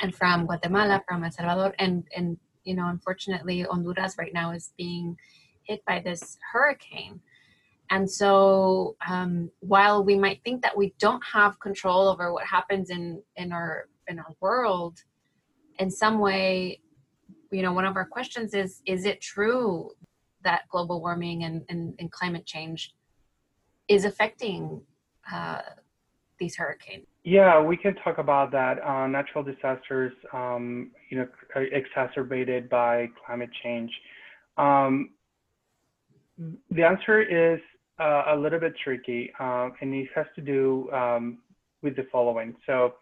and 0.01 0.15
from 0.15 0.47
Guatemala, 0.47 1.03
from 1.07 1.25
El 1.25 1.31
Salvador, 1.31 1.75
and, 1.79 2.05
and, 2.17 2.39
you 2.65 2.75
know, 2.75 2.87
unfortunately, 2.89 3.63
Honduras 3.63 4.17
right 4.17 4.33
now 4.33 4.53
is 4.53 4.73
being 4.79 5.17
hit 5.65 5.85
by 5.85 6.01
this 6.01 6.39
hurricane. 6.53 7.21
And 7.91 8.11
so, 8.11 8.97
um, 9.07 9.51
while 9.61 10.05
we 10.05 10.17
might 10.17 10.43
think 10.43 10.63
that 10.63 10.77
we 10.77 10.95
don't 10.99 11.23
have 11.33 11.59
control 11.61 12.09
over 12.09 12.33
what 12.33 12.47
happens 12.47 12.91
in, 12.91 13.23
in 13.37 13.53
our 13.53 13.89
in 14.09 14.19
our 14.19 14.35
world, 14.41 15.03
in 15.79 15.91
some 15.91 16.19
way, 16.19 16.81
you 17.51 17.63
know, 17.63 17.73
one 17.73 17.85
of 17.85 17.97
our 17.97 18.05
questions 18.05 18.55
is, 18.55 18.83
is 18.87 19.05
it 19.05 19.21
true 19.21 19.91
that 20.45 20.63
global 20.71 21.01
warming 21.01 21.45
and, 21.45 21.65
and, 21.69 21.95
and 21.99 22.11
climate 22.13 22.47
change 22.47 22.95
is 23.89 24.05
affecting 24.05 24.81
uh, 25.33 25.61
these 26.39 26.57
hurricanes? 26.57 27.07
Yeah, 27.25 27.61
we 27.61 27.77
can 27.77 27.95
talk 27.97 28.19
about 28.19 28.53
that. 28.53 28.83
Uh, 28.83 29.07
natural 29.07 29.45
disasters, 29.45 30.13
um, 30.33 30.93
you 31.11 31.19
know, 31.19 31.29
exacerbated 31.73 32.69
by 32.69 33.09
climate 33.27 33.51
change. 33.63 33.91
Um, 34.57 35.11
the 36.71 36.85
answer 36.85 37.21
is 37.21 37.61
uh, 37.99 38.25
a 38.29 38.37
little 38.37 38.61
bit 38.61 38.75
tricky, 38.83 39.33
uh, 39.41 39.71
and 39.81 39.93
it 39.95 40.09
has 40.15 40.27
to 40.37 40.41
do 40.41 40.89
um, 40.93 41.39
with 41.83 41.97
the 41.97 42.07
following. 42.13 42.55
So, 42.67 42.95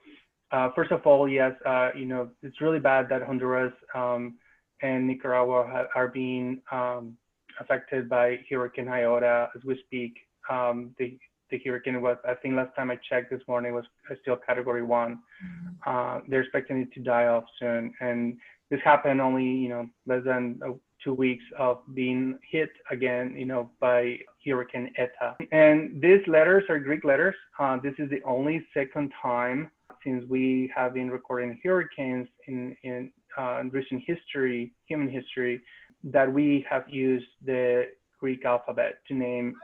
uh, 0.52 0.70
first 0.74 0.92
of 0.92 1.06
all, 1.06 1.28
yes, 1.28 1.52
uh, 1.66 1.90
you 1.96 2.06
know, 2.06 2.30
it's 2.42 2.60
really 2.60 2.78
bad 2.78 3.08
that 3.08 3.22
Honduras 3.22 3.72
um, 3.94 4.36
and 4.82 5.06
Nicaragua 5.06 5.66
ha- 5.68 5.88
are 5.94 6.08
being 6.08 6.60
um, 6.70 7.16
affected 7.60 8.08
by 8.08 8.38
Hurricane 8.50 8.88
Iota 8.88 9.48
as 9.56 9.64
we 9.64 9.80
speak. 9.86 10.14
Um, 10.48 10.94
the, 10.98 11.18
the 11.50 11.60
hurricane 11.64 12.00
was, 12.00 12.16
I 12.24 12.34
think 12.34 12.54
last 12.54 12.74
time 12.76 12.90
I 12.90 12.98
checked 13.08 13.30
this 13.30 13.40
morning, 13.48 13.74
was 13.74 13.84
still 14.22 14.36
category 14.36 14.82
one. 14.82 15.18
Mm-hmm. 15.44 15.68
Uh, 15.86 16.20
they're 16.28 16.42
expecting 16.42 16.78
it 16.78 16.92
to 16.92 17.00
die 17.00 17.26
off 17.26 17.44
soon. 17.58 17.92
And 18.00 18.36
this 18.70 18.80
happened 18.84 19.20
only, 19.20 19.44
you 19.44 19.68
know, 19.68 19.86
less 20.06 20.22
than 20.24 20.60
uh, 20.64 20.72
two 21.02 21.14
weeks 21.14 21.44
of 21.58 21.78
being 21.94 22.38
hit 22.48 22.70
again, 22.90 23.34
you 23.36 23.46
know, 23.46 23.70
by 23.80 24.18
Hurricane 24.44 24.92
Eta. 24.96 25.36
And 25.52 26.00
these 26.00 26.20
letters 26.26 26.64
are 26.68 26.78
Greek 26.78 27.04
letters. 27.04 27.34
Uh, 27.58 27.78
this 27.82 27.94
is 27.98 28.10
the 28.10 28.22
only 28.24 28.64
second 28.74 29.12
time 29.20 29.70
since 30.06 30.24
we 30.28 30.72
have 30.74 30.94
been 30.94 31.10
recording 31.10 31.58
hurricanes 31.64 32.28
in, 32.46 32.76
in, 32.84 33.10
uh, 33.36 33.58
in 33.60 33.70
recent 33.70 34.02
history, 34.06 34.72
human 34.86 35.10
history, 35.10 35.60
that 36.04 36.32
we 36.32 36.64
have 36.70 36.84
used 36.88 37.26
the 37.44 37.86
Greek 38.20 38.44
alphabet 38.44 39.00
to 39.08 39.14
name 39.14 39.54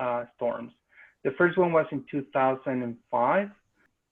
uh, 0.00 0.24
storms. 0.34 0.72
The 1.22 1.30
first 1.38 1.56
one 1.56 1.72
was 1.72 1.86
in 1.92 2.04
2005, 2.10 3.48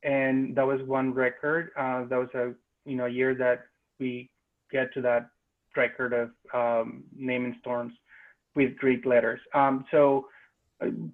and 0.04 0.56
that 0.56 0.66
was 0.66 0.80
one 0.86 1.12
record. 1.12 1.70
Uh, 1.76 2.04
that 2.04 2.16
was 2.16 2.28
a 2.34 2.52
you 2.88 2.96
know 2.96 3.06
year 3.06 3.34
that 3.34 3.66
we 3.98 4.30
get 4.70 4.94
to 4.94 5.00
that 5.02 5.28
record 5.76 6.12
of 6.12 6.30
um, 6.54 7.02
naming 7.16 7.56
storms 7.60 7.92
with 8.54 8.76
Greek 8.76 9.04
letters. 9.04 9.40
Um, 9.54 9.84
so 9.90 10.26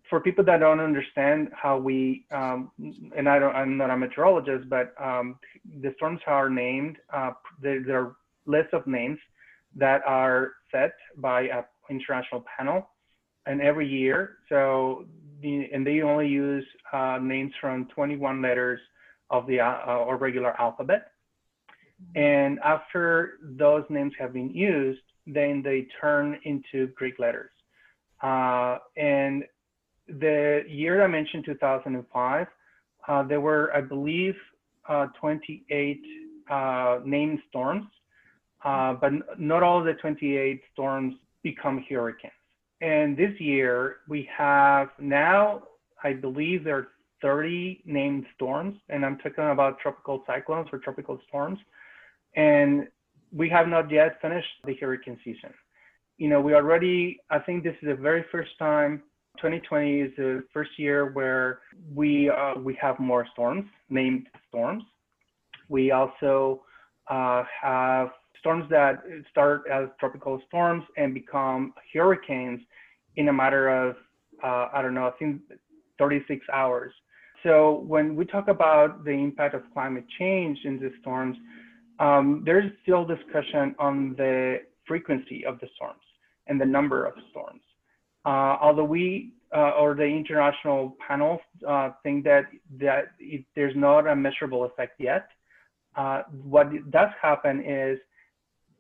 for 0.09 0.21
people 0.21 0.45
that 0.45 0.61
don't 0.61 0.81
understand 0.81 1.49
how 1.53 1.77
we, 1.77 2.27
um, 2.31 2.71
and 3.17 3.29
I 3.29 3.39
don't, 3.39 3.55
I'm 3.55 3.77
not 3.77 3.91
a 3.91 3.97
meteorologist, 3.97 4.69
but 4.69 4.95
um, 5.01 5.39
the 5.83 5.93
storms 5.97 6.21
are 6.27 6.49
named. 6.49 6.99
Uh, 7.13 7.33
there, 7.61 8.01
are 8.01 8.17
lists 8.47 8.73
of 8.73 8.87
names 8.87 9.19
that 9.75 10.03
are 10.07 10.53
set 10.71 10.93
by 11.17 11.43
an 11.43 11.65
international 11.91 12.45
panel, 12.57 12.89
and 13.47 13.61
every 13.61 13.89
year. 13.89 14.39
So, 14.49 15.07
the, 15.43 15.69
and 15.73 15.87
they 15.87 16.03
only 16.03 16.29
use 16.29 16.65
uh, 16.93 17.19
names 17.21 17.53
from 17.61 17.87
21 17.87 18.41
letters 18.41 18.81
of 19.31 19.47
the 19.47 19.61
uh, 19.61 19.97
or 20.07 20.17
regular 20.17 20.59
alphabet. 20.61 21.11
And 22.15 22.59
after 22.61 23.39
those 23.43 23.85
names 23.89 24.13
have 24.19 24.33
been 24.33 24.51
used, 24.51 25.01
then 25.27 25.63
they 25.63 25.89
turn 26.01 26.39
into 26.45 26.89
Greek 26.95 27.19
letters. 27.19 27.51
Uh, 28.23 28.79
and 28.97 29.45
the 30.09 30.63
year 30.69 31.03
I 31.03 31.07
mentioned, 31.07 31.45
2005, 31.45 32.47
uh, 33.09 33.23
there 33.25 33.41
were, 33.41 33.75
I 33.75 33.81
believe, 33.81 34.35
uh, 34.89 35.07
28 35.21 36.01
uh, 36.51 36.99
named 37.05 37.41
storms, 37.49 37.87
uh, 38.65 38.95
but 38.95 39.13
not 39.39 39.63
all 39.63 39.83
the 39.83 39.95
28 39.95 40.61
storms 40.73 41.15
become 41.43 41.85
hurricanes. 41.89 42.33
And 42.81 43.17
this 43.17 43.33
year 43.41 43.97
we 44.09 44.29
have 44.37 44.89
now, 44.99 45.63
I 46.03 46.13
believe 46.13 46.65
there 46.65 46.77
are 46.77 46.89
30 47.23 47.83
named 47.87 48.27
storms, 48.35 48.77
and 48.89 49.05
I'm 49.05 49.19
talking 49.19 49.51
about 49.51 49.79
tropical 49.81 50.23
cyclones 50.27 50.69
or 50.73 50.79
tropical 50.79 51.19
storms. 51.27 51.59
And 52.35 52.89
we 53.33 53.49
have 53.49 53.69
not 53.69 53.91
yet 53.91 54.21
finished 54.21 54.49
the 54.65 54.75
hurricane 54.75 55.19
season. 55.25 55.53
You 56.19 56.29
know, 56.29 56.41
we 56.41 56.55
already, 56.55 57.19
I 57.31 57.39
think 57.39 57.65
this 57.65 57.75
is 57.83 57.89
the 57.89 57.95
very 57.95 58.25
first 58.31 58.51
time 58.59 59.03
2020 59.37 60.01
is 60.01 60.13
the 60.17 60.45
first 60.53 60.71
year 60.79 61.13
where 61.13 61.61
we 61.95 62.31
uh, 62.31 62.55
we 62.59 62.77
have 62.81 62.99
more 62.99 63.27
storms, 63.33 63.67
named 63.89 64.27
storms. 64.49 64.85
We 65.69 65.91
also 65.91 66.63
uh, 67.09 67.45
have 67.63 68.11
storms 68.39 68.67
that 68.71 69.03
start 69.31 69.63
as 69.73 69.89
tropical 69.99 70.41
storms 70.47 70.85
and 70.97 71.13
become 71.13 71.75
hurricanes 71.93 72.61
in 73.17 73.29
a 73.29 73.33
matter 73.33 73.69
of 73.69 73.97
uh, 74.43 74.69
I 74.73 74.83
don't 74.83 74.95
know, 74.95 75.07
I 75.07 75.13
think 75.19 75.41
36 75.99 76.45
hours. 76.53 76.93
So 77.43 77.85
when 77.87 78.17
we 78.17 78.25
talk 78.25 78.49
about 78.49 79.05
the 79.05 79.13
impact 79.13 79.55
of 79.55 79.63
climate 79.73 80.05
change 80.19 80.59
in 80.65 80.81
these 80.81 80.93
storms, 81.01 81.37
um, 81.99 82.43
there's 82.45 82.71
still 82.83 83.05
discussion 83.05 83.75
on 83.79 84.15
the 84.17 84.61
frequency 84.87 85.45
of 85.47 85.59
the 85.61 85.69
storms 85.77 86.03
and 86.47 86.61
the 86.61 86.67
number 86.67 87.05
of 87.07 87.15
storms. 87.31 87.63
Uh, 88.27 88.59
although 88.61 88.85
we 88.85 89.33
uh, 89.55 89.71
or 89.79 89.95
the 89.95 90.05
international 90.05 90.97
panel 91.07 91.39
uh, 91.67 91.91
think 92.03 92.25
that 92.25 92.47
that 92.79 93.13
it, 93.21 93.45
there's 93.55 93.77
not 93.77 94.07
a 94.07 94.17
measurable 94.17 94.65
effect 94.65 95.01
yet. 95.01 95.29
What 96.43 96.67
does 96.91 97.11
happen 97.23 97.65
is 97.65 97.99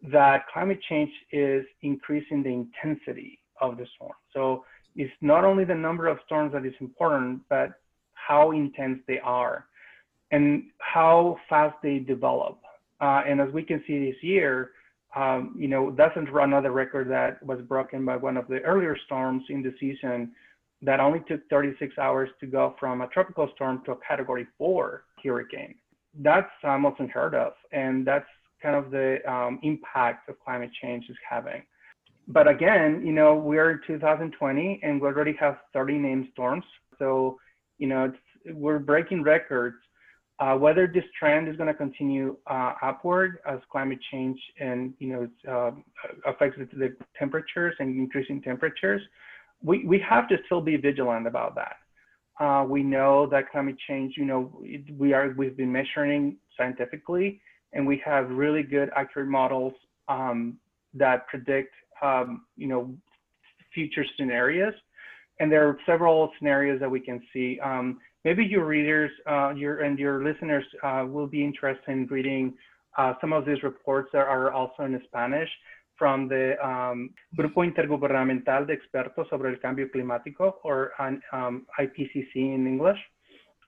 that 0.03 0.47
climate 0.53 0.81
change 0.89 1.11
is 1.33 1.65
increasing 1.83 2.43
the 2.43 2.51
intensity 2.51 3.39
of 3.61 3.79
the 3.79 3.87
storm. 3.95 4.13
So 4.35 4.65
it's 4.95 5.13
not 5.21 5.45
only 5.45 5.65
the 5.65 5.75
number 5.75 6.09
of 6.09 6.19
storms 6.27 6.53
that 6.53 6.67
is 6.67 6.75
important, 6.81 7.43
but 7.49 7.71
how 8.15 8.51
intense 8.51 8.99
they 9.07 9.21
are 9.21 9.67
and 10.31 10.65
how 10.79 11.39
fast 11.49 11.77
they 11.83 11.99
develop. 11.99 12.59
Uh, 13.01 13.23
and 13.27 13.41
as 13.41 13.51
we 13.53 13.63
can 13.63 13.83
see 13.87 14.11
this 14.11 14.23
year, 14.23 14.73
um, 15.17 15.55
you 15.59 15.67
know, 15.67 15.91
doesn't 15.91 16.31
run 16.31 16.51
another 16.51 16.73
record 16.73 17.09
that 17.11 17.43
was 17.45 17.61
broken 17.63 18.05
by 18.05 18.17
one 18.17 18.37
of 18.37 18.47
the 18.49 18.61
earlier 18.61 18.97
storms 19.07 19.43
in 19.49 19.63
the 19.63 19.75
season 19.81 20.33
that 20.83 21.01
only 21.01 21.21
took 21.27 21.41
36 21.49 21.97
hours 21.99 22.29
to 22.39 22.47
go 22.47 22.77
from 22.79 23.01
a 23.01 23.09
tropical 23.09 23.49
storm 23.55 23.83
to 23.87 23.93
a 23.93 23.97
category 24.07 24.47
four 24.59 25.05
hurricane. 25.25 25.75
That's 26.19 26.51
almost 26.63 27.01
unheard 27.01 27.35
of. 27.35 27.55
And 27.73 28.07
that's 28.07 28.27
kind 28.63 28.77
of 28.77 28.91
the 28.91 29.19
um, 29.31 29.59
impact 29.63 30.29
of 30.29 30.39
climate 30.45 30.71
change 30.83 31.07
is 31.09 31.17
having. 31.29 31.63
But 32.29 32.47
again, 32.49 33.03
you 33.05 33.13
know, 33.13 33.37
we're 33.37 33.71
in 33.71 33.81
2020 33.87 34.81
and 34.83 35.01
we 35.01 35.07
already 35.09 35.35
have 35.41 35.59
30 35.73 35.95
named 35.95 36.29
storms. 36.33 36.65
So, 36.99 37.39
you 37.79 37.87
know, 37.87 38.13
we're 38.53 38.79
breaking 38.79 39.23
records. 39.23 39.77
Uh, 40.39 40.55
whether 40.55 40.87
this 40.87 41.05
trend 41.19 41.49
is 41.49 41.57
going 41.57 41.67
to 41.67 41.75
continue 41.75 42.37
uh, 42.47 42.75
upward 42.83 43.39
as 43.49 43.59
climate 43.73 43.99
change 44.11 44.39
and 44.61 44.93
you 44.99 45.09
know 45.09 45.53
uh, 45.53 45.71
affects 46.31 46.59
the 46.59 46.95
temperatures 47.19 47.75
and 47.79 47.97
increasing 47.97 48.43
temperatures, 48.43 49.01
we, 49.63 49.87
we 49.87 49.99
have 49.99 50.29
to 50.29 50.37
still 50.45 50.61
be 50.61 50.77
vigilant 50.77 51.27
about 51.27 51.55
that. 51.55 51.77
Uh, 52.39 52.65
we 52.65 52.83
know 52.83 53.27
that 53.27 53.51
climate 53.51 53.77
change, 53.89 54.15
you 54.19 54.27
know, 54.27 54.53
we 54.99 55.15
are 55.15 55.35
we've 55.39 55.57
been 55.57 55.73
measuring 55.73 56.37
scientifically, 56.55 57.41
and 57.73 57.87
we 57.87 58.01
have 58.05 58.29
really 58.29 58.63
good 58.63 58.91
accurate 58.95 59.29
models 59.29 59.73
um, 60.09 60.59
that 60.93 61.27
predict, 61.29 61.73
um, 62.03 62.45
you 62.57 62.67
know, 62.67 62.95
future 63.73 64.05
scenarios. 64.19 64.75
And 65.41 65.51
there 65.51 65.67
are 65.67 65.79
several 65.87 66.31
scenarios 66.39 66.81
that 66.81 66.91
we 66.91 67.01
can 67.01 67.23
see. 67.33 67.59
Um, 67.61 67.99
maybe 68.27 68.45
your 68.45 68.67
readers, 68.67 69.13
uh, 69.31 69.51
your 69.55 69.75
and 69.85 69.99
your 70.01 70.17
listeners 70.29 70.65
uh, 70.83 71.05
will 71.07 71.29
be 71.29 71.43
interested 71.45 71.91
in 71.97 72.07
reading 72.09 72.45
uh, 72.99 73.13
some 73.21 73.33
of 73.33 73.47
these 73.47 73.63
reports 73.63 74.09
that 74.13 74.27
are 74.37 74.51
also 74.53 74.83
in 74.83 75.01
Spanish 75.07 75.49
from 75.97 76.29
the 76.29 76.45
um, 76.61 77.11
Grupo 77.39 77.61
Intergubernamental 77.71 78.67
de 78.67 78.73
Expertos 78.77 79.29
sobre 79.31 79.49
el 79.53 79.59
Cambio 79.63 79.87
Climático, 79.95 80.55
or 80.65 80.91
um, 80.99 81.67
IPCC 81.79 82.35
in 82.35 82.67
English, 82.67 82.99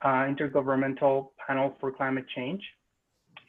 uh, 0.02 0.26
Intergovernmental 0.32 1.28
Panel 1.46 1.76
for 1.78 1.92
Climate 1.92 2.26
Change. 2.34 2.62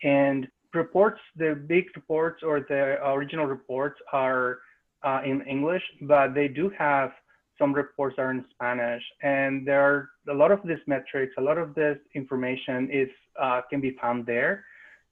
And 0.04 0.48
reports, 0.76 1.20
the 1.36 1.62
big 1.68 1.86
reports 1.96 2.44
or 2.44 2.62
the 2.70 2.82
original 3.04 3.48
reports 3.48 4.00
are 4.14 4.60
uh, 5.04 5.22
in 5.26 5.42
English, 5.42 5.84
but 6.04 6.36
they 6.36 6.48
do 6.48 6.72
have 6.78 7.12
some 7.60 7.74
reports 7.74 8.16
are 8.18 8.32
in 8.32 8.44
Spanish. 8.52 9.04
And 9.22 9.68
there 9.68 9.82
are 9.82 10.10
a 10.30 10.34
lot 10.34 10.52
of 10.52 10.62
these 10.66 10.84
metrics, 10.88 11.34
a 11.38 11.42
lot 11.42 11.60
of 11.60 11.76
this 11.76 11.98
information 12.16 12.90
is 12.92 13.10
uh, 13.40 13.62
can 13.70 13.82
be 13.82 13.96
found 14.02 14.26
there 14.26 14.66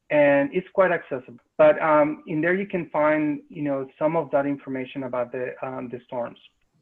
and 0.09 0.49
it's 0.53 0.67
quite 0.73 0.91
accessible. 0.91 1.39
But 1.57 1.81
um, 1.81 2.23
in 2.27 2.41
there 2.41 2.55
you 2.55 2.67
can 2.67 2.89
find, 2.89 3.41
you 3.49 3.63
know, 3.63 3.87
some 3.99 4.15
of 4.15 4.31
that 4.31 4.45
information 4.45 5.03
about 5.03 5.31
the 5.31 5.53
um, 5.61 5.89
the 5.91 5.99
storms. 6.05 6.39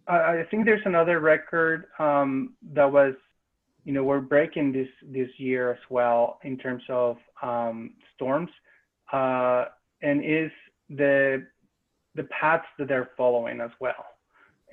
I, 0.08 0.40
I 0.40 0.46
think 0.52 0.66
there's 0.66 0.86
another 0.86 1.20
record 1.20 1.86
um, 1.98 2.54
that 2.74 2.92
was, 2.92 3.16
you 3.84 3.94
know, 3.94 4.04
we're 4.04 4.20
breaking 4.20 4.74
this 4.74 4.90
this 5.08 5.30
year 5.38 5.72
as 5.72 5.80
well 5.90 6.40
in 6.44 6.58
terms 6.58 6.84
of 6.90 7.18
um, 7.42 7.94
storms, 8.16 8.50
uh, 9.12 9.66
and 10.02 10.24
is 10.24 10.52
the 10.90 11.48
the 12.16 12.24
paths 12.26 12.68
that 12.78 12.88
they're 12.88 13.10
following 13.18 13.60
as 13.60 13.72
well. 13.80 14.06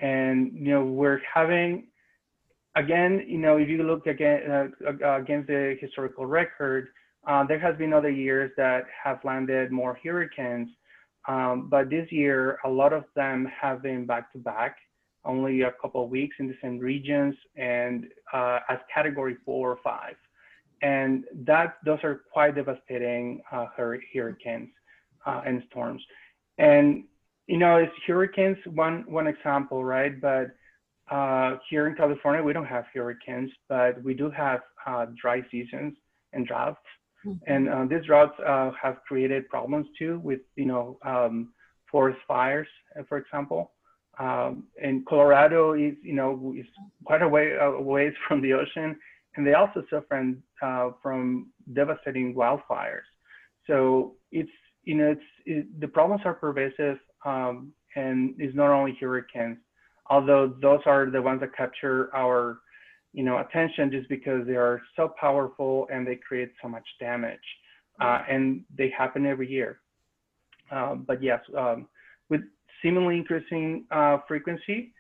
And 0.03 0.53
you 0.55 0.73
know, 0.73 0.85
we're 0.85 1.21
having 1.33 1.87
again, 2.77 3.25
you 3.27 3.39
know, 3.39 3.57
if 3.57 3.69
you 3.69 3.83
look 3.83 4.07
again 4.07 4.71
uh, 4.85 5.17
against 5.17 5.49
the 5.49 5.77
historical 5.81 6.27
record 6.27 6.89
uh, 7.27 7.45
there 7.47 7.59
has 7.59 7.77
been 7.77 7.93
other 7.93 8.11
years 8.11 8.51
that 8.57 8.85
have 9.03 9.19
landed 9.25 9.71
more 9.71 9.99
hurricanes, 10.03 10.69
um, 11.29 11.69
but 11.71 11.89
this 11.89 12.11
year 12.11 12.59
a 12.65 12.69
lot 12.69 12.93
of 12.93 13.05
them 13.15 13.47
have 13.61 13.83
been 13.83 14.07
back 14.07 14.33
to 14.33 14.39
back, 14.39 14.77
only 15.25 15.63
a 15.63 15.73
couple 15.81 16.03
of 16.03 16.11
weeks 16.11 16.35
in 16.41 16.49
the 16.49 16.57
same 16.61 16.79
regions 16.79 17.35
and 17.57 18.07
uh, 18.33 18.59
as 18.69 18.79
category 18.93 19.37
four 19.45 19.71
or 19.71 19.79
five, 19.85 20.17
and 20.83 21.25
that 21.45 21.77
those 21.85 22.01
are 22.03 22.23
quite 22.33 22.57
devastating 22.57 23.41
uh, 23.53 23.67
hurricanes 23.77 24.71
uh, 25.25 25.43
and 25.47 25.63
storms. 25.71 26.03
And 26.59 27.05
you 27.47 27.59
know, 27.59 27.77
it's 27.77 27.93
hurricanes 28.07 28.59
one 28.67 29.05
one 29.07 29.27
example, 29.27 29.85
right? 29.85 30.21
But 30.21 30.55
uh, 31.11 31.59
here 31.69 31.87
in 31.87 31.95
California, 31.95 32.43
we 32.43 32.53
don't 32.53 32.67
have 32.67 32.85
hurricanes, 32.95 33.51
but 33.69 34.03
we 34.03 34.15
do 34.15 34.31
have 34.31 34.61
uh, 34.87 35.07
dry 35.21 35.43
seasons 35.51 35.95
and 36.33 36.47
droughts. 36.47 36.79
Mm-hmm. 37.27 37.53
And 37.53 37.69
uh, 37.69 37.85
these 37.89 38.07
droughts 38.07 38.39
uh, 38.47 38.71
have 38.81 38.97
created 39.07 39.49
problems 39.49 39.87
too 39.99 40.21
with, 40.25 40.41
you 40.57 40.67
know, 40.67 40.99
um, 41.05 41.53
forest 41.91 42.19
fires, 42.27 42.67
uh, 42.99 43.03
for 43.09 43.19
example. 43.19 43.73
Um, 44.19 44.65
and 44.83 45.07
Colorado 45.07 45.75
is, 45.75 45.95
you 46.03 46.15
know, 46.15 46.55
is 46.59 46.67
quite 47.05 47.23
a 47.23 47.29
way 47.29 47.53
away 47.61 48.09
uh, 48.09 48.11
from 48.29 48.43
the 48.43 48.53
ocean, 48.53 48.99
and 49.37 49.47
they 49.47 49.55
also 49.55 49.83
suffer 49.91 50.35
uh, 50.63 50.91
from 51.03 51.51
devastating 51.73 52.35
wildfires. 52.35 53.09
So 53.67 54.15
it's, 54.31 54.51
you 54.85 54.97
know, 54.97 55.13
it's 55.13 55.23
it, 55.47 55.81
the 55.81 55.89
problems 55.89 56.23
are 56.25 56.35
pervasive, 56.35 56.99
um, 57.25 57.73
and 57.97 58.35
it's 58.39 58.57
not 58.57 58.71
only 58.71 58.97
hurricanes, 59.01 59.59
although 60.09 60.55
those 60.61 60.81
are 60.87 61.11
the 61.11 61.21
ones 61.21 61.41
that 61.41 61.55
capture 61.57 62.15
our 62.15 62.59
you 63.13 63.23
know, 63.23 63.39
attention 63.39 63.91
just 63.91 64.09
because 64.09 64.47
they 64.47 64.57
are 64.57 64.81
so 64.97 65.13
powerful 65.21 65.87
and 65.93 66.07
they 66.07 66.17
create 66.17 66.53
so 66.63 66.69
much 66.69 66.87
damage. 66.99 67.39
Uh, 68.01 68.23
and 68.29 68.65
they 68.77 68.93
happen 68.97 69.27
every 69.27 69.49
year. 69.49 69.81
Um, 70.71 71.05
but 71.07 71.23
yes, 71.23 71.41
um, 71.57 71.87
with 72.31 72.41
seemingly 72.83 73.17
increasing 73.17 73.85
uh, 73.91 74.19
frequency. 74.27 74.93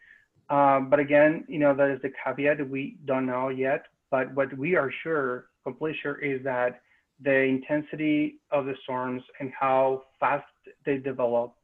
Um, 0.51 0.89
but 0.91 1.01
again, 1.01 1.45
you 1.49 1.59
know, 1.59 1.75
that 1.75 1.91
is 1.91 2.01
the 2.03 2.13
caveat 2.23 2.59
that 2.59 2.69
we 2.69 2.99
don't 3.07 3.27
know 3.27 3.49
yet. 3.49 3.87
But 4.11 4.33
what 4.35 4.57
we 4.57 4.77
are 4.77 4.93
sure, 5.03 5.47
completely 5.65 5.99
sure, 6.03 6.17
is 6.17 6.45
that 6.45 6.83
the 7.25 7.35
intensity 7.35 8.41
of 8.51 8.67
the 8.67 8.75
storms 8.83 9.23
and 9.41 9.51
how 9.59 10.03
fast 10.21 10.45
they 10.85 10.99
develop 10.99 11.55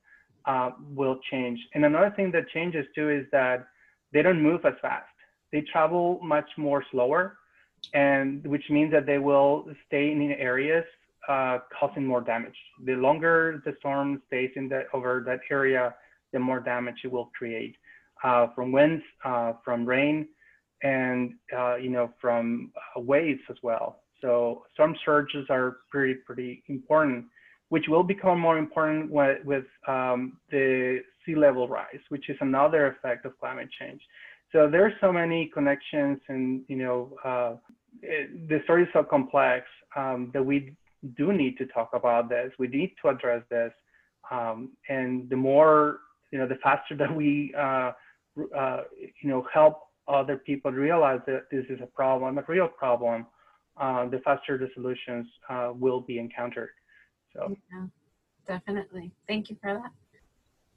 uh, 0.49 0.71
will 1.01 1.19
change. 1.31 1.61
And 1.75 1.85
another 1.85 2.13
thing 2.17 2.33
that 2.33 2.49
changes 2.49 2.85
too 2.95 3.09
is 3.11 3.25
that 3.31 3.69
they 4.13 4.23
don't 4.23 4.43
move 4.43 4.65
as 4.65 4.75
fast 4.83 5.07
they 5.53 5.63
travel 5.73 6.21
much 6.23 6.49
more 6.57 6.85
slower, 6.91 7.39
and 7.95 8.47
which 8.47 8.65
means 8.71 8.93
that 8.93 9.07
they 9.07 9.19
will 9.19 9.67
stay 9.87 10.13
in 10.13 10.21
areas 10.33 10.85
uh, 11.29 11.59
causing 11.79 12.07
more 12.07 12.21
damage. 12.21 12.57
The 12.85 12.95
longer 12.95 13.63
the 13.65 13.75
storm 13.79 14.23
stays 14.27 14.51
in 14.57 14.69
that 14.71 14.87
over 14.93 15.23
that 15.27 15.41
area, 15.51 15.95
the 16.33 16.39
more 16.39 16.61
damage 16.61 16.97
it 17.05 17.13
will 17.13 17.31
create 17.39 17.77
uh, 18.25 18.49
from 18.55 18.73
winds, 18.73 19.03
uh, 19.25 19.53
from 19.65 19.87
rain, 19.87 20.29
and 20.83 21.35
uh, 21.57 21.77
you 21.77 21.91
know 21.91 22.13
from 22.21 22.73
waves 22.97 23.41
as 23.49 23.57
well. 23.63 24.01
So 24.21 24.65
storm 24.75 24.97
surges 25.05 25.47
are 25.49 25.79
pretty 25.91 26.15
pretty 26.27 26.63
important, 26.67 27.27
which 27.69 27.87
will 27.89 28.03
become 28.03 28.39
more 28.41 28.59
important 28.59 29.11
with, 29.11 29.65
um, 29.87 30.39
the 30.51 31.01
sea 31.25 31.35
level 31.35 31.69
rise, 31.69 32.01
which 32.09 32.31
is 32.31 32.37
another 32.41 32.87
effect 32.87 33.25
of 33.27 33.39
climate 33.39 33.69
change. 33.79 34.01
So 34.53 34.69
there 34.71 34.85
are 34.87 34.93
so 35.01 35.13
many 35.13 35.51
connections, 35.53 36.19
and 36.29 36.63
you 36.69 36.77
know, 36.77 37.13
uh, 37.25 37.57
it, 38.03 38.49
the 38.49 38.61
story 38.65 38.85
is 38.85 38.89
so 38.93 39.03
complex 39.03 39.67
um, 39.95 40.31
that 40.33 40.43
we 40.45 40.75
do 41.17 41.33
need 41.33 41.59
to 41.59 41.67
talk 41.67 41.91
about 41.93 42.29
this. 42.31 42.51
We 42.59 42.69
need 42.69 42.95
to 43.03 43.09
address 43.09 43.43
this, 43.51 43.73
um, 44.31 44.71
and 44.89 45.29
the 45.29 45.37
more, 45.37 45.99
you 46.31 46.39
know, 46.39 46.49
the 46.49 46.57
faster 46.63 46.97
that 46.97 47.15
we, 47.15 47.55
uh, 47.59 47.93
uh, 48.57 48.83
you 49.21 49.29
know, 49.29 49.47
help 49.53 49.81
other 50.07 50.39
people 50.39 50.73
realize 50.73 51.21
that 51.27 51.43
this 51.51 51.67
is 51.69 51.81
a 51.83 51.87
problem, 51.87 52.39
a 52.39 52.45
real 52.49 52.69
problem, 52.69 53.27
uh, 53.79 54.09
the 54.09 54.19
faster 54.21 54.57
the 54.57 54.69
solutions 54.75 55.27
uh, 55.51 55.73
will 55.75 56.01
be 56.01 56.19
encountered. 56.19 56.71
So, 57.39 57.57
yeah, 57.73 57.87
definitely. 58.47 59.13
Thank 59.27 59.51
you 59.51 59.57
for 59.63 59.75
that. 59.75 59.93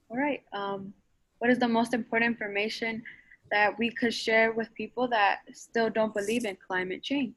All 0.09 0.17
right. 0.17 0.43
Um, 0.53 0.93
what 1.39 1.49
is 1.49 1.57
the 1.57 1.67
most 1.67 1.93
important 1.93 2.31
information 2.31 3.03
that 3.51 3.77
we 3.77 3.89
could 3.89 4.13
share 4.13 4.51
with 4.51 4.73
people 4.75 5.07
that 5.07 5.39
still 5.53 5.89
don't 5.89 6.13
believe 6.13 6.45
in 6.45 6.57
climate 6.65 7.01
change? 7.03 7.33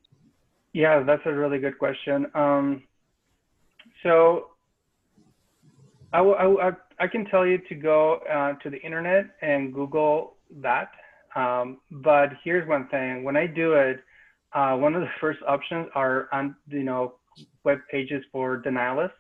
Yeah, 0.72 1.02
that's 1.02 1.22
a 1.24 1.32
really 1.32 1.58
good 1.58 1.78
question. 1.78 2.26
Um, 2.34 2.82
so 4.02 4.48
I, 6.12 6.20
I, 6.20 6.70
I, 6.98 7.08
can 7.08 7.24
tell 7.26 7.46
you 7.46 7.58
to 7.68 7.74
go 7.74 8.20
uh, 8.30 8.54
to 8.62 8.70
the 8.70 8.80
internet 8.82 9.26
and 9.40 9.72
Google 9.72 10.34
that. 10.60 10.90
Um, 11.34 11.78
but 11.90 12.30
here's 12.44 12.68
one 12.68 12.88
thing: 12.88 13.24
when 13.24 13.36
I 13.36 13.46
do 13.46 13.74
it, 13.74 14.00
uh, 14.52 14.76
one 14.76 14.94
of 14.94 15.00
the 15.00 15.08
first 15.20 15.40
options 15.46 15.88
are 15.94 16.28
on 16.32 16.54
you 16.68 16.84
know 16.84 17.14
web 17.64 17.78
pages 17.91 18.24
for 18.32 18.62
denialists. 18.62 19.11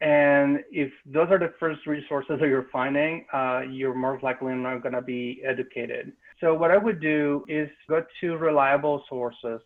And 0.00 0.60
if 0.70 0.92
those 1.06 1.28
are 1.30 1.38
the 1.38 1.54
first 1.58 1.86
resources 1.86 2.38
that 2.38 2.48
you're 2.48 2.68
finding, 2.70 3.24
uh, 3.32 3.62
you're 3.70 3.94
more 3.94 4.18
likely 4.22 4.52
not 4.54 4.82
going 4.82 4.94
to 4.94 5.00
be 5.00 5.42
educated. 5.44 6.12
So 6.40 6.52
what 6.52 6.70
I 6.70 6.76
would 6.76 7.00
do 7.00 7.44
is 7.48 7.68
go 7.88 8.04
to 8.20 8.36
reliable 8.36 9.04
sources. 9.08 9.60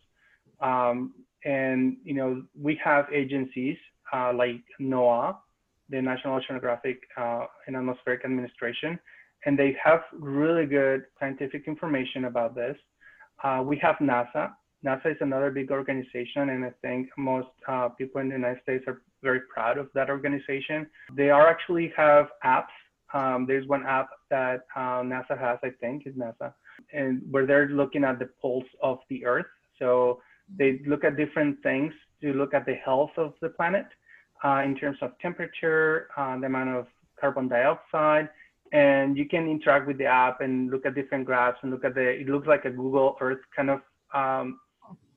Um, 0.61 1.14
and, 1.45 1.97
you 2.05 2.14
know, 2.14 2.45
we 2.61 2.79
have 2.85 3.07
agencies 3.12 3.77
uh, 4.12 4.33
like 4.33 4.62
NOAA 4.81 5.35
the 5.91 6.01
National 6.01 6.41
Oceanographic 6.41 6.99
uh, 7.16 7.47
and 7.66 7.77
Atmospheric 7.77 8.25
Administration, 8.25 8.99
and 9.45 9.59
they 9.59 9.77
have 9.83 10.01
really 10.12 10.64
good 10.64 11.05
scientific 11.18 11.66
information 11.66 12.27
about 12.27 12.55
this. 12.55 12.77
Uh, 13.43 13.62
we 13.64 13.77
have 13.79 13.97
NASA. 13.97 14.53
NASA 14.85 15.12
is 15.12 15.16
another 15.20 15.51
big 15.51 15.70
organization, 15.70 16.51
and 16.51 16.64
I 16.64 16.72
think 16.81 17.09
most 17.18 17.49
uh, 17.68 17.89
people 17.91 18.20
in 18.20 18.28
the 18.28 18.37
United 18.37 18.62
States 18.62 18.85
are 18.87 19.03
very 19.22 19.41
proud 19.53 19.76
of 19.76 19.89
that 19.95 20.09
organization. 20.09 20.87
They 21.14 21.31
are 21.31 21.49
actually 21.49 21.93
have 21.97 22.28
apps. 22.45 22.76
Um, 23.12 23.45
there's 23.47 23.66
one 23.66 23.85
app 23.87 24.09
that 24.31 24.61
uh, 24.74 25.03
NASA 25.03 25.39
has, 25.39 25.59
I 25.62 25.70
think, 25.81 26.07
is 26.07 26.14
NASA, 26.14 26.55
and 26.93 27.20
where 27.31 27.45
they're 27.45 27.68
looking 27.68 28.05
at 28.05 28.18
the 28.18 28.31
pulse 28.41 28.70
of 28.83 28.99
the 29.11 29.26
Earth. 29.26 29.47
So 29.78 30.22
they 30.59 30.81
look 30.87 31.05
at 31.05 31.16
different 31.16 31.62
things 31.62 31.93
to 32.22 32.33
look 32.33 32.55
at 32.55 32.64
the 32.64 32.74
health 32.74 33.11
of 33.16 33.35
the 33.43 33.51
planet 33.51 33.87
uh, 34.45 34.62
in 34.64 34.76
terms 34.76 34.99
of 35.03 35.18
temperature, 35.20 36.09
uh, 36.16 36.39
the 36.39 36.47
amount 36.47 36.70
of 36.70 36.87
carbon 37.20 37.49
dioxide, 37.49 38.28
and 38.72 39.16
you 39.16 39.26
can 39.26 39.49
interact 39.49 39.87
with 39.87 39.99
the 39.99 40.07
app 40.07 40.41
and 40.41 40.70
look 40.70 40.87
at 40.87 40.95
different 40.95 41.26
graphs 41.26 41.59
and 41.62 41.70
look 41.70 41.85
at 41.85 41.95
the, 41.95 42.09
it 42.20 42.28
looks 42.28 42.47
like 42.47 42.64
a 42.64 42.70
Google 42.70 43.16
Earth 43.20 43.41
kind 43.55 43.70
of 43.70 43.81
um, 44.14 44.59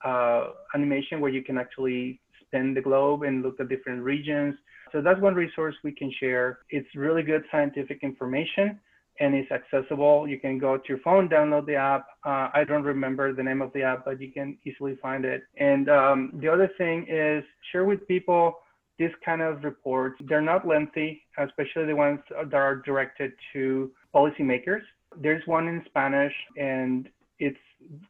uh, 0.04 0.48
animation 0.76 1.20
where 1.22 1.32
you 1.32 1.44
can 1.44 1.58
actually 1.58 2.20
spin 2.42 2.74
the 2.74 2.82
globe 2.82 3.24
and 3.24 3.42
look 3.42 3.60
at 3.60 3.70
different 3.70 4.04
regions. 4.04 4.56
So 4.92 5.02
that's 5.02 5.20
one 5.20 5.34
resource 5.34 5.76
we 5.84 5.92
can 5.92 6.12
share. 6.20 6.60
It's 6.70 6.88
really 6.96 7.24
good 7.24 7.44
scientific 7.52 8.00
information 8.04 8.80
and 9.20 9.36
it's 9.36 9.52
accessible. 9.52 10.28
You 10.28 10.40
can 10.40 10.58
go 10.58 10.78
to 10.78 10.84
your 10.88 11.00
phone, 11.00 11.30
download 11.30 11.66
the 11.66 11.76
app. 11.76 12.08
Uh, 12.26 12.50
I 12.54 12.64
don't 12.68 12.84
remember 12.84 13.34
the 13.34 13.44
name 13.44 13.62
of 13.62 13.72
the 13.74 13.84
app, 13.84 14.06
but 14.06 14.20
you 14.20 14.32
can 14.32 14.58
easily 14.66 14.98
find 15.02 15.26
it. 15.26 15.44
And 15.58 15.90
um, 15.90 16.32
the 16.42 16.48
other 16.48 16.70
thing 16.78 17.06
is 17.10 17.44
share 17.72 17.86
with 17.86 18.08
people 18.08 18.56
this 19.00 19.12
kind 19.26 19.42
of 19.42 19.64
reports. 19.64 20.22
They're 20.28 20.42
not 20.42 20.68
lengthy, 20.68 21.24
especially 21.38 21.86
the 21.86 21.96
ones 21.96 22.20
that 22.30 22.54
are 22.54 22.78
directed 22.78 23.34
to 23.54 23.92
policymakers. 24.14 24.82
There's 25.22 25.46
one 25.46 25.68
in 25.68 25.84
Spanish, 25.86 26.34
and 26.58 27.10
it's 27.40 27.58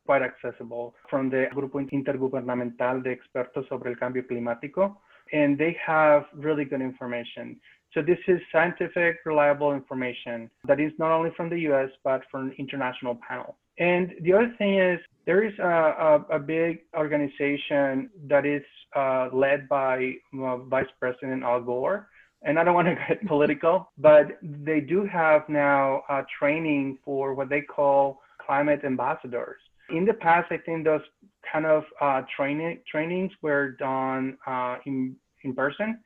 quite 0.06 0.22
accessible 0.22 0.96
from 1.10 1.30
the 1.30 1.48
Grupo 1.54 1.80
Intergubernamental 1.92 3.04
de 3.04 3.12
Expertos 3.12 3.68
sobre 3.68 3.90
el 3.90 3.98
Cambio 3.98 4.24
Climático, 4.24 4.98
and 5.32 5.58
they 5.58 5.76
have 5.86 6.26
really 6.36 6.66
good 6.66 6.82
information. 6.82 7.60
So 7.94 8.02
this 8.02 8.18
is 8.28 8.40
scientific, 8.52 9.18
reliable 9.24 9.74
information 9.74 10.50
that 10.66 10.80
is 10.80 10.92
not 10.98 11.12
only 11.12 11.30
from 11.38 11.50
the 11.50 11.60
US, 11.72 11.90
but 12.04 12.22
from 12.32 12.48
an 12.48 12.56
international 12.58 13.20
panel. 13.28 13.56
And 13.78 14.12
the 14.22 14.34
other 14.34 14.54
thing 14.58 14.80
is 14.80 15.00
there 15.26 15.44
is 15.44 15.54
a, 15.60 15.64
a, 15.64 16.26
a 16.36 16.40
big 16.40 16.82
organization 16.96 18.10
that 18.28 18.46
is 18.46 18.64
uh, 18.96 19.30
led 19.32 19.70
by 19.70 20.14
uh, 20.38 20.58
Vice 20.58 20.88
President 21.00 21.44
Al 21.44 21.62
Gore. 21.62 22.08
And 22.44 22.60
I 22.60 22.64
don't 22.64 22.74
want 22.74 22.88
to 22.88 22.96
get 23.08 23.26
political, 23.28 23.92
but 23.98 24.40
they 24.42 24.80
do 24.80 25.06
have 25.06 25.48
now 25.48 26.04
training 26.40 26.98
for 27.06 27.34
what 27.34 27.50
they 27.50 27.62
call 27.62 28.22
climate 28.46 28.82
ambassadors. 28.84 29.62
In 29.90 30.06
the 30.06 30.14
past, 30.14 30.52
I 30.52 30.58
think 30.58 30.86
those 30.86 31.02
kind 31.52 31.66
of 31.66 31.84
uh, 32.02 32.22
training 32.36 32.80
trainings 32.90 33.32
were 33.42 33.72
done 33.72 34.38
uh, 34.48 34.78
in 34.86 35.16
in 35.44 35.54
person 35.54 36.00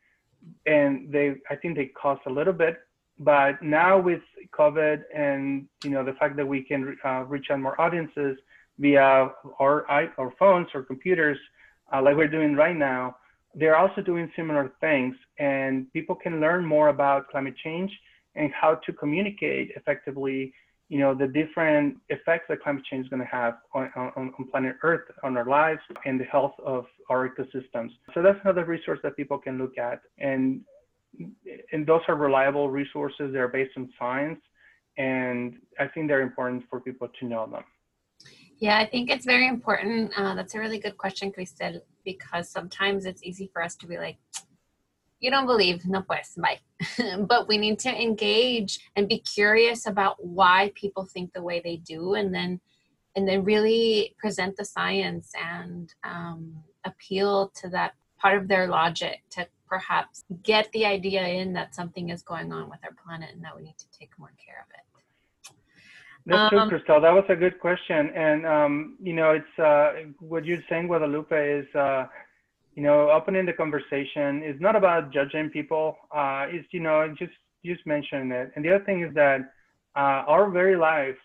and 0.65 1.11
they 1.11 1.35
I 1.49 1.55
think 1.55 1.75
they 1.75 1.87
cost 1.87 2.21
a 2.27 2.29
little 2.29 2.53
bit. 2.53 2.77
But 3.19 3.61
now 3.63 3.99
with 3.99 4.21
COVID 4.57 5.01
and 5.15 5.67
you 5.83 5.89
know 5.89 6.03
the 6.03 6.13
fact 6.13 6.35
that 6.37 6.47
we 6.47 6.61
can 6.63 6.97
uh, 7.03 7.23
reach 7.23 7.47
out 7.51 7.59
more 7.59 7.79
audiences 7.79 8.37
via 8.79 9.31
our 9.59 9.89
our 9.89 10.33
phones 10.37 10.67
or 10.73 10.83
computers, 10.83 11.37
uh, 11.93 12.01
like 12.01 12.15
we're 12.15 12.27
doing 12.27 12.55
right 12.55 12.75
now, 12.75 13.15
they're 13.55 13.77
also 13.77 14.01
doing 14.01 14.31
similar 14.35 14.71
things, 14.79 15.15
and 15.39 15.91
people 15.93 16.15
can 16.15 16.39
learn 16.39 16.65
more 16.65 16.89
about 16.89 17.27
climate 17.29 17.55
change 17.63 17.91
and 18.35 18.51
how 18.53 18.75
to 18.85 18.93
communicate 18.93 19.71
effectively 19.75 20.53
you 20.89 20.99
know, 20.99 21.13
the 21.13 21.27
different 21.27 21.97
effects 22.09 22.45
that 22.47 22.61
climate 22.61 22.83
change 22.89 23.05
is 23.05 23.09
going 23.09 23.21
to 23.21 23.27
have 23.27 23.55
on, 23.73 23.91
on, 23.95 24.11
on, 24.15 24.45
planet 24.49 24.77
Earth, 24.83 25.01
on 25.23 25.35
our 25.35 25.45
lives, 25.45 25.81
and 26.05 26.19
the 26.19 26.23
health 26.23 26.53
of 26.65 26.85
our 27.09 27.27
ecosystems. 27.27 27.89
So 28.13 28.21
that's 28.21 28.39
another 28.43 28.63
resource 28.63 28.99
that 29.03 29.17
people 29.17 29.37
can 29.37 29.57
look 29.57 29.77
at. 29.77 30.01
And, 30.17 30.61
and 31.73 31.85
those 31.85 32.01
are 32.07 32.15
reliable 32.15 32.69
resources. 32.69 33.33
They're 33.33 33.49
based 33.49 33.71
on 33.75 33.89
science. 33.99 34.39
And 34.97 35.55
I 35.77 35.87
think 35.87 36.07
they're 36.07 36.21
important 36.21 36.63
for 36.69 36.79
people 36.79 37.09
to 37.19 37.25
know 37.25 37.47
them. 37.47 37.63
Yeah, 38.59 38.79
I 38.79 38.85
think 38.85 39.11
it's 39.11 39.25
very 39.25 39.47
important. 39.47 40.11
Uh, 40.17 40.33
that's 40.33 40.55
a 40.55 40.59
really 40.59 40.79
good 40.79 40.97
question, 40.97 41.31
Cristel, 41.31 41.81
because 42.03 42.49
sometimes 42.49 43.05
it's 43.05 43.21
easy 43.23 43.49
for 43.53 43.61
us 43.61 43.75
to 43.75 43.87
be 43.87 43.97
like, 43.97 44.17
you 45.19 45.31
don't 45.31 45.45
believe, 45.45 45.85
no 45.85 46.01
pues, 46.01 46.37
bye. 46.37 46.59
but 47.27 47.47
we 47.47 47.57
need 47.57 47.79
to 47.79 47.89
engage 47.89 48.79
and 48.95 49.07
be 49.07 49.19
curious 49.19 49.87
about 49.87 50.23
why 50.23 50.71
people 50.75 51.05
think 51.05 51.33
the 51.33 51.41
way 51.41 51.61
they 51.63 51.77
do, 51.77 52.13
and 52.13 52.33
then 52.33 52.59
and 53.15 53.27
then 53.27 53.43
really 53.43 54.15
present 54.19 54.55
the 54.57 54.65
science 54.65 55.31
and 55.43 55.93
um, 56.03 56.55
appeal 56.85 57.51
to 57.55 57.67
that 57.69 57.93
part 58.19 58.37
of 58.37 58.47
their 58.47 58.67
logic 58.67 59.23
to 59.31 59.47
perhaps 59.67 60.23
get 60.43 60.71
the 60.71 60.85
idea 60.85 61.27
in 61.27 61.51
that 61.53 61.73
something 61.73 62.09
is 62.09 62.21
going 62.21 62.53
on 62.53 62.69
with 62.69 62.79
our 62.83 62.95
planet 63.03 63.29
and 63.33 63.43
that 63.43 63.55
we 63.55 63.63
need 63.63 63.77
to 63.77 63.85
take 63.97 64.11
more 64.19 64.31
care 64.43 64.63
of 64.63 64.69
it. 64.69 64.87
That's 66.27 66.53
um, 66.53 66.69
true, 66.69 66.79
Cristel. 66.79 67.01
That 67.01 67.13
was 67.13 67.23
a 67.29 67.35
good 67.35 67.59
question, 67.59 68.11
and 68.13 68.45
um, 68.45 68.97
you 69.01 69.13
know, 69.13 69.31
it's 69.31 69.59
uh, 69.59 70.11
what 70.19 70.45
you're 70.45 70.63
saying, 70.69 70.87
Guadalupe, 70.87 71.59
is 71.59 71.65
uh, 71.73 72.05
you 72.77 72.83
know, 72.83 73.09
opening 73.09 73.47
the 73.47 73.53
conversation 73.53 74.43
is 74.43 74.55
not 74.61 74.75
about 74.75 75.11
judging 75.11 75.49
people. 75.49 75.97
Uh, 76.15 76.45
it's, 76.47 76.67
you 76.71 76.79
know, 76.79 77.11
just, 77.17 77.31
just 77.65 77.83
mention 77.87 78.31
it. 78.31 78.51
And 78.55 78.63
the 78.63 78.75
other 78.75 78.85
thing 78.85 79.01
is 79.01 79.11
that 79.15 79.39
uh, 79.95 80.21
our 80.33 80.47
very 80.51 80.77
lives 80.77 81.17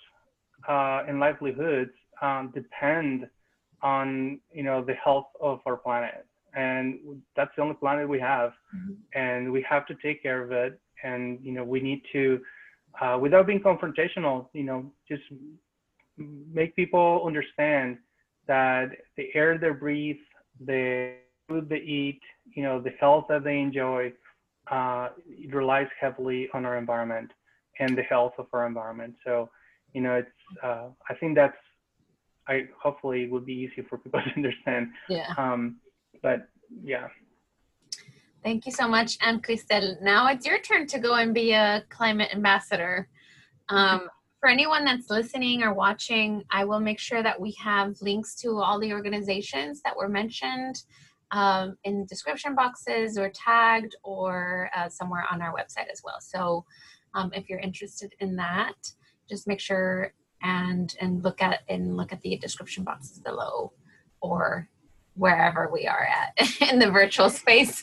uh, 0.66 1.02
and 1.06 1.20
livelihoods 1.20 1.90
um, 2.22 2.52
depend 2.54 3.28
on, 3.82 4.40
you 4.50 4.62
know, 4.62 4.82
the 4.82 4.94
health 4.94 5.26
of 5.42 5.60
our 5.66 5.76
planet. 5.76 6.24
And 6.54 6.98
that's 7.36 7.50
the 7.54 7.60
only 7.60 7.74
planet 7.74 8.08
we 8.08 8.18
have. 8.18 8.52
Mm-hmm. 8.74 8.92
And 9.14 9.52
we 9.52 9.60
have 9.68 9.84
to 9.88 9.94
take 10.02 10.22
care 10.22 10.42
of 10.42 10.52
it. 10.52 10.80
And, 11.04 11.38
you 11.42 11.52
know, 11.52 11.64
we 11.64 11.80
need 11.80 12.00
to, 12.14 12.40
uh, 12.98 13.18
without 13.20 13.46
being 13.46 13.60
confrontational, 13.60 14.46
you 14.54 14.64
know, 14.64 14.90
just 15.06 15.24
make 16.16 16.74
people 16.76 17.24
understand 17.26 17.98
that 18.46 18.86
the 19.18 19.28
air 19.34 19.58
they 19.58 19.68
breathe, 19.70 20.16
the 20.64 21.16
food 21.48 21.68
they 21.68 21.76
eat, 21.76 22.20
you 22.54 22.62
know, 22.62 22.80
the 22.80 22.92
health 23.00 23.26
that 23.28 23.44
they 23.44 23.58
enjoy, 23.58 24.12
uh, 24.70 25.08
relies 25.50 25.88
heavily 26.00 26.48
on 26.54 26.64
our 26.64 26.78
environment 26.78 27.30
and 27.80 27.96
the 27.96 28.02
health 28.02 28.34
of 28.38 28.46
our 28.52 28.66
environment. 28.66 29.14
So, 29.24 29.50
you 29.92 30.00
know, 30.00 30.14
it's, 30.14 30.28
uh, 30.62 30.88
I 31.08 31.14
think 31.14 31.34
that's, 31.34 31.56
I 32.48 32.66
hopefully 32.80 33.28
would 33.28 33.46
be 33.46 33.54
easy 33.54 33.86
for 33.88 33.98
people 33.98 34.20
to 34.24 34.30
understand. 34.36 34.88
Yeah. 35.08 35.32
Um, 35.36 35.76
but 36.22 36.48
yeah. 36.82 37.08
Thank 38.42 38.66
you 38.66 38.72
so 38.72 38.88
much. 38.88 39.18
And 39.20 39.42
Cristel, 39.42 40.00
now 40.02 40.26
it's 40.28 40.44
your 40.44 40.60
turn 40.60 40.86
to 40.88 40.98
go 40.98 41.14
and 41.14 41.32
be 41.32 41.52
a 41.52 41.84
climate 41.90 42.30
ambassador. 42.32 43.08
Um, 43.68 44.08
for 44.40 44.48
anyone 44.48 44.84
that's 44.84 45.08
listening 45.08 45.62
or 45.62 45.72
watching, 45.72 46.42
I 46.50 46.64
will 46.64 46.80
make 46.80 46.98
sure 46.98 47.22
that 47.22 47.40
we 47.40 47.52
have 47.62 47.94
links 48.02 48.34
to 48.36 48.58
all 48.58 48.80
the 48.80 48.92
organizations 48.92 49.80
that 49.84 49.96
were 49.96 50.08
mentioned 50.08 50.82
um, 51.32 51.76
in 51.84 52.00
the 52.00 52.06
description 52.06 52.54
boxes 52.54 53.18
or 53.18 53.30
tagged 53.30 53.96
or 54.04 54.70
uh, 54.76 54.88
somewhere 54.88 55.24
on 55.30 55.42
our 55.42 55.52
website 55.52 55.90
as 55.90 56.02
well. 56.04 56.20
So 56.20 56.64
um, 57.14 57.32
if 57.34 57.48
you're 57.48 57.58
interested 57.58 58.14
in 58.20 58.36
that, 58.36 58.74
just 59.28 59.46
make 59.46 59.60
sure 59.60 60.12
and 60.42 60.94
and 61.00 61.22
look 61.22 61.40
at 61.40 61.60
and 61.68 61.96
look 61.96 62.12
at 62.12 62.20
the 62.22 62.36
description 62.36 62.84
boxes 62.84 63.18
below 63.20 63.72
or 64.20 64.68
wherever 65.14 65.70
we 65.72 65.86
are 65.86 66.06
at 66.06 66.60
in 66.72 66.78
the 66.78 66.90
virtual 66.90 67.30
space. 67.30 67.82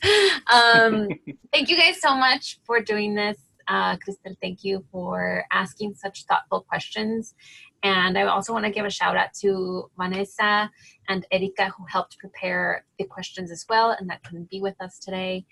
Um, 0.51 1.07
thank 1.53 1.69
you 1.69 1.77
guys 1.77 2.01
so 2.01 2.15
much 2.15 2.59
for 2.63 2.81
doing 2.81 3.15
this. 3.15 3.37
Uh, 3.67 3.97
Cristel, 3.97 4.35
thank 4.41 4.63
you 4.63 4.83
for 4.91 5.45
asking 5.51 5.93
such 5.93 6.25
thoughtful 6.25 6.61
questions. 6.61 7.35
And 7.83 8.17
I 8.17 8.23
also 8.23 8.51
want 8.53 8.65
to 8.65 8.71
give 8.71 8.85
a 8.85 8.89
shout 8.89 9.15
out 9.15 9.33
to 9.41 9.89
Vanessa 9.97 10.69
and 11.07 11.25
Erika, 11.31 11.71
who 11.77 11.85
helped 11.89 12.17
prepare 12.17 12.85
the 12.97 13.05
questions 13.05 13.51
as 13.51 13.65
well 13.69 13.95
and 13.97 14.09
that 14.09 14.23
couldn't 14.23 14.49
be 14.49 14.61
with 14.61 14.75
us 14.81 14.99
today. 14.99 15.45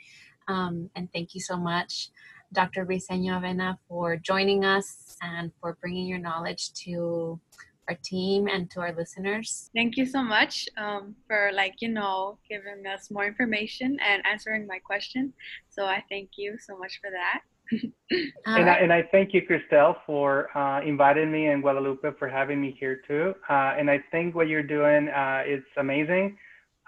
Um, 0.47 0.89
and 0.95 1.09
thank 1.13 1.33
you 1.33 1.41
so 1.41 1.57
much, 1.57 2.09
Dr. 2.53 2.85
Briseño 2.85 3.39
Avena, 3.39 3.77
for 3.87 4.17
joining 4.17 4.65
us 4.65 5.17
and 5.21 5.51
for 5.59 5.77
bringing 5.81 6.07
your 6.07 6.19
knowledge 6.19 6.73
to 6.85 7.39
our 7.89 7.97
team 8.03 8.47
and 8.47 8.69
to 8.71 8.81
our 8.81 8.93
listeners. 8.93 9.69
Thank 9.73 9.95
you 9.95 10.05
so 10.05 10.21
much 10.21 10.67
um, 10.77 11.15
for, 11.25 11.51
like, 11.53 11.75
you 11.79 11.87
know, 11.87 12.37
giving 12.49 12.85
us 12.85 13.09
more 13.09 13.25
information 13.25 13.97
and 14.05 14.21
answering 14.25 14.67
my 14.67 14.79
question. 14.79 15.33
So 15.69 15.85
I 15.85 16.03
thank 16.09 16.31
you 16.37 16.57
so 16.59 16.77
much 16.77 16.99
for 17.01 17.09
that 17.11 17.41
and, 18.45 18.69
I, 18.69 18.75
and 18.75 18.93
I 18.93 19.03
thank 19.11 19.33
you, 19.33 19.41
Cristel, 19.41 19.95
for 20.05 20.55
uh, 20.57 20.81
inviting 20.81 21.31
me 21.31 21.47
and 21.47 21.61
Guadalupe 21.61 22.09
for 22.17 22.27
having 22.27 22.61
me 22.61 22.75
here 22.79 23.01
too. 23.07 23.33
Uh, 23.49 23.75
and 23.77 23.89
I 23.89 24.03
think 24.11 24.35
what 24.35 24.47
you're 24.47 24.63
doing 24.63 25.09
uh, 25.09 25.43
is 25.47 25.63
amazing. 25.77 26.37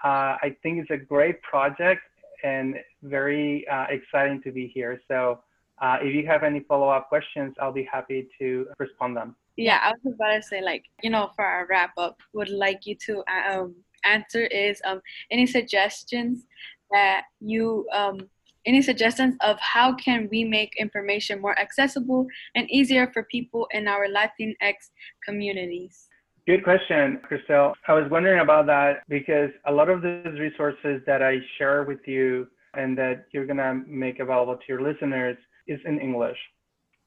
Uh, 0.02 0.36
I 0.42 0.56
think 0.62 0.78
it's 0.78 0.90
a 0.90 0.96
great 0.96 1.42
project. 1.42 2.02
and 2.42 2.76
very 3.02 3.66
uh, 3.68 3.86
exciting 3.90 4.42
to 4.42 4.52
be 4.52 4.66
here. 4.68 5.00
So 5.08 5.40
uh, 5.80 5.98
if 6.00 6.14
you 6.14 6.26
have 6.26 6.42
any 6.42 6.60
follow-up 6.60 7.08
questions, 7.08 7.54
I'll 7.60 7.72
be 7.72 7.88
happy 7.90 8.28
to 8.38 8.66
respond 8.78 9.16
them. 9.16 9.36
Yeah, 9.56 9.78
I 9.82 9.92
was 9.92 10.14
about 10.14 10.36
to 10.36 10.42
say, 10.42 10.62
like, 10.62 10.84
you 11.02 11.10
know, 11.10 11.30
for 11.36 11.44
our 11.44 11.66
wrap 11.68 11.92
up, 11.96 12.20
would 12.32 12.48
like 12.50 12.86
you 12.86 12.94
to 13.06 13.22
um, 13.28 13.74
answer 14.04 14.44
is 14.46 14.80
um, 14.84 15.00
any 15.30 15.46
suggestions 15.46 16.46
that 16.90 17.24
you 17.40 17.86
um, 17.92 18.28
any 18.66 18.82
suggestions 18.82 19.36
of 19.40 19.58
how 19.60 19.94
can 19.94 20.28
we 20.30 20.44
make 20.44 20.76
information 20.76 21.40
more 21.40 21.58
accessible 21.58 22.26
and 22.54 22.70
easier 22.70 23.10
for 23.12 23.22
people 23.24 23.66
in 23.72 23.88
our 23.88 24.06
Latinx 24.06 24.90
communities? 25.24 26.08
Good 26.46 26.64
question, 26.64 27.20
Cristel. 27.28 27.74
I 27.86 27.92
was 27.92 28.10
wondering 28.10 28.40
about 28.40 28.66
that 28.66 29.02
because 29.08 29.50
a 29.66 29.72
lot 29.72 29.88
of 29.88 30.02
these 30.02 30.38
resources 30.38 31.02
that 31.06 31.22
I 31.22 31.38
share 31.58 31.84
with 31.84 32.00
you 32.06 32.48
and 32.74 32.96
that 32.98 33.26
you're 33.32 33.46
going 33.46 33.58
to 33.58 33.82
make 33.86 34.20
available 34.20 34.56
to 34.56 34.62
your 34.68 34.82
listeners 34.82 35.36
is 35.66 35.80
in 35.84 36.00
English. 36.00 36.38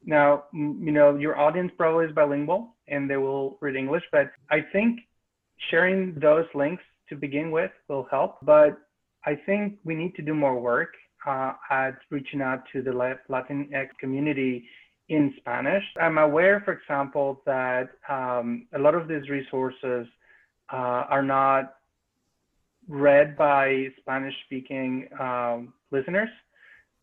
Now, 0.05 0.45
you 0.53 0.91
know, 0.91 1.15
your 1.15 1.37
audience 1.37 1.71
probably 1.77 2.05
is 2.05 2.11
bilingual 2.13 2.75
and 2.87 3.09
they 3.09 3.17
will 3.17 3.57
read 3.61 3.75
English, 3.75 4.03
but 4.11 4.31
I 4.51 4.59
think 4.71 4.99
sharing 5.69 6.15
those 6.19 6.45
links 6.53 6.83
to 7.09 7.15
begin 7.15 7.51
with 7.51 7.71
will 7.87 8.07
help. 8.11 8.37
But 8.41 8.77
I 9.25 9.35
think 9.45 9.77
we 9.83 9.95
need 9.95 10.15
to 10.15 10.21
do 10.21 10.33
more 10.33 10.59
work 10.59 10.93
uh, 11.25 11.53
at 11.69 11.97
reaching 12.09 12.41
out 12.41 12.63
to 12.73 12.81
the 12.81 12.91
Latinx 12.91 13.89
community 13.99 14.65
in 15.09 15.33
Spanish. 15.37 15.83
I'm 15.99 16.17
aware, 16.17 16.61
for 16.65 16.73
example, 16.73 17.41
that 17.45 17.89
um, 18.09 18.67
a 18.73 18.79
lot 18.79 18.95
of 18.95 19.07
these 19.07 19.29
resources 19.29 20.07
uh, 20.71 21.03
are 21.09 21.23
not 21.23 21.75
read 22.87 23.37
by 23.37 23.87
Spanish 23.99 24.33
speaking 24.45 25.07
um, 25.19 25.73
listeners. 25.91 26.29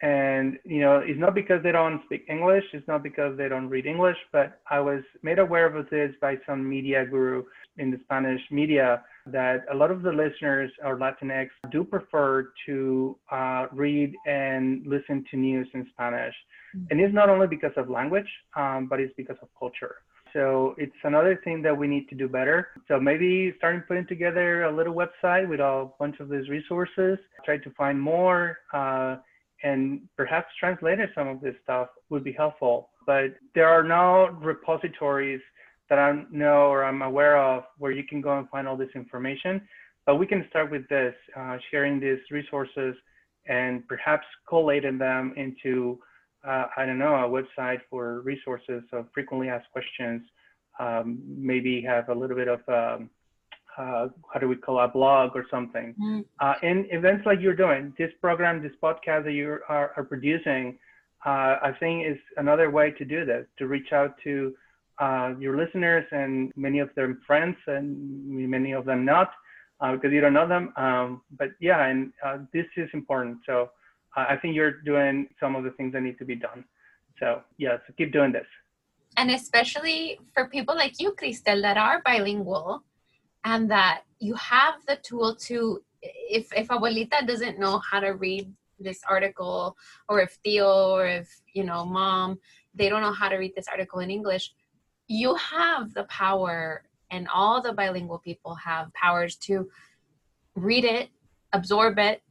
And, 0.03 0.59
you 0.65 0.81
know, 0.81 1.03
it's 1.05 1.21
not 1.21 1.35
because 1.35 1.63
they 1.63 1.73
don't 1.73 2.03
speak 2.07 2.25
English, 2.29 2.65
it's 2.73 2.89
not 2.89 3.03
because 3.03 3.37
they 3.37 3.49
don't 3.49 3.69
read 3.69 3.85
English, 3.85 4.17
but 4.33 4.61
I 4.71 4.81
was 4.81 5.03
made 5.23 5.39
aware 5.39 5.67
of 5.67 5.91
this 5.91 6.13
by 6.23 6.39
some 6.47 6.67
media 6.67 7.05
guru 7.05 7.45
in 7.77 7.91
the 7.91 8.01
Spanish 8.05 8.41
media 8.51 9.03
that 9.27 9.65
a 9.73 9.77
lot 9.77 9.91
of 9.91 10.03
the 10.03 10.11
listeners 10.11 10.71
or 10.85 10.97
Latinx 10.97 11.49
do 11.71 11.85
prefer 11.85 12.51
to 12.67 13.17
uh, 13.31 13.67
read 13.73 14.15
and 14.27 14.87
listen 14.87 15.25
to 15.31 15.37
news 15.37 15.69
in 15.75 15.87
Spanish. 15.93 16.35
Mm-hmm. 16.77 16.87
And 16.91 17.01
it's 17.01 17.15
not 17.15 17.29
only 17.29 17.47
because 17.47 17.73
of 17.77 17.89
language, 17.91 18.29
um, 18.57 18.87
but 18.89 19.01
it's 19.01 19.15
because 19.17 19.37
of 19.43 19.49
culture. 19.59 19.97
So 20.33 20.75
it's 20.79 20.93
another 21.03 21.41
thing 21.43 21.61
that 21.63 21.77
we 21.77 21.89
need 21.89 22.09
to 22.09 22.15
do 22.15 22.29
better. 22.29 22.69
So 22.89 23.01
maybe 23.01 23.53
starting 23.59 23.83
putting 23.83 24.07
together 24.07 24.65
a 24.65 24.75
little 24.75 24.95
website 24.95 25.49
with 25.49 25.61
a 25.61 25.89
bunch 25.99 26.21
of 26.21 26.29
these 26.29 26.49
resources, 26.49 27.19
try 27.45 27.59
to 27.59 27.71
find 27.71 28.01
more, 28.01 28.59
uh, 28.73 29.17
and 29.63 30.03
perhaps 30.17 30.49
translating 30.59 31.07
some 31.15 31.29
of 31.29 31.41
this 31.41 31.55
stuff 31.65 31.89
would 32.09 32.25
be 32.25 32.33
helpful. 32.33 32.91
But 33.07 33.35
there 33.55 33.69
are 33.69 33.83
no 33.83 34.29
repositories 34.41 35.41
that 35.91 35.99
I 35.99 36.23
know 36.31 36.71
or 36.71 36.85
I'm 36.85 37.03
aware 37.03 37.37
of 37.37 37.65
where 37.77 37.91
you 37.91 38.05
can 38.05 38.21
go 38.21 38.39
and 38.39 38.49
find 38.49 38.67
all 38.67 38.77
this 38.77 38.95
information. 38.95 39.61
But 40.07 40.17
we 40.17 40.27
can 40.27 40.47
start 40.49 40.71
with 40.71 40.89
this, 40.89 41.15
uh, 41.37 41.59
sharing 41.71 42.01
these 42.01 42.21
resources 42.31 42.95
and 43.47 43.87
perhaps 43.89 44.27
collating 44.49 44.99
them 44.99 45.35
into, 45.37 45.99
uh, 46.47 46.67
I 46.77 46.87
don't 46.87 46.99
know, 46.99 47.17
a 47.17 47.29
website 47.29 47.81
for 47.91 48.21
resources 48.21 48.83
of 48.93 49.07
frequently 49.13 49.49
asked 49.49 49.71
questions. 49.73 50.23
Um, 50.79 51.19
maybe 51.27 51.83
have 51.83 52.09
a 52.09 52.15
little 52.15 52.37
bit 52.37 52.49
of, 52.49 52.61
um, 52.69 53.11
uh, 53.77 54.09
how 54.33 54.41
do 54.41 54.49
we 54.49 54.57
call 54.57 54.81
a 54.81 54.89
blog 54.89 55.33
or 55.35 55.45
something. 55.51 55.95
Mm. 56.01 56.25
Uh, 56.39 56.55
and 56.63 56.87
events 56.91 57.27
like 57.27 57.41
you're 57.41 57.55
doing, 57.55 57.93
this 57.99 58.13
program, 58.21 58.63
this 58.63 58.73
podcast 58.83 59.25
that 59.25 59.33
you 59.33 59.59
are, 59.69 59.93
are 59.97 60.05
producing, 60.05 60.79
uh, 61.27 61.57
I 61.63 61.73
think 61.79 62.07
is 62.07 62.19
another 62.37 62.71
way 62.71 62.93
to 62.93 63.05
do 63.05 63.25
this, 63.25 63.47
to 63.59 63.67
reach 63.67 63.93
out 63.93 64.15
to 64.25 64.55
uh, 65.01 65.35
your 65.39 65.57
listeners 65.57 66.05
and 66.13 66.53
many 66.57 66.79
of 66.79 66.91
their 66.95 67.19
friends 67.27 67.57
and 67.67 68.29
many 68.29 68.73
of 68.73 68.85
them 68.85 69.05
not 69.05 69.31
uh, 69.81 69.93
because 69.93 70.13
you 70.13 70.21
don't 70.21 70.35
know 70.35 70.47
them. 70.47 70.73
Um, 70.77 71.23
but 71.39 71.51
yeah, 71.61 71.87
and 71.87 72.13
uh, 72.25 72.39
this 72.53 72.67
is 72.77 72.89
important. 72.93 73.39
So 73.47 73.71
uh, 74.17 74.27
I 74.29 74.37
think 74.37 74.55
you're 74.55 74.83
doing 74.83 75.29
some 75.41 75.57
of 75.57 75.65
the 75.65 75.71
things 75.71 75.93
that 75.95 76.03
need 76.03 76.19
to 76.19 76.25
be 76.25 76.37
done. 76.37 76.65
So 77.19 77.43
yeah, 77.59 77.79
so 77.87 77.95
keep 77.97 78.13
doing 78.13 78.33
this. 78.33 78.47
And 79.17 79.31
especially 79.31 80.21
for 80.35 80.49
people 80.49 80.75
like 80.75 81.01
you, 81.01 81.13
Cristel, 81.13 81.63
that 81.63 81.77
are 81.77 82.01
bilingual 82.05 82.85
and 83.45 83.71
that 83.71 84.03
you 84.19 84.35
have 84.35 84.75
the 84.87 84.97
tool 84.97 85.35
to, 85.35 85.83
if, 86.03 86.53
if 86.55 86.69
abuelita 86.69 87.27
doesn't 87.27 87.59
know 87.59 87.79
how 87.79 88.01
to 88.01 88.11
read 88.11 88.53
this 88.79 89.01
article 89.09 89.77
or 90.09 90.21
if 90.21 90.39
tío 90.47 90.93
or 90.93 91.07
if, 91.07 91.41
you 91.53 91.65
know, 91.65 91.85
mom, 91.85 92.39
they 92.75 92.89
don't 92.89 93.03
know 93.03 93.13
how 93.13 93.29
to 93.29 93.37
read 93.37 93.53
this 93.57 93.69
article 93.69 93.99
in 94.01 94.11
English, 94.11 94.53
you 95.11 95.35
have 95.35 95.93
the 95.95 96.05
power 96.05 96.85
and 97.11 97.27
all 97.35 97.61
the 97.61 97.73
bilingual 97.73 98.19
people 98.19 98.55
have 98.55 98.93
powers 98.95 99.35
to 99.35 99.69
read 100.55 100.85
it 100.85 101.09
absorb 101.53 101.99
it 101.99 102.23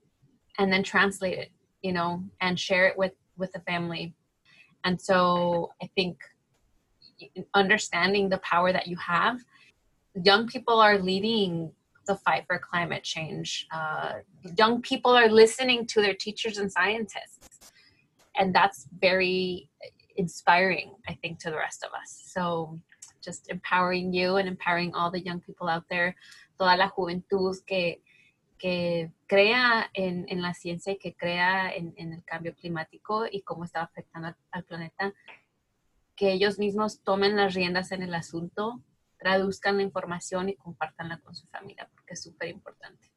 and 0.57 0.71
then 0.71 0.81
translate 0.81 1.37
it 1.37 1.51
you 1.81 1.91
know 1.91 2.23
and 2.41 2.59
share 2.59 2.87
it 2.87 2.97
with 2.97 3.13
with 3.37 3.51
the 3.51 3.59
family. 3.61 4.13
And 4.85 4.99
so 4.99 5.71
i 5.83 5.89
think 5.95 6.17
understanding 7.53 8.29
the 8.29 8.37
power 8.39 8.71
that 8.71 8.87
you 8.87 8.95
have 8.95 9.39
young 10.23 10.47
people 10.47 10.79
are 10.79 10.97
leading 10.97 11.71
the 12.09 12.15
fight 12.15 12.43
for 12.47 12.57
climate 12.57 13.03
change. 13.03 13.67
Uh, 13.71 14.13
young 14.57 14.81
people 14.81 15.11
are 15.11 15.29
listening 15.29 15.85
to 15.85 16.01
their 16.01 16.15
teachers 16.15 16.57
and 16.57 16.71
scientists. 16.71 17.71
And 18.35 18.53
that's 18.53 18.87
very 18.99 19.69
inspiring, 20.19 20.91
I 21.07 21.13
think, 21.21 21.39
to 21.39 21.49
the 21.49 21.57
rest 21.57 21.83
of 21.83 21.91
us. 21.93 22.11
So 22.33 22.77
just 23.23 23.49
empowering 23.49 24.13
you 24.13 24.37
and 24.37 24.47
empowering 24.47 24.93
all 24.93 25.09
the 25.09 25.23
young 25.23 25.39
people 25.39 25.67
out 25.69 25.85
there, 25.89 26.15
toda 26.57 26.75
la 26.75 26.89
juventud 26.89 27.55
que, 27.65 28.01
que 28.57 29.11
crea 29.27 29.89
en, 29.93 30.25
en 30.27 30.41
la 30.41 30.53
ciencia 30.53 30.93
y 30.93 30.97
que 30.97 31.15
crea 31.15 31.71
en, 31.73 31.93
en, 31.95 32.13
el 32.13 32.23
cambio 32.23 32.53
climático 32.53 33.25
y 33.31 33.41
cómo 33.41 33.63
está 33.63 33.81
afectando 33.81 34.27
al, 34.29 34.35
al 34.51 34.63
planeta, 34.65 35.13
que 36.15 36.33
ellos 36.33 36.59
mismos 36.59 37.01
tomen 37.03 37.37
las 37.37 37.53
riendas 37.53 37.91
en 37.93 38.03
el 38.03 38.13
asunto, 38.13 38.81
traduzcan 39.17 39.77
la 39.77 39.83
información 39.83 40.49
y 40.49 40.55
compartanla 40.55 41.19
con 41.19 41.33
su 41.33 41.47
familia, 41.47 41.87
porque 41.93 42.13
es 42.13 42.23
súper 42.23 42.49
importante. 42.49 43.07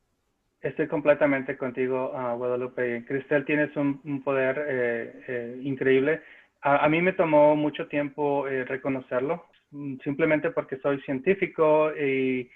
Estoy 0.60 0.86
completamente 0.86 1.56
contigo, 1.56 2.12
uh, 2.14 2.36
Guadalupe. 2.36 3.04
Cristel, 3.04 3.44
tienes 3.44 3.76
un, 3.76 4.00
un 4.04 4.22
poder 4.22 4.64
eh, 4.68 5.24
eh, 5.26 5.60
increíble 5.64 6.22
a, 6.62 6.88
mí 6.88 7.02
me 7.02 7.12
tomó 7.12 7.56
mucho 7.56 7.88
tiempo 7.88 8.46
eh, 8.46 8.64
reconocerlo, 8.64 9.46
mm, 9.72 9.96
simplemente 10.04 10.50
porque 10.50 10.78
soy 10.78 11.00
científico 11.02 11.92
y 11.96 12.48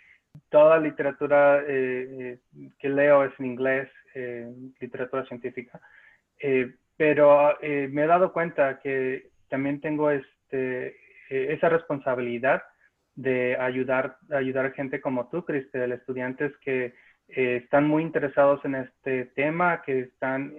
toda 0.49 0.79
literatura 0.79 1.63
eh, 1.67 2.39
eh, 2.57 2.71
que 2.79 2.89
leo 2.89 3.25
es 3.25 3.33
en 3.39 3.47
inglés, 3.47 3.89
literatura 4.81 5.27
científica. 5.27 5.79
pero 6.97 7.59
me 7.61 8.05
he 8.05 8.07
dado 8.07 8.33
cuenta 8.33 8.81
que 8.81 9.29
también 9.51 9.79
tengo 9.83 10.11
este, 10.11 10.97
esa 11.29 11.69
responsabilidad 11.69 12.63
de 13.15 13.57
ayudar, 13.59 14.17
ayudar 14.31 14.67
a 14.67 14.71
gente 14.71 15.03
como 15.03 15.29
tú, 15.29 15.45
Cristel, 15.45 15.93
estudiantes 15.93 16.57
que 16.59 16.95
están 17.29 17.87
muy 17.89 18.03
interesados 18.05 18.65
en 18.65 18.77
este 18.77 19.27
tema, 19.35 19.83
que 19.83 20.01
están, 20.01 20.55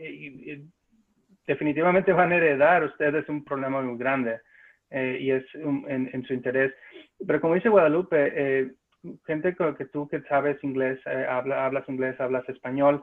definitivamente 1.48 2.12
van 2.12 2.32
a 2.32 2.36
heredar 2.36 2.84
ustedes 2.84 3.28
un 3.30 3.44
problema 3.44 3.82
muy 3.82 3.98
grande 3.98 4.42
eh, 4.92 5.18
y 5.20 5.32
es 5.32 5.44
en, 5.56 6.24
su 6.28 6.34
interés. 6.34 6.74
Pero 7.26 7.42
como 7.42 7.56
dice 7.56 7.70
Guadalupe, 7.70 8.34
eh, 8.36 8.72
gente 9.26 9.56
que 9.56 9.86
tú 9.86 10.08
que 10.08 10.22
sabes 10.24 10.62
inglés, 10.64 11.00
eh, 11.06 11.26
hablas 11.28 11.88
inglés, 11.90 12.20
hablas 12.20 12.48
español, 12.50 13.02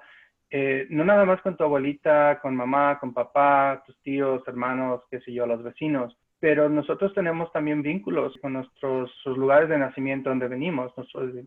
no 0.90 1.04
nada 1.04 1.24
más 1.24 1.40
con 1.40 1.56
tu 1.56 1.64
abuelita, 1.64 2.38
con 2.40 2.54
mamá, 2.54 3.00
con 3.00 3.12
papá, 3.12 3.82
tus 3.84 4.00
tíos, 4.02 4.46
hermanos, 4.46 5.02
qué 5.10 5.18
sé 5.20 5.32
yo, 5.32 5.46
los 5.46 5.64
vecinos, 5.64 6.16
pero 6.38 6.68
nosotros 6.68 7.12
tenemos 7.12 7.50
también 7.50 7.82
vínculos 7.82 8.36
con 8.40 8.52
nuestros 8.52 9.10
lugares 9.24 9.68
de 9.68 9.78
nacimiento 9.78 10.28
donde 10.28 10.46
venimos. 10.46 10.92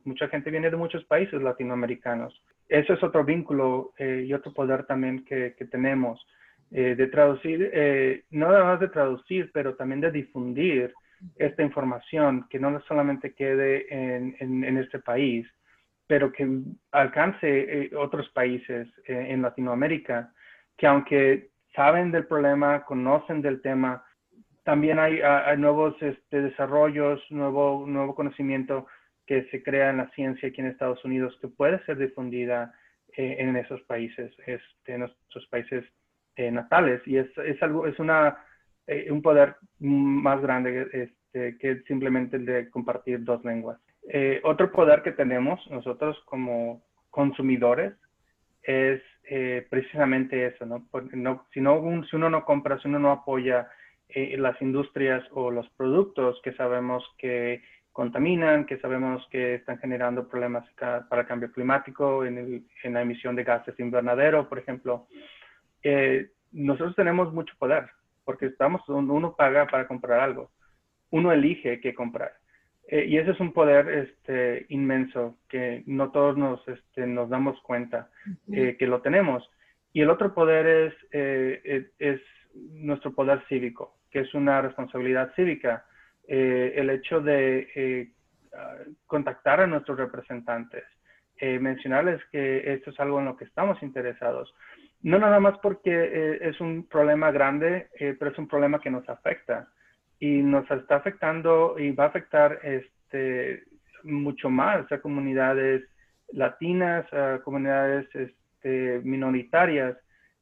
mucha 0.04 0.28
gente 0.28 0.52
viene 0.52 0.70
de 0.70 0.76
muchos 0.76 1.06
países 1.06 1.42
latinoamericanos. 1.42 2.34
Eso 2.68 2.96
es 2.96 3.04
otro 3.04 3.24
vínculo 3.24 3.94
y 3.98 4.34
otro 4.34 4.52
poder 4.54 4.86
también 4.86 5.24
que 5.24 5.68
tenemos. 5.72 6.20
Eh, 6.70 6.96
de 6.96 7.08
traducir, 7.08 7.72
eh, 7.74 8.26
no 8.32 8.52
nada 8.52 8.66
más 8.66 8.80
de 8.82 8.90
traducir, 8.90 9.52
pero 9.54 9.76
también 9.76 10.02
de 10.02 10.12
difundir 10.12 10.94
esta 11.38 11.64
información, 11.64 12.46
que 12.50 12.60
no 12.60 12.78
solamente 12.82 13.34
quede 13.34 13.88
en, 13.90 14.36
en, 14.40 14.78
este 14.78 15.00
país, 15.00 15.48
pero 16.08 16.32
que 16.32 16.46
alcance 16.92 17.48
eh, 17.48 17.96
otros 17.96 18.30
países 18.30 18.90
en 19.06 19.42
Latinoamérica, 19.42 20.34
que 20.76 20.88
aunque 20.88 21.50
saben 21.74 22.12
del 22.12 22.28
problema, 22.28 22.84
conocen 22.84 23.42
del 23.42 23.62
tema, 23.62 24.04
también 24.64 25.00
hay, 25.00 25.22
nuevos 25.58 25.96
este, 26.02 26.42
desarrollos, 26.42 27.22
nuevo, 27.30 27.86
nuevo 27.88 28.14
conocimiento 28.14 28.88
que 29.26 29.46
se 29.52 29.64
crea 29.64 29.90
en 29.90 29.98
la 29.98 30.10
ciencia 30.10 30.50
aquí 30.50 30.60
en 30.60 30.68
Estados 30.68 31.04
Unidos 31.06 31.38
que 31.42 31.48
puede 31.48 31.84
ser 31.86 31.98
difundida 31.98 32.74
en 33.14 33.56
esos 33.56 33.82
países, 33.84 34.32
este, 34.46 34.94
en 34.94 35.00
nuestros 35.00 35.48
países 35.48 35.84
natales. 36.52 37.02
Y 37.06 37.18
es, 37.18 37.28
es, 37.38 37.62
algo, 37.64 37.88
es 37.88 37.98
una, 38.00 38.38
un 39.10 39.22
poder 39.22 39.56
más 39.80 40.42
grande 40.42 40.88
este, 40.94 41.58
que 41.58 41.82
simplemente 41.88 42.38
el 42.38 42.46
de 42.46 42.70
compartir 42.70 43.24
dos 43.24 43.44
lenguas. 43.44 43.80
otro 44.44 44.72
poder 44.72 45.02
que 45.02 45.12
tenemos 45.12 45.60
nosotros 45.70 46.18
como 46.26 46.84
consumidores 47.10 47.94
es 48.64 49.02
precisamente 49.70 50.46
eso, 50.46 50.66
¿no? 50.66 50.88
no, 51.14 51.46
si, 51.54 51.60
no 51.60 52.04
si 52.10 52.16
uno 52.16 52.30
no 52.30 52.46
compra, 52.46 52.80
si 52.80 52.88
uno 52.88 53.00
no 53.00 53.12
apoya 53.12 53.68
eh, 54.10 54.38
las 54.38 54.62
industrias 54.62 55.24
o 55.32 55.52
los 55.52 55.68
productos 55.72 56.40
que 56.42 56.54
sabemos 56.54 57.04
que 57.18 57.62
contaminan, 57.92 58.66
que 58.66 58.80
sabemos 58.80 59.28
que 59.30 59.56
están 59.56 59.80
generando 59.80 60.30
problemas 60.30 60.66
para 60.76 61.22
el 61.22 61.28
cambio 61.28 61.52
climático, 61.52 62.24
en, 62.24 62.66
la 62.84 63.02
emisión 63.02 63.36
de 63.36 63.44
gases 63.44 63.76
de 63.76 63.84
invernadero, 63.84 64.48
por 64.48 64.60
ejemplo. 64.60 65.08
Eh, 65.90 66.30
nosotros 66.52 66.96
tenemos 66.96 67.34
mucho 67.34 67.54
poder, 67.58 67.90
porque 68.26 68.48
estamos, 68.48 68.82
uno 68.90 69.36
paga 69.36 69.68
para 69.68 69.88
comprar 69.88 70.20
algo, 70.20 70.52
uno 71.12 71.32
elige 71.32 71.80
qué 71.80 71.94
comprar. 71.94 72.34
Eh, 72.90 73.06
y 73.06 73.18
ese 73.18 73.32
es 73.32 73.40
un 73.40 73.52
poder 73.54 73.90
este, 73.90 74.66
inmenso 74.70 75.38
que 75.50 75.84
no 75.86 76.12
todos 76.12 76.38
nos, 76.38 76.66
este, 76.68 77.06
nos 77.06 77.30
damos 77.30 77.62
cuenta 77.62 78.10
que 78.50 78.88
lo 78.88 79.02
tenemos. 79.02 79.50
Y 79.94 80.02
el 80.02 80.10
otro 80.10 80.34
poder 80.34 80.66
es, 80.68 80.94
es 82.00 82.22
nuestro 82.54 83.14
poder 83.14 83.44
cívico 83.50 83.98
que 84.12 84.20
es 84.20 84.34
una 84.34 84.62
responsabilidad 84.62 85.34
cívica, 85.36 85.86
eh, 86.28 86.74
el 86.76 86.90
hecho 86.90 87.22
de 87.22 87.70
eh, 87.76 88.12
contactar 89.06 89.62
a 89.62 89.68
nuestros 89.68 89.98
representantes, 89.98 90.84
eh, 91.38 91.60
mencionarles 91.60 92.22
que 92.32 92.74
esto 92.74 92.90
es 92.90 93.00
algo 93.00 93.20
en 93.20 93.26
lo 93.26 93.38
que 93.38 93.46
estamos 93.46 93.82
interesados. 93.84 94.54
No 95.04 95.20
nada 95.20 95.40
más 95.40 95.58
porque 95.60 96.40
es 96.42 96.60
un 96.60 96.88
problema 96.88 97.32
grande, 97.32 97.88
pero 97.98 98.32
es 98.32 98.38
un 98.38 98.48
problema 98.48 98.80
que 98.80 98.90
nos 98.90 99.08
afecta 99.08 99.68
y 100.20 100.42
nos 100.42 100.70
está 100.72 100.98
afectando 100.98 101.78
y 101.78 101.92
va 101.92 102.06
a 102.06 102.08
afectar 102.08 102.60
este, 102.64 103.64
mucho 104.04 104.50
más 104.50 104.92
a 104.92 105.00
comunidades 105.00 105.84
latinas, 106.34 107.06
a 107.14 107.40
comunidades 107.44 108.08
este, 108.16 109.02
minoritarias 109.04 109.98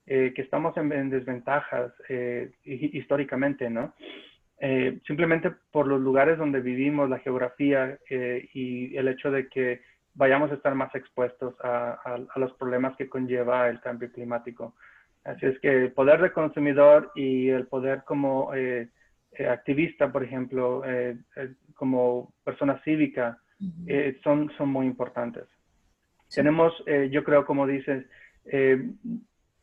eh, 0.08 0.34
que 0.36 0.44
estamos 0.44 0.76
en, 0.78 1.10
desventajas 1.10 1.92
eh, 2.10 2.52
históricamente, 2.64 3.70
¿no? 3.70 3.94
Eh, 4.60 5.00
simplemente 5.06 5.52
por 5.72 5.88
los 5.88 6.00
lugares 6.00 6.38
donde 6.38 6.62
vivimos, 6.62 7.10
la 7.10 7.20
geografía 7.20 7.98
y 8.10 8.96
el 8.96 9.08
hecho 9.10 9.30
de 9.30 9.50
que 9.50 9.82
vayamos 10.16 10.52
a 10.52 10.56
estar 10.56 10.74
más 10.76 10.94
expuestos 10.96 11.56
a, 11.64 12.18
los 12.36 12.54
problemas 12.54 12.96
que 12.98 13.10
conlleva 13.10 13.70
el 13.70 13.80
cambio 13.80 14.12
climático. 14.12 14.74
Así 15.24 15.46
es 15.46 15.60
que 15.60 15.84
el 15.84 15.92
poder 15.92 16.22
de 16.22 16.32
consumidor 16.32 17.12
y 17.16 17.50
el 17.50 17.68
poder 17.68 18.04
como 18.06 18.52
activista, 19.50 20.12
por 20.12 20.24
ejemplo, 20.24 20.84
como 21.76 22.34
persona 22.44 22.82
cívica, 22.84 23.40
son, 24.24 24.52
son 24.58 24.70
muy 24.70 24.86
importantes. 24.86 25.46
Tenemos, 26.34 26.74
yo 27.10 27.24
creo, 27.24 27.46
como 27.46 27.68
dices, 27.68 28.06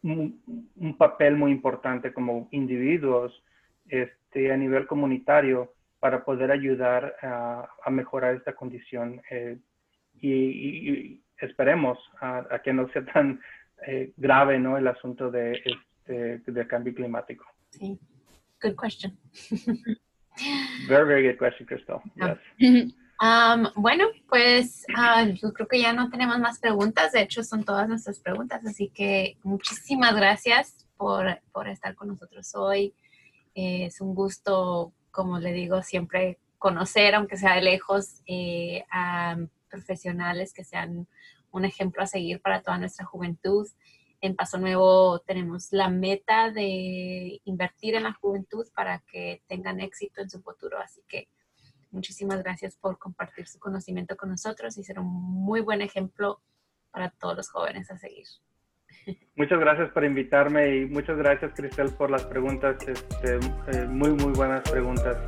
un, 0.03 0.97
papel 0.99 1.37
muy 1.37 1.53
importante 1.53 2.13
como 2.13 2.49
individuos 2.51 3.43
este, 3.89 4.53
a 4.53 4.57
nivel 4.57 4.87
comunitario 4.87 5.73
para 6.01 6.25
poder 6.25 6.51
ayudar 6.51 7.17
a, 7.23 7.69
mejorar 7.91 8.35
esta 8.35 8.55
condición 8.55 9.23
eh, 9.31 9.59
y, 10.23 11.21
esperemos 11.39 11.99
a, 12.21 12.61
que 12.63 12.73
no 12.73 12.89
sea 12.93 13.05
tan 13.05 13.41
eh, 13.87 14.13
grave 14.17 14.59
¿no? 14.61 14.79
el 14.79 14.87
asunto 14.87 15.31
de, 15.31 15.61
este, 16.07 16.51
del 16.51 16.67
cambio 16.69 16.95
climático. 16.95 17.45
Sí, 17.71 17.99
good 18.63 18.77
question. 18.77 19.19
very, 20.89 21.07
very 21.07 21.29
good 21.29 21.39
question, 21.39 21.67
Crystal. 21.67 22.01
Ah. 22.21 22.37
Yes. 22.59 22.95
bueno, 23.77 24.07
pues 24.29 24.85
ah, 24.97 25.25
yo 25.25 25.53
creo 25.53 25.69
que 25.69 25.81
ya 25.81 25.93
no 25.93 26.11
tenemos 26.11 26.39
más 26.39 26.59
preguntas. 26.61 27.13
De 27.13 27.23
hecho, 27.23 27.43
son 27.43 27.65
todas 27.65 27.89
nuestras 27.89 28.21
preguntas. 28.21 28.65
Así 28.67 28.89
que 28.89 29.37
muchísimas 29.43 30.15
gracias 30.15 30.87
por, 30.97 31.27
estar 31.69 31.95
con 31.95 32.09
nosotros 32.09 32.55
hoy. 32.55 32.95
Eh, 33.55 33.87
es 33.87 34.01
un 34.01 34.15
gusto, 34.15 34.93
como 35.11 35.39
le 35.39 35.53
digo, 35.53 35.83
siempre 35.83 36.39
conocer, 36.59 37.15
aunque 37.15 37.37
sea 37.37 37.57
de 37.57 37.63
lejos, 37.63 38.23
eh, 38.27 38.85
a 38.91 39.37
profesionales 39.73 40.53
que 40.53 40.63
sean 40.63 41.09
un 41.51 41.65
ejemplo 41.65 42.03
a 42.03 42.07
seguir 42.07 42.41
para 42.41 42.63
toda 42.63 42.79
nuestra 42.79 43.07
juventud. 43.07 43.67
En 44.21 44.37
Paso 44.37 44.59
Nuevo 44.59 45.19
tenemos 45.21 45.73
la 45.73 45.89
meta 45.89 46.53
de 46.53 47.41
invertir 47.45 47.97
en 47.97 48.05
la 48.05 48.13
juventud 48.13 48.67
para 48.75 49.01
que 49.11 49.43
tengan 49.49 49.81
éxito 49.81 50.21
en 50.21 50.31
su 50.31 50.41
futuro. 50.41 50.79
Así 50.79 51.01
que 51.09 51.29
Muchísimas 51.93 52.43
gracias 52.43 52.75
por 52.77 52.99
compartir 52.99 53.47
su 53.47 53.59
conocimiento 53.59 54.17
con 54.17 54.31
nosotros 54.31 54.77
y 54.79 54.83
ser 54.83 54.99
un 54.99 55.07
muy 55.07 55.61
buen 55.61 55.83
ejemplo 55.83 56.41
para 56.91 57.11
todos 57.11 57.37
los 57.37 57.51
jóvenes 57.51 57.91
a 57.91 57.99
seguir. 57.99 58.27
Muchas 59.37 59.61
gracias 59.61 59.91
por 59.91 60.05
invitarme 60.05 60.77
y 60.77 60.87
muchas 60.87 61.19
gracias 61.19 61.53
Cristel 61.55 61.91
por 61.91 62.11
las 62.11 62.25
preguntas, 62.25 62.77
este, 62.87 63.35
eh, 63.35 63.87
muy 63.87 64.11
muy 64.13 64.33
buenas 64.33 64.69
preguntas. 64.71 65.19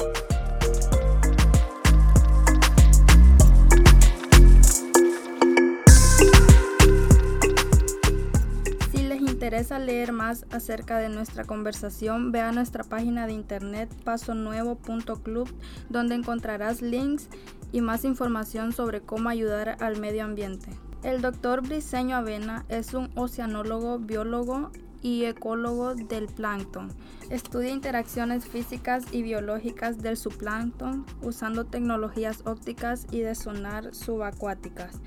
Interesa 9.54 9.78
leer 9.78 10.10
más 10.10 10.46
acerca 10.50 10.98
de 10.98 11.08
nuestra 11.08 11.44
conversación, 11.44 12.32
ve 12.32 12.40
a 12.40 12.50
nuestra 12.50 12.82
página 12.82 13.28
de 13.28 13.34
internet 13.34 13.88
pasonuevo.club 14.02 15.48
donde 15.88 16.16
encontrarás 16.16 16.82
links 16.82 17.28
y 17.70 17.80
más 17.80 18.04
información 18.04 18.72
sobre 18.72 19.00
cómo 19.00 19.28
ayudar 19.28 19.76
al 19.78 20.00
medio 20.00 20.24
ambiente. 20.24 20.70
El 21.04 21.22
doctor 21.22 21.62
Briseño 21.62 22.16
Avena 22.16 22.64
es 22.68 22.94
un 22.94 23.12
oceanólogo, 23.14 24.00
biólogo 24.00 24.72
y 25.02 25.22
ecólogo 25.22 25.94
del 25.94 26.26
plancton. 26.26 26.88
Estudia 27.30 27.70
interacciones 27.70 28.46
físicas 28.46 29.04
y 29.12 29.22
biológicas 29.22 29.98
del 29.98 30.16
zooplancton 30.16 31.06
usando 31.22 31.64
tecnologías 31.64 32.42
ópticas 32.44 33.06
y 33.12 33.20
de 33.20 33.36
sonar 33.36 33.94
subacuáticas 33.94 35.00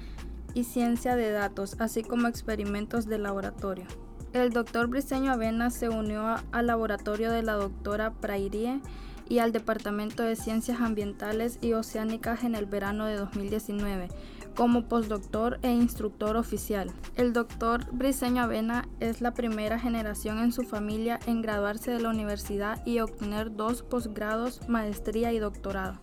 y 0.54 0.64
ciencia 0.64 1.18
de 1.18 1.32
datos, 1.32 1.76
así 1.80 2.02
como 2.02 2.30
experimentos 2.30 3.08
de 3.08 3.18
laboratorio. 3.18 4.07
El 4.34 4.52
doctor 4.52 4.88
Briseño 4.88 5.32
Avena 5.32 5.70
se 5.70 5.90
unió 5.90 6.36
al 6.52 6.68
laboratorio 6.68 7.32
de 7.32 7.44
la 7.44 7.54
doctora 7.54 8.12
Prairie 8.12 8.82
y 9.30 9.40
al 9.40 9.52
Departamento 9.52 10.24
de 10.24 10.36
Ciencias 10.36 10.82
Ambientales 10.82 11.60
y 11.62 11.74
Oceánicas 11.74 12.44
en 12.44 12.56
el 12.56 12.66
verano 12.66 13.06
de 13.06 13.16
2019 13.16 14.10
como 14.56 14.88
postdoctor 14.88 15.60
e 15.62 15.72
instructor 15.72 16.36
oficial. 16.36 16.92
El 17.16 17.32
doctor 17.32 17.86
Briseño 17.92 18.42
Avena 18.42 18.88
es 19.00 19.22
la 19.22 19.34
primera 19.34 19.80
generación 19.80 20.40
en 20.40 20.52
su 20.52 20.64
familia 20.64 21.20
en 21.28 21.44
graduarse 21.44 21.92
de 21.92 22.02
la 22.02 22.10
universidad 22.10 22.84
y 22.86 23.00
obtener 23.00 23.56
dos 23.56 23.84
posgrados, 23.84 24.68
maestría 24.68 25.32
y 25.32 25.40
doctorado. 25.40 26.00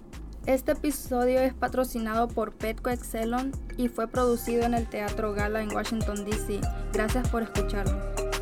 Este 0.46 0.72
episodio 0.72 1.40
es 1.40 1.54
patrocinado 1.54 2.28
por 2.28 2.52
Petco 2.52 2.90
Excelon 2.90 3.52
y 3.78 3.88
fue 3.88 4.08
producido 4.08 4.64
en 4.64 4.74
el 4.74 4.86
Teatro 4.86 5.32
Gala 5.32 5.62
en 5.62 5.74
Washington, 5.74 6.26
D.C. 6.26 6.60
Gracias 6.92 7.26
por 7.30 7.42
escucharnos. 7.42 8.33